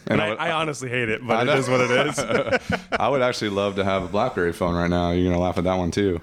And 0.07 0.21
I, 0.21 0.29
would- 0.29 0.37
I 0.37 0.51
honestly 0.51 0.89
hate 0.89 1.09
it, 1.09 1.25
but 1.25 1.47
it 1.47 1.57
is 1.57 1.67
what 1.67 1.81
it 1.81 2.07
is. 2.07 2.79
I 2.91 3.09
would 3.09 3.21
actually 3.21 3.49
love 3.49 3.75
to 3.75 3.83
have 3.83 4.03
a 4.03 4.07
BlackBerry 4.07 4.53
phone 4.53 4.75
right 4.75 4.89
now. 4.89 5.11
You're 5.11 5.31
gonna 5.31 5.41
laugh 5.41 5.57
at 5.57 5.63
that 5.63 5.75
one 5.75 5.91
too. 5.91 6.21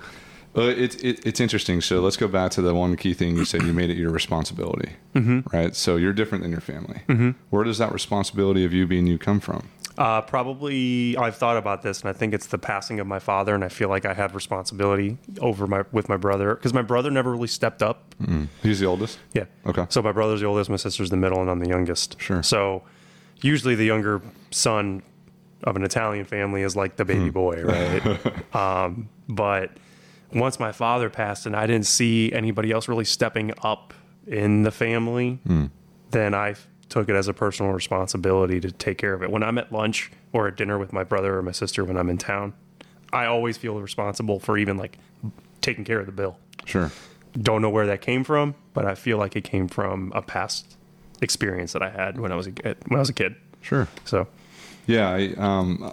But 0.55 0.79
it's 0.79 0.97
it, 0.97 1.27
it's 1.27 1.41
interesting. 1.41 1.81
So 1.81 2.01
let's 2.01 2.17
go 2.17 2.29
back 2.29 2.51
to 2.53 2.63
the 2.63 2.75
one 2.75 2.97
key 2.97 3.15
thing 3.15 3.37
you 3.37 3.45
said. 3.45 3.63
You 3.63 3.73
made 3.73 3.91
it 3.91 3.97
your 3.97 4.11
responsibility, 4.11 4.93
mm-hmm. 5.15 5.41
right? 5.55 5.75
So 5.75 5.97
you're 5.97 6.13
different 6.13 6.43
than 6.43 6.51
your 6.51 6.61
family. 6.61 7.01
Mm-hmm. 7.09 7.31
Where 7.51 7.65
does 7.65 7.79
that 7.79 7.93
responsibility 7.93 8.65
of 8.65 8.73
you 8.73 8.87
being 8.87 9.07
you 9.07 9.19
come 9.19 9.41
from? 9.41 9.69
Uh, 9.99 10.23
probably 10.23 11.17
I've 11.19 11.37
thought 11.37 11.57
about 11.59 11.83
this, 11.83 12.01
and 12.01 12.09
I 12.09 12.13
think 12.15 12.33
it's 12.33 12.47
the 12.47 12.59
passing 12.59 12.99
of 13.01 13.07
my 13.07 13.19
father, 13.19 13.55
and 13.55 13.63
I 13.63 13.69
feel 13.69 13.89
like 13.91 14.07
I 14.07 14.15
had 14.15 14.35
responsibility 14.35 15.19
over 15.41 15.67
my 15.67 15.85
with 15.93 16.09
my 16.09 16.17
brother 16.17 16.55
because 16.55 16.73
my 16.73 16.81
brother 16.83 17.11
never 17.11 17.31
really 17.33 17.47
stepped 17.49 17.83
up. 17.83 18.15
He's 18.63 18.81
the 18.81 18.87
oldest. 18.87 19.19
Yeah. 19.35 19.45
Okay. 19.67 19.85
So 19.91 20.01
my 20.03 20.13
brother's 20.13 20.41
the 20.41 20.47
oldest, 20.47 20.71
my 20.71 20.77
sister's 20.77 21.11
the 21.11 21.17
middle, 21.19 21.41
and 21.41 21.51
I'm 21.51 21.59
the 21.59 21.69
youngest. 21.69 22.21
Sure. 22.21 22.43
So 22.43 22.83
usually 23.43 23.75
the 23.75 23.85
younger 23.85 24.23
son 24.51 25.03
of 25.65 25.77
an 25.77 25.85
Italian 25.85 26.25
family 26.25 26.63
is 26.63 26.75
like 26.75 26.97
the 26.97 27.05
baby 27.05 27.31
boy, 27.31 27.63
right? 27.65 28.55
um, 28.57 29.09
but 29.29 29.71
once 30.33 30.59
my 30.59 30.73
father 30.73 31.11
passed 31.11 31.45
and 31.47 31.55
I 31.55 31.67
didn't 31.67 31.87
see 31.87 32.33
anybody 32.33 32.73
else 32.73 32.89
really 32.89 33.05
stepping 33.05 33.53
up 33.63 33.93
in 34.27 34.63
the 34.63 34.71
family, 34.71 35.39
Hmm. 35.47 35.67
then 36.13 36.35
I 36.35 36.55
took 36.93 37.09
it 37.09 37.15
as 37.15 37.27
a 37.27 37.33
personal 37.33 37.73
responsibility 37.73 38.61
to 38.61 38.71
take 38.71 38.99
care 38.99 39.15
of 39.15 39.23
it. 39.23 39.31
When 39.31 39.43
I'm 39.43 39.57
at 39.57 39.73
lunch 39.73 40.13
or 40.33 40.47
at 40.47 40.57
dinner 40.57 40.79
with 40.79 40.93
my 40.93 41.03
brother 41.03 41.39
or 41.39 41.43
my 41.43 41.53
sister 41.53 41.85
when 41.85 41.97
I'm 41.97 42.11
in 42.11 42.19
town, 42.19 42.53
I 43.13 43.25
always 43.25 43.57
feel 43.57 43.81
responsible 43.81 44.39
for 44.39 44.59
even 44.59 44.77
like 44.77 44.99
taking 45.63 45.85
care 45.85 46.01
of 46.01 46.07
the 46.07 46.13
bill 46.13 46.37
Sure. 46.67 46.91
don't 47.41 47.63
know 47.63 47.71
where 47.71 47.87
that 47.87 48.03
came 48.03 48.25
from, 48.25 48.55
but 48.75 48.85
I 48.85 48.95
feel 48.95 49.17
like 49.17 49.35
it 49.37 49.45
came 49.45 49.69
from 49.69 50.13
a 50.15 50.21
past 50.23 50.77
experience 51.23 51.73
that 51.73 51.83
I 51.83 51.91
had 51.91 52.21
when 52.21 52.31
I 52.31 52.37
was 52.37 52.47
a 52.47 52.53
kid. 52.53 52.77
When 52.89 52.99
I 52.99 53.01
was 53.01 53.09
a 53.09 53.15
kid, 53.15 53.37
Sure. 53.63 53.89
so 54.05 54.27
Yeah, 54.87 55.09
I, 55.11 55.33
um, 55.39 55.93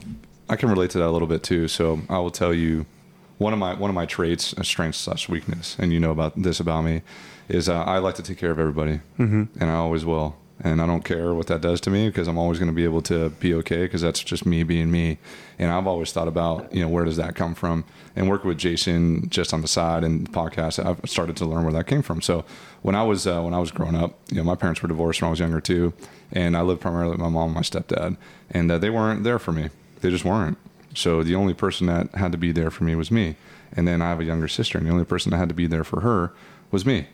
I 0.49 0.55
can 0.57 0.69
relate 0.69 0.89
to 0.91 0.97
that 0.99 1.07
a 1.07 1.11
little 1.11 1.27
bit 1.27 1.43
too. 1.43 1.67
So 1.67 2.01
I 2.09 2.19
will 2.19 2.31
tell 2.31 2.53
you 2.53 2.85
one 3.37 3.53
of 3.53 3.59
my 3.59 3.73
one 3.73 3.89
of 3.89 3.95
my 3.95 4.05
traits, 4.05 4.53
a 4.57 4.63
strength 4.63 4.95
slash 4.95 5.29
weakness, 5.29 5.77
and 5.79 5.93
you 5.93 5.99
know 5.99 6.11
about 6.11 6.33
this 6.35 6.59
about 6.59 6.81
me, 6.83 7.03
is 7.47 7.69
uh, 7.69 7.83
I 7.83 7.99
like 7.99 8.15
to 8.15 8.23
take 8.23 8.37
care 8.37 8.51
of 8.51 8.59
everybody, 8.59 8.99
mm-hmm. 9.17 9.43
and 9.59 9.69
I 9.71 9.75
always 9.75 10.03
will. 10.03 10.35
And 10.61 10.81
I 10.81 10.85
don't 10.85 11.05
care 11.05 11.33
what 11.33 11.47
that 11.47 11.61
does 11.61 11.79
to 11.81 11.89
me 11.89 12.09
because 12.09 12.27
I'm 12.27 12.37
always 12.37 12.59
going 12.59 12.69
to 12.69 12.75
be 12.75 12.83
able 12.83 13.01
to 13.03 13.29
be 13.29 13.53
okay 13.55 13.83
because 13.83 14.01
that's 14.01 14.21
just 14.21 14.45
me 14.45 14.63
being 14.63 14.91
me. 14.91 15.17
And 15.57 15.71
I've 15.71 15.87
always 15.87 16.11
thought 16.11 16.27
about, 16.27 16.73
you 16.73 16.81
know, 16.81 16.89
where 16.89 17.05
does 17.05 17.15
that 17.15 17.35
come 17.35 17.55
from? 17.55 17.85
And 18.15 18.27
working 18.29 18.49
with 18.49 18.57
Jason 18.57 19.29
just 19.29 19.53
on 19.53 19.61
the 19.61 19.69
side 19.69 20.03
and 20.03 20.29
podcast, 20.31 20.83
I've 20.85 21.09
started 21.09 21.37
to 21.37 21.45
learn 21.45 21.63
where 21.63 21.71
that 21.73 21.87
came 21.87 22.01
from. 22.01 22.21
So 22.21 22.43
when 22.81 22.93
I 22.93 23.03
was 23.03 23.25
uh, 23.25 23.41
when 23.41 23.53
I 23.53 23.59
was 23.59 23.71
growing 23.71 23.95
up, 23.95 24.19
you 24.29 24.37
know, 24.37 24.43
my 24.43 24.55
parents 24.55 24.81
were 24.81 24.89
divorced 24.89 25.21
when 25.21 25.27
I 25.27 25.31
was 25.31 25.39
younger 25.39 25.61
too, 25.61 25.93
and 26.31 26.57
I 26.57 26.61
lived 26.61 26.81
primarily 26.81 27.11
with 27.11 27.19
my 27.19 27.29
mom 27.29 27.45
and 27.45 27.55
my 27.55 27.61
stepdad, 27.61 28.17
and 28.51 28.69
uh, 28.71 28.77
they 28.77 28.89
weren't 28.89 29.23
there 29.23 29.39
for 29.39 29.53
me. 29.53 29.69
They 30.01 30.09
just 30.09 30.25
weren't. 30.25 30.57
So 30.93 31.23
the 31.23 31.35
only 31.35 31.53
person 31.53 31.87
that 31.87 32.13
had 32.15 32.31
to 32.31 32.37
be 32.37 32.51
there 32.51 32.71
for 32.71 32.83
me 32.83 32.95
was 32.95 33.11
me. 33.11 33.35
And 33.73 33.87
then 33.87 34.01
I 34.01 34.09
have 34.09 34.19
a 34.19 34.25
younger 34.25 34.47
sister, 34.47 34.77
and 34.77 34.87
the 34.87 34.91
only 34.91 35.05
person 35.05 35.31
that 35.31 35.37
had 35.37 35.49
to 35.49 35.55
be 35.55 35.67
there 35.67 35.83
for 35.83 36.01
her 36.01 36.33
was 36.71 36.85
me. 36.85 37.07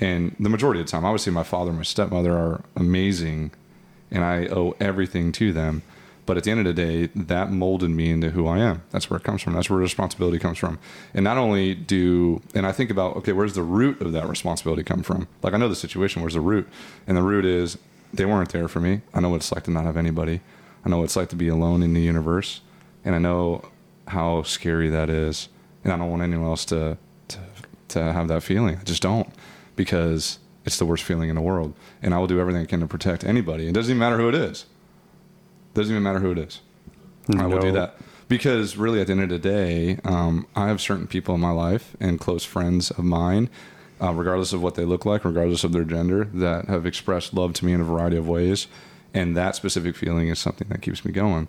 And 0.00 0.34
the 0.40 0.48
majority 0.48 0.80
of 0.80 0.86
the 0.86 0.90
time, 0.90 1.04
obviously, 1.04 1.32
my 1.32 1.42
father 1.42 1.70
and 1.70 1.78
my 1.78 1.84
stepmother 1.84 2.32
are 2.32 2.64
amazing, 2.74 3.52
and 4.10 4.24
I 4.24 4.46
owe 4.46 4.74
everything 4.80 5.30
to 5.32 5.52
them. 5.52 5.82
But 6.26 6.36
at 6.36 6.44
the 6.44 6.50
end 6.52 6.60
of 6.60 6.66
the 6.66 6.72
day, 6.74 7.06
that 7.14 7.50
molded 7.50 7.90
me 7.90 8.10
into 8.10 8.30
who 8.30 8.46
I 8.46 8.58
am. 8.58 8.82
That's 8.90 9.10
where 9.10 9.18
it 9.18 9.24
comes 9.24 9.42
from. 9.42 9.54
That's 9.54 9.68
where 9.68 9.80
responsibility 9.80 10.38
comes 10.38 10.58
from. 10.58 10.78
And 11.12 11.24
not 11.24 11.38
only 11.38 11.74
do, 11.74 12.40
and 12.54 12.66
I 12.66 12.72
think 12.72 12.90
about, 12.90 13.16
okay, 13.16 13.32
where's 13.32 13.54
the 13.54 13.62
root 13.62 14.00
of 14.00 14.12
that 14.12 14.28
responsibility 14.28 14.84
come 14.84 15.02
from? 15.02 15.26
Like 15.42 15.54
I 15.54 15.56
know 15.56 15.68
the 15.68 15.74
situation, 15.74 16.22
where's 16.22 16.34
the 16.34 16.40
root? 16.40 16.68
And 17.06 17.16
the 17.16 17.22
root 17.22 17.44
is 17.44 17.78
they 18.12 18.26
weren't 18.26 18.50
there 18.50 18.68
for 18.68 18.80
me. 18.80 19.00
I 19.12 19.20
know 19.20 19.30
what 19.30 19.36
it's 19.36 19.50
like 19.50 19.64
to 19.64 19.70
not 19.70 19.84
have 19.84 19.96
anybody. 19.96 20.40
I 20.84 20.88
know 20.88 20.98
what 20.98 21.04
it's 21.04 21.16
like 21.16 21.30
to 21.30 21.36
be 21.36 21.48
alone 21.48 21.82
in 21.82 21.94
the 21.94 22.00
universe. 22.00 22.60
And 23.04 23.14
I 23.14 23.18
know 23.18 23.68
how 24.06 24.42
scary 24.42 24.88
that 24.88 25.10
is. 25.10 25.48
And 25.82 25.92
I 25.92 25.96
don't 25.96 26.10
want 26.10 26.22
anyone 26.22 26.46
else 26.46 26.64
to, 26.66 26.96
to, 27.28 27.38
to 27.88 28.12
have 28.12 28.28
that 28.28 28.42
feeling. 28.42 28.76
I 28.76 28.84
just 28.84 29.02
don't 29.02 29.28
because 29.76 30.38
it's 30.64 30.78
the 30.78 30.84
worst 30.86 31.04
feeling 31.04 31.28
in 31.28 31.34
the 31.36 31.40
world. 31.42 31.74
And 32.02 32.12
I 32.14 32.18
will 32.18 32.26
do 32.26 32.38
everything 32.40 32.62
I 32.62 32.66
can 32.66 32.80
to 32.80 32.86
protect 32.86 33.24
anybody. 33.24 33.66
It 33.68 33.72
doesn't 33.72 33.90
even 33.90 33.98
matter 33.98 34.16
who 34.18 34.28
it 34.28 34.34
is. 34.34 34.66
It 35.72 35.74
Doesn't 35.74 35.92
even 35.92 36.02
matter 36.02 36.18
who 36.20 36.32
it 36.32 36.38
is. 36.38 36.60
I 37.38 37.46
will 37.46 37.58
do 37.60 37.72
that 37.72 37.96
because 38.28 38.76
really, 38.76 39.00
at 39.00 39.06
the 39.06 39.12
end 39.12 39.22
of 39.22 39.28
the 39.30 39.38
day, 39.38 39.98
um, 40.04 40.46
I 40.56 40.68
have 40.68 40.80
certain 40.80 41.06
people 41.06 41.34
in 41.34 41.40
my 41.40 41.50
life 41.52 41.96
and 42.00 42.18
close 42.20 42.44
friends 42.44 42.90
of 42.90 43.04
mine, 43.04 43.48
uh, 44.02 44.12
regardless 44.12 44.52
of 44.52 44.62
what 44.62 44.74
they 44.74 44.84
look 44.84 45.04
like, 45.04 45.24
regardless 45.24 45.62
of 45.64 45.72
their 45.72 45.84
gender, 45.84 46.24
that 46.34 46.66
have 46.66 46.86
expressed 46.86 47.32
love 47.34 47.52
to 47.54 47.64
me 47.64 47.72
in 47.72 47.80
a 47.80 47.84
variety 47.84 48.16
of 48.16 48.28
ways. 48.28 48.66
and 49.12 49.36
that 49.36 49.56
specific 49.56 49.96
feeling 49.96 50.28
is 50.28 50.38
something 50.38 50.68
that 50.68 50.80
keeps 50.82 51.04
me 51.04 51.10
going 51.10 51.48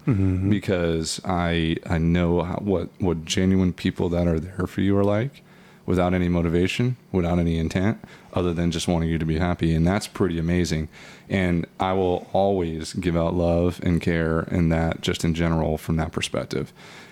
because 0.50 1.22
I 1.24 1.78
I 1.86 1.98
know 2.00 2.42
how, 2.42 2.56
what 2.56 2.90
what 3.00 3.24
genuine 3.26 3.72
people 3.74 4.10
that 4.10 4.28
are 4.28 4.40
there 4.40 4.66
for 4.68 4.82
you 4.82 4.98
are 4.98 5.04
like 5.04 5.44
without 5.92 6.14
any 6.14 6.30
motivation, 6.30 6.96
without 7.12 7.38
any 7.38 7.58
intent, 7.58 8.02
other 8.32 8.54
than 8.54 8.72
just 8.72 8.88
wanting 8.88 9.10
you 9.10 9.18
to 9.18 9.26
be 9.26 9.38
happy. 9.38 9.76
And 9.76 9.86
that's 9.86 10.08
pretty 10.08 10.40
amazing. 10.40 10.88
And 11.28 11.68
I 11.82 11.92
will 11.92 12.30
always 12.32 12.94
give 12.94 13.18
out 13.18 13.34
love 13.34 13.82
and 13.84 14.02
care 14.02 14.40
and 14.40 14.72
that 14.72 15.02
just 15.02 15.26
in 15.26 15.34
general 15.34 15.78
from 15.78 15.98
that 15.98 16.14
perspective. 16.14 16.72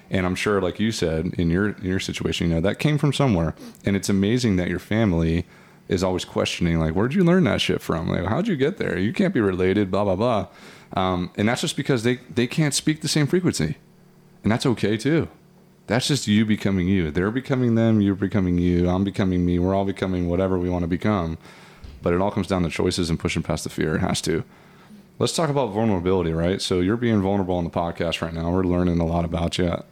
And 0.09 0.25
I'm 0.25 0.33
sure, 0.33 0.61
like 0.61 0.79
you 0.79 0.93
said, 0.93 1.33
in 1.37 1.49
your 1.49 1.71
in 1.71 1.83
your 1.83 1.99
situation, 1.99 2.47
you 2.47 2.55
know, 2.55 2.61
that 2.61 2.79
came 2.79 2.97
from 2.97 3.11
somewhere. 3.11 3.53
And 3.83 3.97
it's 3.97 4.07
amazing 4.07 4.55
that 4.55 4.69
your 4.69 4.79
family 4.79 5.45
is 5.89 6.01
always 6.01 6.23
questioning, 6.23 6.79
like, 6.79 6.93
where'd 6.93 7.13
you 7.13 7.25
learn 7.25 7.43
that 7.43 7.59
shit 7.59 7.81
from? 7.81 8.07
Like, 8.07 8.25
how'd 8.27 8.47
you 8.47 8.55
get 8.55 8.77
there? 8.77 8.97
You 8.97 9.11
can't 9.11 9.33
be 9.33 9.41
related, 9.41 9.91
blah, 9.91 10.05
blah, 10.05 10.15
blah. 10.15 10.47
Um, 10.93 11.31
and 11.35 11.49
that's 11.49 11.61
just 11.61 11.75
because 11.75 12.03
they, 12.03 12.19
they 12.33 12.47
can't 12.47 12.73
speak 12.73 13.01
the 13.01 13.09
same 13.09 13.27
frequency. 13.27 13.75
And 14.43 14.51
that's 14.53 14.65
okay 14.65 14.95
too. 14.95 15.27
That's 15.89 16.07
just 16.07 16.27
you 16.27 16.45
becoming 16.45 16.87
you. 16.87 17.09
They're 17.09 17.31
becoming 17.31 17.73
them, 17.73 17.99
you're 17.99 18.13
becoming 18.13 18.59
you, 18.59 18.87
I'm 18.87 19.03
becoming 19.03 19.43
me, 19.43 19.57
we're 19.57 19.73
all 19.73 19.85
becoming 19.85 20.29
whatever 20.29 20.59
we 20.59 20.69
want 20.69 20.83
to 20.83 20.87
become. 20.87 21.39
But 22.03 22.13
it 22.13 22.21
all 22.21 22.29
comes 22.29 22.45
down 22.45 22.61
to 22.61 22.69
choices 22.69 23.09
and 23.09 23.19
pushing 23.19 23.41
past 23.41 23.63
the 23.63 23.71
fear. 23.71 23.95
It 23.95 24.01
has 24.01 24.21
to. 24.21 24.43
Let's 25.17 25.33
talk 25.33 25.49
about 25.49 25.71
vulnerability, 25.71 26.31
right? 26.31 26.61
So 26.61 26.79
you're 26.79 26.95
being 26.95 27.23
vulnerable 27.23 27.55
on 27.55 27.63
the 27.63 27.71
podcast 27.71 28.21
right 28.21 28.31
now. 28.31 28.51
We're 28.51 28.65
learning 28.65 28.99
a 28.99 29.05
lot 29.05 29.25
about 29.25 29.57
you. 29.57 29.83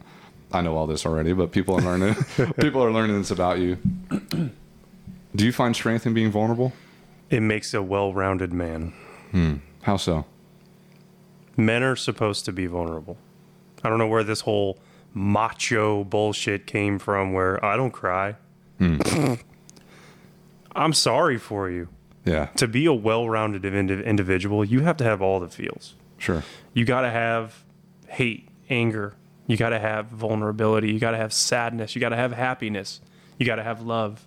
I 0.52 0.60
know 0.60 0.76
all 0.76 0.86
this 0.86 1.04
already, 1.04 1.32
but 1.32 1.50
people 1.50 1.74
are 1.74 1.82
learning 1.82 2.14
people 2.60 2.80
are 2.80 2.92
learning 2.92 3.18
this 3.18 3.32
about 3.32 3.58
you. 3.58 3.76
Do 5.34 5.44
you 5.44 5.50
find 5.50 5.74
strength 5.74 6.06
in 6.06 6.14
being 6.14 6.30
vulnerable? 6.30 6.74
It 7.28 7.40
makes 7.40 7.74
a 7.74 7.82
well-rounded 7.82 8.52
man. 8.52 8.92
Hmm. 9.32 9.56
How 9.82 9.96
so? 9.96 10.26
Men 11.56 11.82
are 11.82 11.96
supposed 11.96 12.44
to 12.44 12.52
be 12.52 12.66
vulnerable. 12.66 13.16
I 13.82 13.88
don't 13.88 13.98
know 13.98 14.06
where 14.06 14.22
this 14.22 14.42
whole 14.42 14.78
macho 15.18 16.04
bullshit 16.04 16.66
came 16.66 16.98
from 16.98 17.32
where 17.32 17.62
I 17.64 17.76
don't 17.76 17.90
cry. 17.90 18.36
Hmm. 18.78 18.98
I'm 20.76 20.92
sorry 20.92 21.38
for 21.38 21.68
you. 21.68 21.88
Yeah, 22.24 22.46
To 22.56 22.68
be 22.68 22.84
a 22.84 22.92
well-rounded 22.92 23.64
individual, 23.64 24.62
you 24.62 24.80
have 24.80 24.98
to 24.98 25.04
have 25.04 25.22
all 25.22 25.40
the 25.40 25.48
feels. 25.48 25.94
sure. 26.18 26.42
You 26.74 26.84
got 26.84 27.00
to 27.00 27.10
have 27.10 27.64
hate, 28.06 28.48
anger. 28.68 29.14
You 29.46 29.56
got 29.56 29.70
to 29.70 29.78
have 29.78 30.08
vulnerability. 30.08 30.92
You 30.92 30.98
got 30.98 31.12
to 31.12 31.16
have 31.16 31.32
sadness. 31.32 31.94
You 31.94 32.00
got 32.00 32.10
to 32.10 32.16
have 32.16 32.32
happiness. 32.32 33.00
You 33.38 33.46
got 33.46 33.56
to 33.56 33.62
have 33.62 33.80
love. 33.80 34.26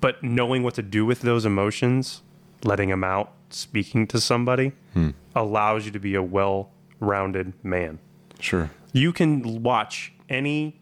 But 0.00 0.22
knowing 0.22 0.62
what 0.62 0.74
to 0.74 0.82
do 0.82 1.04
with 1.04 1.20
those 1.20 1.44
emotions, 1.44 2.22
letting 2.64 2.88
them 2.88 3.04
out, 3.04 3.32
speaking 3.50 4.06
to 4.08 4.20
somebody, 4.20 4.72
hmm. 4.94 5.10
allows 5.36 5.84
you 5.84 5.92
to 5.92 6.00
be 6.00 6.14
a 6.14 6.22
well 6.22 6.70
rounded 7.00 7.52
man. 7.62 7.98
Sure. 8.40 8.70
You 8.92 9.12
can 9.12 9.62
watch 9.62 10.12
any 10.28 10.80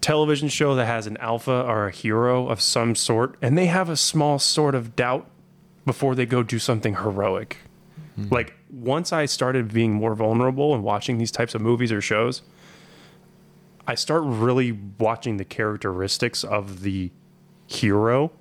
television 0.00 0.48
show 0.48 0.74
that 0.76 0.86
has 0.86 1.06
an 1.06 1.16
alpha 1.16 1.64
or 1.66 1.88
a 1.88 1.90
hero 1.90 2.48
of 2.48 2.60
some 2.60 2.94
sort, 2.94 3.36
and 3.42 3.58
they 3.58 3.66
have 3.66 3.88
a 3.88 3.96
small 3.96 4.38
sort 4.38 4.74
of 4.74 4.94
doubt 4.94 5.28
before 5.84 6.14
they 6.14 6.26
go 6.26 6.42
do 6.42 6.58
something 6.58 6.94
heroic. 6.94 7.58
Hmm. 8.14 8.28
Like, 8.30 8.54
once 8.70 9.12
I 9.12 9.26
started 9.26 9.72
being 9.72 9.92
more 9.94 10.14
vulnerable 10.14 10.74
and 10.74 10.82
watching 10.82 11.18
these 11.18 11.30
types 11.30 11.54
of 11.54 11.60
movies 11.60 11.92
or 11.92 12.00
shows, 12.00 12.42
I 13.86 13.94
start 13.94 14.22
really 14.24 14.72
watching 14.98 15.36
the 15.36 15.44
characteristics 15.44 16.44
of 16.44 16.82
the 16.82 17.10
hero. 17.66 18.32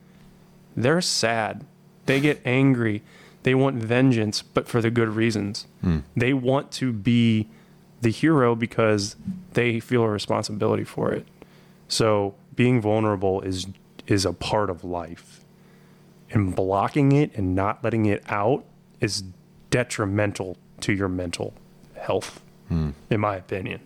They're 0.75 1.01
sad. 1.01 1.65
They 2.05 2.19
get 2.19 2.41
angry. 2.45 3.03
They 3.43 3.55
want 3.55 3.77
vengeance, 3.77 4.41
but 4.41 4.67
for 4.67 4.81
the 4.81 4.89
good 4.89 5.09
reasons. 5.09 5.67
Hmm. 5.81 5.99
They 6.15 6.33
want 6.33 6.71
to 6.73 6.91
be 6.91 7.47
the 8.05 8.11
hero 8.11 8.53
because 8.53 9.15
they 9.53 9.79
feel 9.79 10.03
a 10.03 10.07
responsibility 10.07 10.83
for 10.83 11.11
it. 11.11 11.27
So 11.87 12.35
being 12.55 12.79
vulnerable 12.79 13.41
is 13.41 13.65
is 14.05 14.25
a 14.25 14.31
part 14.33 14.69
of 14.69 14.83
life. 14.83 15.43
And 16.29 16.55
blocking 16.55 17.11
it 17.13 17.33
and 17.35 17.55
not 17.55 17.83
letting 17.83 18.05
it 18.05 18.21
out 18.29 18.63
is 19.01 19.23
detrimental 19.71 20.57
to 20.81 20.93
your 20.93 21.07
mental 21.07 21.55
health, 21.97 22.41
in 22.69 22.93
my 23.19 23.37
opinion. 23.37 23.79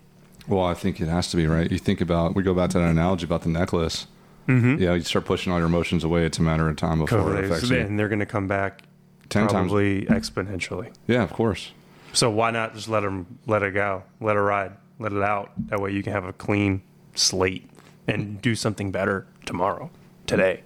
Well, 0.46 0.64
I 0.64 0.74
think 0.74 1.00
it 1.00 1.08
has 1.08 1.30
to 1.30 1.38
be 1.38 1.46
right. 1.46 1.70
You 1.72 1.78
think 1.78 2.02
about 2.02 2.34
we 2.34 2.42
go 2.42 2.52
back 2.52 2.68
to 2.70 2.78
that 2.78 2.90
analogy 2.90 3.24
about 3.24 3.42
the 3.42 3.48
necklace. 3.48 4.06
Mm-hmm. 4.48 4.82
Yeah, 4.82 4.94
you 4.94 5.00
start 5.00 5.24
pushing 5.24 5.50
all 5.50 5.58
your 5.58 5.68
emotions 5.68 6.04
away. 6.04 6.26
It's 6.26 6.38
a 6.38 6.42
matter 6.42 6.68
of 6.68 6.76
time 6.76 6.98
before 6.98 7.36
it 7.38 7.44
affects 7.46 7.70
you. 7.70 7.78
and 7.78 7.98
they're 7.98 8.08
going 8.08 8.18
to 8.18 8.26
come 8.26 8.48
back 8.48 8.82
Ten 9.30 9.42
times. 9.48 9.52
probably 9.52 10.04
exponentially. 10.06 10.92
Yeah, 11.06 11.22
of 11.22 11.32
course. 11.32 11.72
So 12.12 12.30
why 12.30 12.50
not 12.50 12.74
just 12.74 12.88
let 12.88 13.00
them 13.00 13.38
let 13.46 13.62
it 13.62 13.74
go, 13.74 14.02
let 14.20 14.36
it 14.36 14.40
ride, 14.40 14.72
let 14.98 15.12
it 15.12 15.22
out. 15.22 15.52
That 15.68 15.80
way 15.80 15.92
you 15.92 16.02
can 16.02 16.12
have 16.12 16.24
a 16.24 16.32
clean 16.32 16.82
slate 17.14 17.68
and 18.06 18.40
do 18.42 18.54
something 18.54 18.90
better 18.90 19.26
tomorrow, 19.46 19.90
today. 20.26 20.62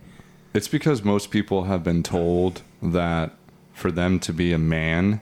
It's 0.54 0.68
because 0.68 1.02
most 1.02 1.30
people 1.30 1.64
have 1.64 1.82
been 1.82 2.02
told 2.02 2.62
that 2.80 3.32
for 3.72 3.90
them 3.90 4.20
to 4.20 4.32
be 4.32 4.52
a 4.52 4.58
man, 4.58 5.20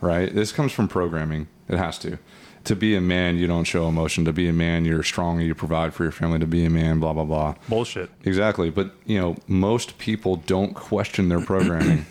right? 0.00 0.32
This 0.34 0.52
comes 0.52 0.72
from 0.72 0.86
programming. 0.86 1.48
It 1.68 1.78
has 1.78 1.98
to. 2.00 2.18
To 2.64 2.76
be 2.76 2.94
a 2.96 3.00
man, 3.00 3.36
you 3.36 3.46
don't 3.46 3.64
show 3.64 3.88
emotion. 3.88 4.24
To 4.24 4.32
be 4.32 4.48
a 4.48 4.52
man, 4.52 4.84
you're 4.84 5.02
strong. 5.02 5.40
You 5.40 5.54
provide 5.54 5.94
for 5.94 6.02
your 6.02 6.12
family. 6.12 6.40
To 6.40 6.46
be 6.46 6.64
a 6.64 6.70
man, 6.70 6.98
blah 7.00 7.12
blah 7.12 7.24
blah. 7.24 7.54
Bullshit. 7.68 8.10
Exactly. 8.24 8.70
But, 8.70 8.90
you 9.04 9.20
know, 9.20 9.36
most 9.46 9.98
people 9.98 10.36
don't 10.36 10.74
question 10.74 11.28
their 11.28 11.40
programming. 11.40 12.06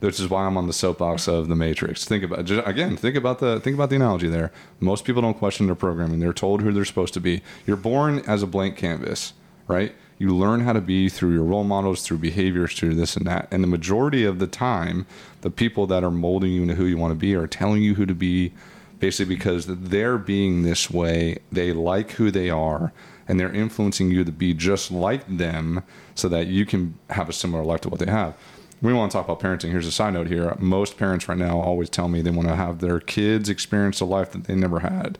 Which 0.00 0.18
is 0.18 0.30
why 0.30 0.46
I'm 0.46 0.56
on 0.56 0.66
the 0.66 0.72
soapbox 0.72 1.28
of 1.28 1.48
the 1.48 1.54
Matrix. 1.54 2.06
Think 2.06 2.24
about 2.24 2.46
just, 2.46 2.66
again. 2.66 2.96
Think 2.96 3.16
about 3.16 3.38
the 3.38 3.60
think 3.60 3.74
about 3.74 3.90
the 3.90 3.96
analogy 3.96 4.28
there. 4.28 4.50
Most 4.80 5.04
people 5.04 5.20
don't 5.20 5.38
question 5.38 5.66
their 5.66 5.74
programming. 5.74 6.20
They're 6.20 6.32
told 6.32 6.62
who 6.62 6.72
they're 6.72 6.86
supposed 6.86 7.12
to 7.14 7.20
be. 7.20 7.42
You're 7.66 7.76
born 7.76 8.20
as 8.20 8.42
a 8.42 8.46
blank 8.46 8.78
canvas, 8.78 9.34
right? 9.68 9.94
You 10.18 10.34
learn 10.34 10.60
how 10.60 10.72
to 10.72 10.80
be 10.80 11.10
through 11.10 11.34
your 11.34 11.44
role 11.44 11.64
models, 11.64 12.02
through 12.02 12.18
behaviors, 12.18 12.74
through 12.74 12.94
this 12.94 13.16
and 13.16 13.26
that. 13.26 13.48
And 13.50 13.62
the 13.62 13.68
majority 13.68 14.24
of 14.24 14.38
the 14.38 14.46
time, 14.46 15.06
the 15.42 15.50
people 15.50 15.86
that 15.88 16.02
are 16.02 16.10
molding 16.10 16.52
you 16.52 16.62
into 16.62 16.74
who 16.74 16.86
you 16.86 16.96
want 16.96 17.12
to 17.12 17.18
be 17.18 17.34
are 17.34 17.46
telling 17.46 17.82
you 17.82 17.94
who 17.94 18.06
to 18.06 18.14
be, 18.14 18.52
basically 18.98 19.34
because 19.34 19.66
they're 19.66 20.18
being 20.18 20.62
this 20.62 20.90
way. 20.90 21.38
They 21.52 21.72
like 21.72 22.12
who 22.12 22.30
they 22.30 22.48
are, 22.50 22.92
and 23.28 23.38
they're 23.38 23.52
influencing 23.52 24.10
you 24.10 24.24
to 24.24 24.32
be 24.32 24.54
just 24.54 24.90
like 24.90 25.26
them, 25.26 25.82
so 26.14 26.28
that 26.28 26.46
you 26.46 26.64
can 26.64 26.98
have 27.10 27.28
a 27.28 27.34
similar 27.34 27.64
life 27.64 27.82
to 27.82 27.90
what 27.90 28.00
they 28.00 28.10
have 28.10 28.34
we 28.82 28.92
want 28.92 29.10
to 29.10 29.16
talk 29.16 29.26
about 29.26 29.40
parenting. 29.40 29.70
Here's 29.70 29.86
a 29.86 29.92
side 29.92 30.14
note 30.14 30.28
here. 30.28 30.56
Most 30.58 30.96
parents 30.96 31.28
right 31.28 31.36
now 31.36 31.60
always 31.60 31.90
tell 31.90 32.08
me 32.08 32.22
they 32.22 32.30
want 32.30 32.48
to 32.48 32.56
have 32.56 32.80
their 32.80 32.98
kids 32.98 33.48
experience 33.48 34.00
a 34.00 34.04
life 34.04 34.32
that 34.32 34.44
they 34.44 34.54
never 34.54 34.80
had. 34.80 35.18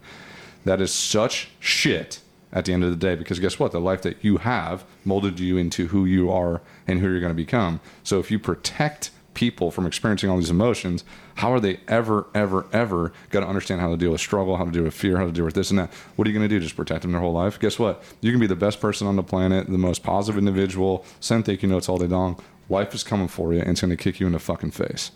That 0.65 0.81
is 0.81 0.93
such 0.93 1.51
shit 1.59 2.21
at 2.53 2.65
the 2.65 2.73
end 2.73 2.85
of 2.85 2.91
the 2.91 2.97
day 2.97 3.15
because 3.15 3.39
guess 3.39 3.59
what? 3.59 3.73
The 3.73 3.81
life 3.81 4.03
that 4.03 4.25
you 4.25 4.39
have 4.39 4.85
molded 5.05 5.39
you 5.39 5.57
into 5.57 5.89
who 5.89 6.05
you 6.05 6.31
are 6.31 6.63
and 6.87 7.01
who 7.01 7.11
you're 7.11 7.21
going 7.21 7.31
to 7.31 7.35
become. 7.35 7.81
So 8.03 8.19
if 8.19 8.31
you 8.31 8.39
protect 8.39 9.11
people 9.35 9.71
from 9.71 9.87
experiencing 9.87 10.29
all 10.29 10.37
these 10.37 10.51
emotions, 10.51 11.05
how 11.37 11.53
are 11.53 11.61
they 11.61 11.81
ever, 11.87 12.27
ever, 12.35 12.67
ever 12.73 13.13
going 13.31 13.45
to 13.45 13.49
understand 13.49 13.81
how 13.81 13.91
to 13.91 13.97
deal 13.97 14.11
with 14.11 14.21
struggle, 14.21 14.57
how 14.57 14.65
to 14.65 14.71
deal 14.71 14.83
with 14.83 14.95
fear, 14.95 15.17
how 15.19 15.27
to 15.27 15.33
deal 15.33 15.45
with 15.45 15.55
this 15.55 15.71
and 15.71 15.79
that? 15.79 15.93
What 16.17 16.27
are 16.27 16.31
you 16.31 16.37
going 16.37 16.49
to 16.49 16.55
do? 16.55 16.61
Just 16.61 16.77
protect 16.77 17.03
them 17.03 17.13
their 17.13 17.21
whole 17.21 17.33
life? 17.33 17.59
Guess 17.59 17.79
what? 17.79 18.03
You 18.21 18.33
can 18.33 18.41
be 18.41 18.47
the 18.47 18.57
best 18.57 18.81
person 18.81 19.07
on 19.07 19.17
the 19.17 19.23
planet, 19.23 19.69
the 19.69 19.79
most 19.79 20.03
positive 20.03 20.39
individual, 20.39 21.05
send 21.21 21.45
thank 21.45 21.63
you 21.63 21.69
notes 21.69 21.89
all 21.89 21.99
day 21.99 22.07
long. 22.07 22.43
Life 22.71 22.95
is 22.95 23.03
coming 23.03 23.29
for 23.29 23.53
you 23.53 23.61
and 23.61 23.71
it's 23.71 23.83
going 23.83 23.91
to 23.91 23.97
kick 23.97 24.21
you 24.21 24.27
in 24.27 24.33
the 24.33 24.39
fucking 24.39 24.71
face. 24.71 25.11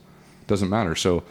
Doesn't 0.47 0.69
matter. 0.69 0.95
So 0.95 1.25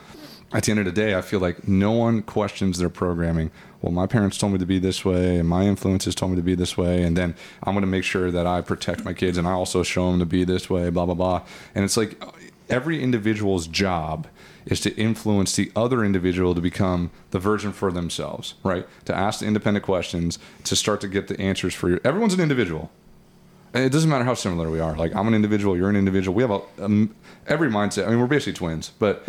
at 0.54 0.64
the 0.64 0.72
end 0.72 0.80
of 0.80 0.86
the 0.86 0.92
day, 0.92 1.16
I 1.16 1.22
feel 1.22 1.40
like 1.40 1.68
no 1.68 1.92
one 1.92 2.22
questions 2.22 2.78
their 2.78 2.90
programming. 2.90 3.52
Well, 3.82 3.92
my 3.92 4.06
parents 4.06 4.38
told 4.38 4.54
me 4.54 4.60
to 4.60 4.66
be 4.66 4.80
this 4.80 5.04
way, 5.04 5.38
and 5.38 5.50
my 5.50 5.64
influences 5.64 6.16
told 6.16 6.32
me 6.32 6.38
to 6.38 6.44
be 6.44 6.56
this 6.56 6.78
way, 6.78 7.02
and 7.02 7.18
then 7.18 7.36
I'm 7.64 7.74
going 7.74 7.82
to 7.82 7.88
make 7.88 8.04
sure 8.04 8.32
that 8.32 8.46
I 8.46 8.62
protect 8.62 9.04
my 9.04 9.14
kids, 9.14 9.38
and 9.38 9.48
I 9.48 9.52
also 9.52 9.84
show 9.84 10.10
them 10.12 10.20
to 10.20 10.26
be 10.26 10.44
this 10.44 10.70
way, 10.70 10.90
blah 10.90 11.06
blah 11.06 11.16
blah. 11.16 11.42
And 11.74 11.84
it's 11.84 11.98
like 11.98 12.24
uh, 12.24 12.32
every 12.70 13.02
individual's 13.02 13.68
job 13.68 14.28
is 14.66 14.80
to 14.82 14.96
influence 14.96 15.56
the 15.56 15.72
other 15.76 16.06
individual 16.06 16.56
to 16.56 16.62
become 16.62 17.12
the 17.32 17.40
version 17.40 17.74
for 17.74 17.92
themselves, 17.92 18.54
right? 18.64 18.88
To 19.06 19.16
ask 19.16 19.40
the 19.40 19.48
independent 19.48 19.84
questions, 19.84 20.40
to 20.64 20.76
start 20.76 21.02
to 21.02 21.08
get 21.08 21.28
the 21.28 21.40
answers 21.42 21.74
for 21.74 21.90
you. 21.90 22.00
Everyone's 22.06 22.36
an 22.36 22.40
individual. 22.40 22.92
It 23.74 23.92
doesn't 23.92 24.10
matter 24.10 24.24
how 24.24 24.36
similar 24.36 24.70
we 24.70 24.80
are. 24.80 24.96
Like 24.96 25.16
I'm 25.16 25.28
an 25.28 25.34
individual, 25.34 25.76
you're 25.76 25.90
an 25.90 25.96
individual. 25.96 26.36
We 26.36 26.44
have 26.44 26.52
a 26.52 26.62
every 27.48 27.70
mindset. 27.70 28.06
I 28.06 28.12
mean, 28.12 28.20
we're 28.20 28.28
basically 28.28 28.54
twins, 28.54 28.92
but 29.00 29.24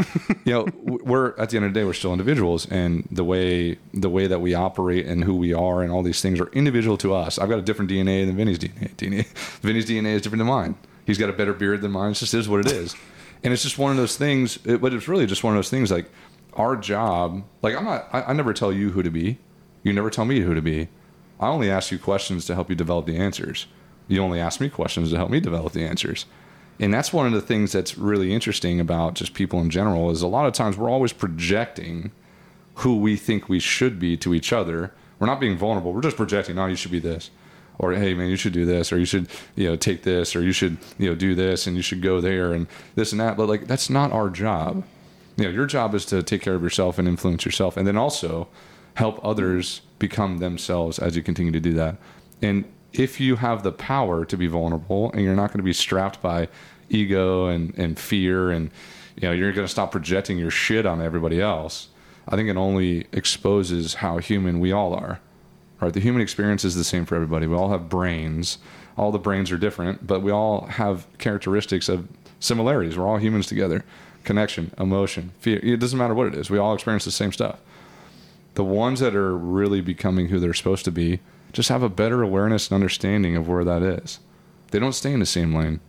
you 0.44 0.52
know, 0.52 0.66
we're 0.82 1.34
at 1.38 1.50
the 1.50 1.56
end 1.56 1.66
of 1.66 1.72
the 1.72 1.80
day, 1.80 1.84
we're 1.84 1.94
still 1.94 2.12
individuals, 2.12 2.66
and 2.70 3.08
the 3.10 3.24
way 3.24 3.78
the 3.94 4.10
way 4.10 4.26
that 4.26 4.40
we 4.40 4.54
operate 4.54 5.06
and 5.06 5.24
who 5.24 5.34
we 5.34 5.54
are 5.54 5.82
and 5.82 5.90
all 5.90 6.02
these 6.02 6.20
things 6.20 6.40
are 6.40 6.48
individual 6.48 6.98
to 6.98 7.14
us. 7.14 7.38
I've 7.38 7.48
got 7.48 7.58
a 7.58 7.62
different 7.62 7.90
DNA 7.90 8.26
than 8.26 8.36
Vinny's 8.36 8.58
DNA. 8.58 8.94
DNA 8.96 9.26
Vinny's 9.62 9.86
DNA 9.86 10.14
is 10.14 10.22
different 10.22 10.40
than 10.40 10.48
mine. 10.48 10.76
He's 11.06 11.18
got 11.18 11.30
a 11.30 11.34
better 11.34 11.54
beard 11.54 11.80
than 11.80 11.92
mine. 11.92 12.12
It 12.12 12.14
just 12.14 12.34
is 12.34 12.48
what 12.48 12.60
it 12.60 12.70
is, 12.70 12.94
and 13.42 13.52
it's 13.52 13.62
just 13.62 13.78
one 13.78 13.92
of 13.92 13.96
those 13.96 14.16
things. 14.16 14.58
It, 14.66 14.80
but 14.80 14.92
it's 14.92 15.08
really 15.08 15.26
just 15.26 15.42
one 15.42 15.54
of 15.54 15.58
those 15.58 15.70
things. 15.70 15.90
Like 15.90 16.10
our 16.52 16.76
job. 16.76 17.44
Like 17.62 17.76
I'm 17.76 17.84
not. 17.84 18.08
I, 18.12 18.22
I 18.22 18.32
never 18.34 18.52
tell 18.52 18.72
you 18.72 18.90
who 18.90 19.02
to 19.02 19.10
be. 19.10 19.38
You 19.82 19.92
never 19.92 20.10
tell 20.10 20.24
me 20.24 20.40
who 20.40 20.54
to 20.54 20.62
be. 20.62 20.88
I 21.40 21.48
only 21.48 21.70
ask 21.70 21.90
you 21.90 21.98
questions 21.98 22.44
to 22.46 22.54
help 22.54 22.70
you 22.70 22.76
develop 22.76 23.06
the 23.06 23.16
answers. 23.16 23.66
You 24.08 24.22
only 24.22 24.40
ask 24.40 24.60
me 24.60 24.68
questions 24.68 25.10
to 25.10 25.16
help 25.16 25.30
me 25.30 25.40
develop 25.40 25.72
the 25.72 25.84
answers. 25.84 26.26
And 26.80 26.92
that's 26.92 27.12
one 27.12 27.26
of 27.26 27.32
the 27.32 27.40
things 27.40 27.72
that's 27.72 27.96
really 27.96 28.34
interesting 28.34 28.80
about 28.80 29.14
just 29.14 29.34
people 29.34 29.60
in 29.60 29.70
general 29.70 30.10
is 30.10 30.22
a 30.22 30.26
lot 30.26 30.46
of 30.46 30.52
times 30.52 30.76
we're 30.76 30.90
always 30.90 31.12
projecting 31.12 32.10
who 32.76 32.96
we 32.98 33.16
think 33.16 33.48
we 33.48 33.60
should 33.60 33.98
be 33.98 34.16
to 34.18 34.34
each 34.34 34.52
other. 34.52 34.92
We're 35.18 35.28
not 35.28 35.40
being 35.40 35.56
vulnerable. 35.56 35.92
We're 35.92 36.00
just 36.00 36.16
projecting, 36.16 36.58
oh, 36.58 36.66
you 36.66 36.76
should 36.76 36.90
be 36.90 36.98
this. 36.98 37.30
Or 37.78 37.92
hey 37.92 38.14
man, 38.14 38.28
you 38.28 38.36
should 38.36 38.52
do 38.52 38.64
this, 38.64 38.92
or 38.92 38.98
you 38.98 39.04
should, 39.04 39.28
you 39.56 39.68
know, 39.68 39.74
take 39.74 40.02
this, 40.02 40.36
or 40.36 40.42
you 40.42 40.52
should, 40.52 40.76
you 40.96 41.08
know, 41.08 41.16
do 41.16 41.34
this 41.34 41.66
and 41.66 41.74
you 41.76 41.82
should 41.82 42.02
go 42.02 42.20
there 42.20 42.52
and 42.52 42.68
this 42.94 43.10
and 43.10 43.20
that. 43.20 43.36
But 43.36 43.48
like 43.48 43.66
that's 43.66 43.90
not 43.90 44.12
our 44.12 44.30
job. 44.30 44.84
You 45.36 45.44
know, 45.44 45.50
your 45.50 45.66
job 45.66 45.94
is 45.94 46.04
to 46.06 46.22
take 46.22 46.40
care 46.40 46.54
of 46.54 46.62
yourself 46.62 46.98
and 46.98 47.08
influence 47.08 47.44
yourself 47.44 47.76
and 47.76 47.86
then 47.86 47.96
also 47.96 48.46
help 48.94 49.18
others 49.24 49.80
become 49.98 50.38
themselves 50.38 51.00
as 51.00 51.16
you 51.16 51.22
continue 51.22 51.50
to 51.50 51.60
do 51.60 51.72
that. 51.72 51.96
And 52.40 52.64
if 52.94 53.20
you 53.20 53.36
have 53.36 53.62
the 53.62 53.72
power 53.72 54.24
to 54.24 54.36
be 54.36 54.46
vulnerable 54.46 55.10
and 55.12 55.22
you're 55.22 55.36
not 55.36 55.48
going 55.48 55.58
to 55.58 55.64
be 55.64 55.72
strapped 55.72 56.22
by 56.22 56.48
ego 56.88 57.46
and, 57.46 57.76
and 57.76 57.98
fear 57.98 58.50
and 58.50 58.70
you 59.16 59.28
know 59.28 59.32
you're 59.32 59.52
going 59.52 59.66
to 59.66 59.70
stop 59.70 59.92
projecting 59.92 60.38
your 60.38 60.50
shit 60.50 60.86
on 60.86 61.00
everybody 61.00 61.40
else 61.40 61.88
i 62.28 62.36
think 62.36 62.48
it 62.48 62.56
only 62.56 63.06
exposes 63.12 63.94
how 63.94 64.18
human 64.18 64.60
we 64.60 64.70
all 64.72 64.94
are 64.94 65.20
right? 65.84 65.92
The 65.92 66.00
human 66.00 66.22
experience 66.22 66.64
is 66.64 66.74
the 66.74 66.84
same 66.84 67.04
for 67.04 67.14
everybody. 67.14 67.46
We 67.46 67.56
all 67.56 67.70
have 67.70 67.88
brains. 67.88 68.58
All 68.96 69.12
the 69.12 69.18
brains 69.18 69.50
are 69.52 69.58
different 69.58 70.06
but 70.06 70.20
we 70.20 70.30
all 70.30 70.66
have 70.66 71.06
characteristics 71.18 71.88
of 71.88 72.08
similarities. 72.40 72.96
We're 72.96 73.06
all 73.06 73.18
humans 73.18 73.46
together. 73.46 73.84
Connection 74.24 74.72
emotion 74.78 75.32
fear 75.38 75.60
it 75.62 75.78
doesn't 75.78 75.98
matter 75.98 76.14
what 76.14 76.26
it 76.28 76.34
is. 76.34 76.48
We 76.48 76.58
all 76.58 76.74
experience 76.74 77.04
the 77.04 77.10
same 77.10 77.32
stuff. 77.32 77.60
The 78.54 78.64
ones 78.64 79.00
that 79.00 79.14
are 79.14 79.36
really 79.36 79.80
becoming 79.80 80.28
who 80.28 80.38
they're 80.38 80.54
supposed 80.54 80.84
to 80.86 80.92
be 80.92 81.20
just 81.54 81.70
have 81.70 81.82
a 81.82 81.88
better 81.88 82.22
awareness 82.22 82.68
and 82.68 82.74
understanding 82.74 83.36
of 83.36 83.48
where 83.48 83.64
that 83.64 83.82
is. 83.82 84.18
They 84.70 84.78
don't 84.78 84.92
stay 84.92 85.12
in 85.12 85.20
the 85.20 85.26
same 85.26 85.54
lane. 85.54 85.80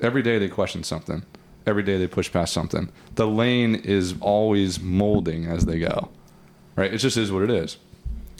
Every 0.00 0.22
day 0.22 0.38
they 0.38 0.48
question 0.48 0.84
something. 0.84 1.24
Every 1.66 1.82
day 1.82 1.98
they 1.98 2.06
push 2.06 2.30
past 2.30 2.52
something. 2.52 2.92
The 3.16 3.26
lane 3.26 3.74
is 3.74 4.14
always 4.20 4.78
molding 4.78 5.46
as 5.46 5.66
they 5.66 5.80
go 5.80 6.10
right? 6.76 6.92
It 6.92 6.98
just 6.98 7.16
is 7.16 7.32
what 7.32 7.42
it 7.42 7.50
is. 7.50 7.78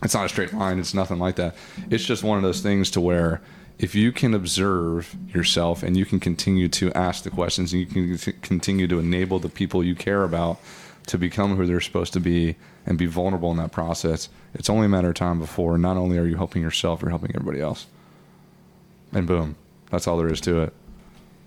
It's 0.05 0.15
not 0.15 0.27
a 0.27 0.29
straight 0.29 0.53
line. 0.53 0.79
It's 0.79 0.95
nothing 0.95 1.19
like 1.19 1.37
that. 1.37 1.57
It's 1.91 2.05
just 2.05 2.23
one 2.23 2.37
of 2.37 2.43
those 2.43 2.61
things 2.61 2.91
to 2.93 3.01
where 3.01 3.41
if 3.79 3.95
you 3.95 4.13
can 4.13 4.35
observe 4.35 5.17
yourself 5.35 5.83
and 5.83 5.97
you 5.97 6.05
can 6.05 6.21
continue 6.21 6.69
to 6.69 6.93
ask 6.93 7.25
the 7.25 7.31
questions 7.31 7.73
and 7.73 7.81
you 7.81 8.17
can 8.17 8.33
continue 8.43 8.87
to 8.87 8.99
enable 8.99 9.39
the 9.39 9.49
people 9.49 9.83
you 9.83 9.95
care 9.95 10.23
about 10.23 10.61
to 11.07 11.19
become 11.19 11.57
who 11.57 11.67
they're 11.67 11.81
supposed 11.81 12.13
to 12.13 12.21
be 12.21 12.57
and 12.85 12.99
be 12.99 13.07
vulnerable 13.07 13.51
in 13.51 13.57
that 13.57 13.73
process 13.73 14.29
it's 14.55 14.69
only 14.71 14.87
a 14.87 14.89
matter 14.89 15.09
of 15.09 15.15
time 15.15 15.39
before 15.39 15.79
not 15.79 15.97
only 15.97 16.19
are 16.19 16.27
you 16.27 16.37
helping 16.37 16.63
yourself 16.63 17.01
you're 17.03 17.11
helping 17.11 17.31
everybody 17.35 17.61
else 17.61 17.87
and 19.13 19.27
boom 19.27 19.57
that's 19.91 20.07
all 20.07 20.17
there 20.17 20.33
is 20.33 20.41
to 20.41 20.61
it 20.61 20.73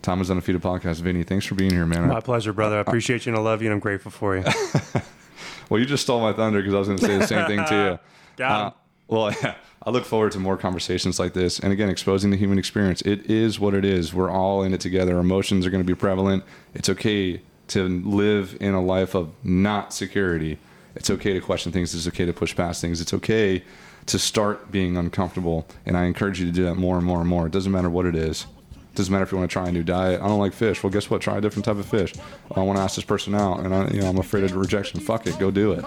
Tom 0.01 0.17
Time 0.17 0.21
Is 0.21 0.31
Undefeated 0.31 0.61
Podcast. 0.61 1.01
Vinny, 1.01 1.23
thanks 1.23 1.45
for 1.45 1.55
being 1.55 1.71
here, 1.71 1.85
man. 1.85 2.07
My 2.07 2.21
pleasure, 2.21 2.53
brother. 2.53 2.77
I 2.77 2.79
appreciate 2.79 3.25
you 3.25 3.31
and 3.33 3.39
I 3.39 3.41
love 3.41 3.61
you, 3.61 3.67
and 3.67 3.73
I'm 3.73 3.79
grateful 3.81 4.11
for 4.11 4.37
you. 4.37 4.45
well, 5.69 5.77
you 5.77 5.85
just 5.85 6.03
stole 6.03 6.21
my 6.21 6.31
thunder 6.31 6.59
because 6.59 6.73
I 6.73 6.79
was 6.79 6.87
going 6.87 6.99
to 6.99 7.05
say 7.05 7.17
the 7.17 7.27
same 7.27 7.45
thing 7.47 7.65
to 7.65 7.75
you. 7.75 7.99
Got 8.37 8.65
Uh, 8.65 8.71
well, 9.09 9.31
yeah, 9.43 9.55
I 9.83 9.89
look 9.89 10.05
forward 10.05 10.31
to 10.33 10.39
more 10.39 10.55
conversations 10.55 11.19
like 11.19 11.33
this. 11.33 11.59
And 11.59 11.73
again, 11.73 11.89
exposing 11.89 12.31
the 12.31 12.37
human 12.37 12.57
experience. 12.57 13.01
It 13.01 13.29
is 13.29 13.59
what 13.59 13.73
it 13.73 13.83
is. 13.83 14.13
We're 14.13 14.31
all 14.31 14.63
in 14.63 14.73
it 14.73 14.79
together. 14.79 15.19
Emotions 15.19 15.65
are 15.65 15.69
going 15.69 15.83
to 15.83 15.87
be 15.87 15.95
prevalent. 15.95 16.45
It's 16.73 16.87
okay 16.87 17.41
to 17.69 17.87
live 17.87 18.57
in 18.59 18.73
a 18.73 18.81
life 18.81 19.15
of 19.15 19.31
not 19.43 19.93
security. 19.93 20.57
It's 20.95 21.09
okay 21.09 21.33
to 21.33 21.39
question 21.41 21.71
things. 21.71 21.93
It's 21.93 22.07
okay 22.07 22.25
to 22.25 22.33
push 22.33 22.55
past 22.55 22.81
things. 22.81 22.99
It's 23.01 23.13
okay 23.13 23.63
to 24.07 24.19
start 24.19 24.71
being 24.71 24.97
uncomfortable. 24.97 25.67
And 25.85 25.95
I 25.95 26.05
encourage 26.05 26.39
you 26.39 26.45
to 26.47 26.51
do 26.51 26.63
that 26.65 26.75
more 26.75 26.97
and 26.97 27.05
more 27.05 27.19
and 27.19 27.29
more. 27.29 27.45
It 27.45 27.51
doesn't 27.53 27.71
matter 27.71 27.89
what 27.89 28.05
it 28.05 28.15
is. 28.15 28.45
It 28.71 28.95
Doesn't 28.95 29.11
matter 29.11 29.23
if 29.23 29.31
you 29.31 29.37
want 29.37 29.49
to 29.49 29.53
try 29.53 29.67
a 29.69 29.71
new 29.71 29.83
diet. 29.83 30.19
I 30.19 30.27
don't 30.27 30.39
like 30.39 30.51
fish. 30.53 30.83
Well, 30.83 30.91
guess 30.91 31.09
what? 31.09 31.21
Try 31.21 31.37
a 31.37 31.41
different 31.41 31.65
type 31.65 31.77
of 31.77 31.85
fish. 31.85 32.13
I 32.55 32.61
want 32.61 32.77
to 32.77 32.83
ask 32.83 32.95
this 32.95 33.05
person 33.05 33.35
out, 33.35 33.59
and 33.59 33.73
I, 33.73 33.87
you 33.89 34.01
know, 34.01 34.07
I'm 34.09 34.17
afraid 34.17 34.43
of 34.43 34.55
rejection. 34.55 34.99
Fuck 34.99 35.27
it, 35.27 35.37
go 35.37 35.51
do 35.51 35.73
it. 35.73 35.83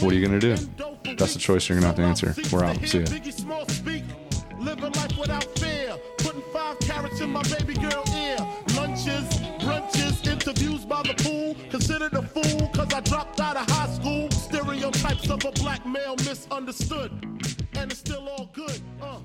What 0.00 0.12
are 0.12 0.14
you 0.14 0.24
gonna 0.24 0.38
do? 0.38 0.56
That's 1.16 1.34
the 1.34 1.40
choice 1.40 1.68
you're 1.68 1.76
gonna 1.76 1.88
have 1.88 1.96
to 1.96 2.02
answer. 2.02 2.34
We're 2.52 2.64
out. 2.64 2.76
See 2.86 3.00
ya. 3.00 3.06
By 10.90 11.02
the 11.02 11.14
pool, 11.22 11.54
considered 11.70 12.12
a 12.14 12.22
fool 12.22 12.68
cause 12.74 12.92
I 12.92 13.00
dropped 13.00 13.40
out 13.40 13.56
of 13.56 13.70
high 13.70 13.88
school. 13.88 14.28
Stereotypes 14.32 15.30
of 15.30 15.44
a 15.44 15.52
black 15.52 15.86
male 15.86 16.16
misunderstood, 16.16 17.12
and 17.76 17.92
it's 17.92 18.00
still 18.00 18.28
all 18.28 18.50
good. 18.52 18.80
Uh. 19.00 19.20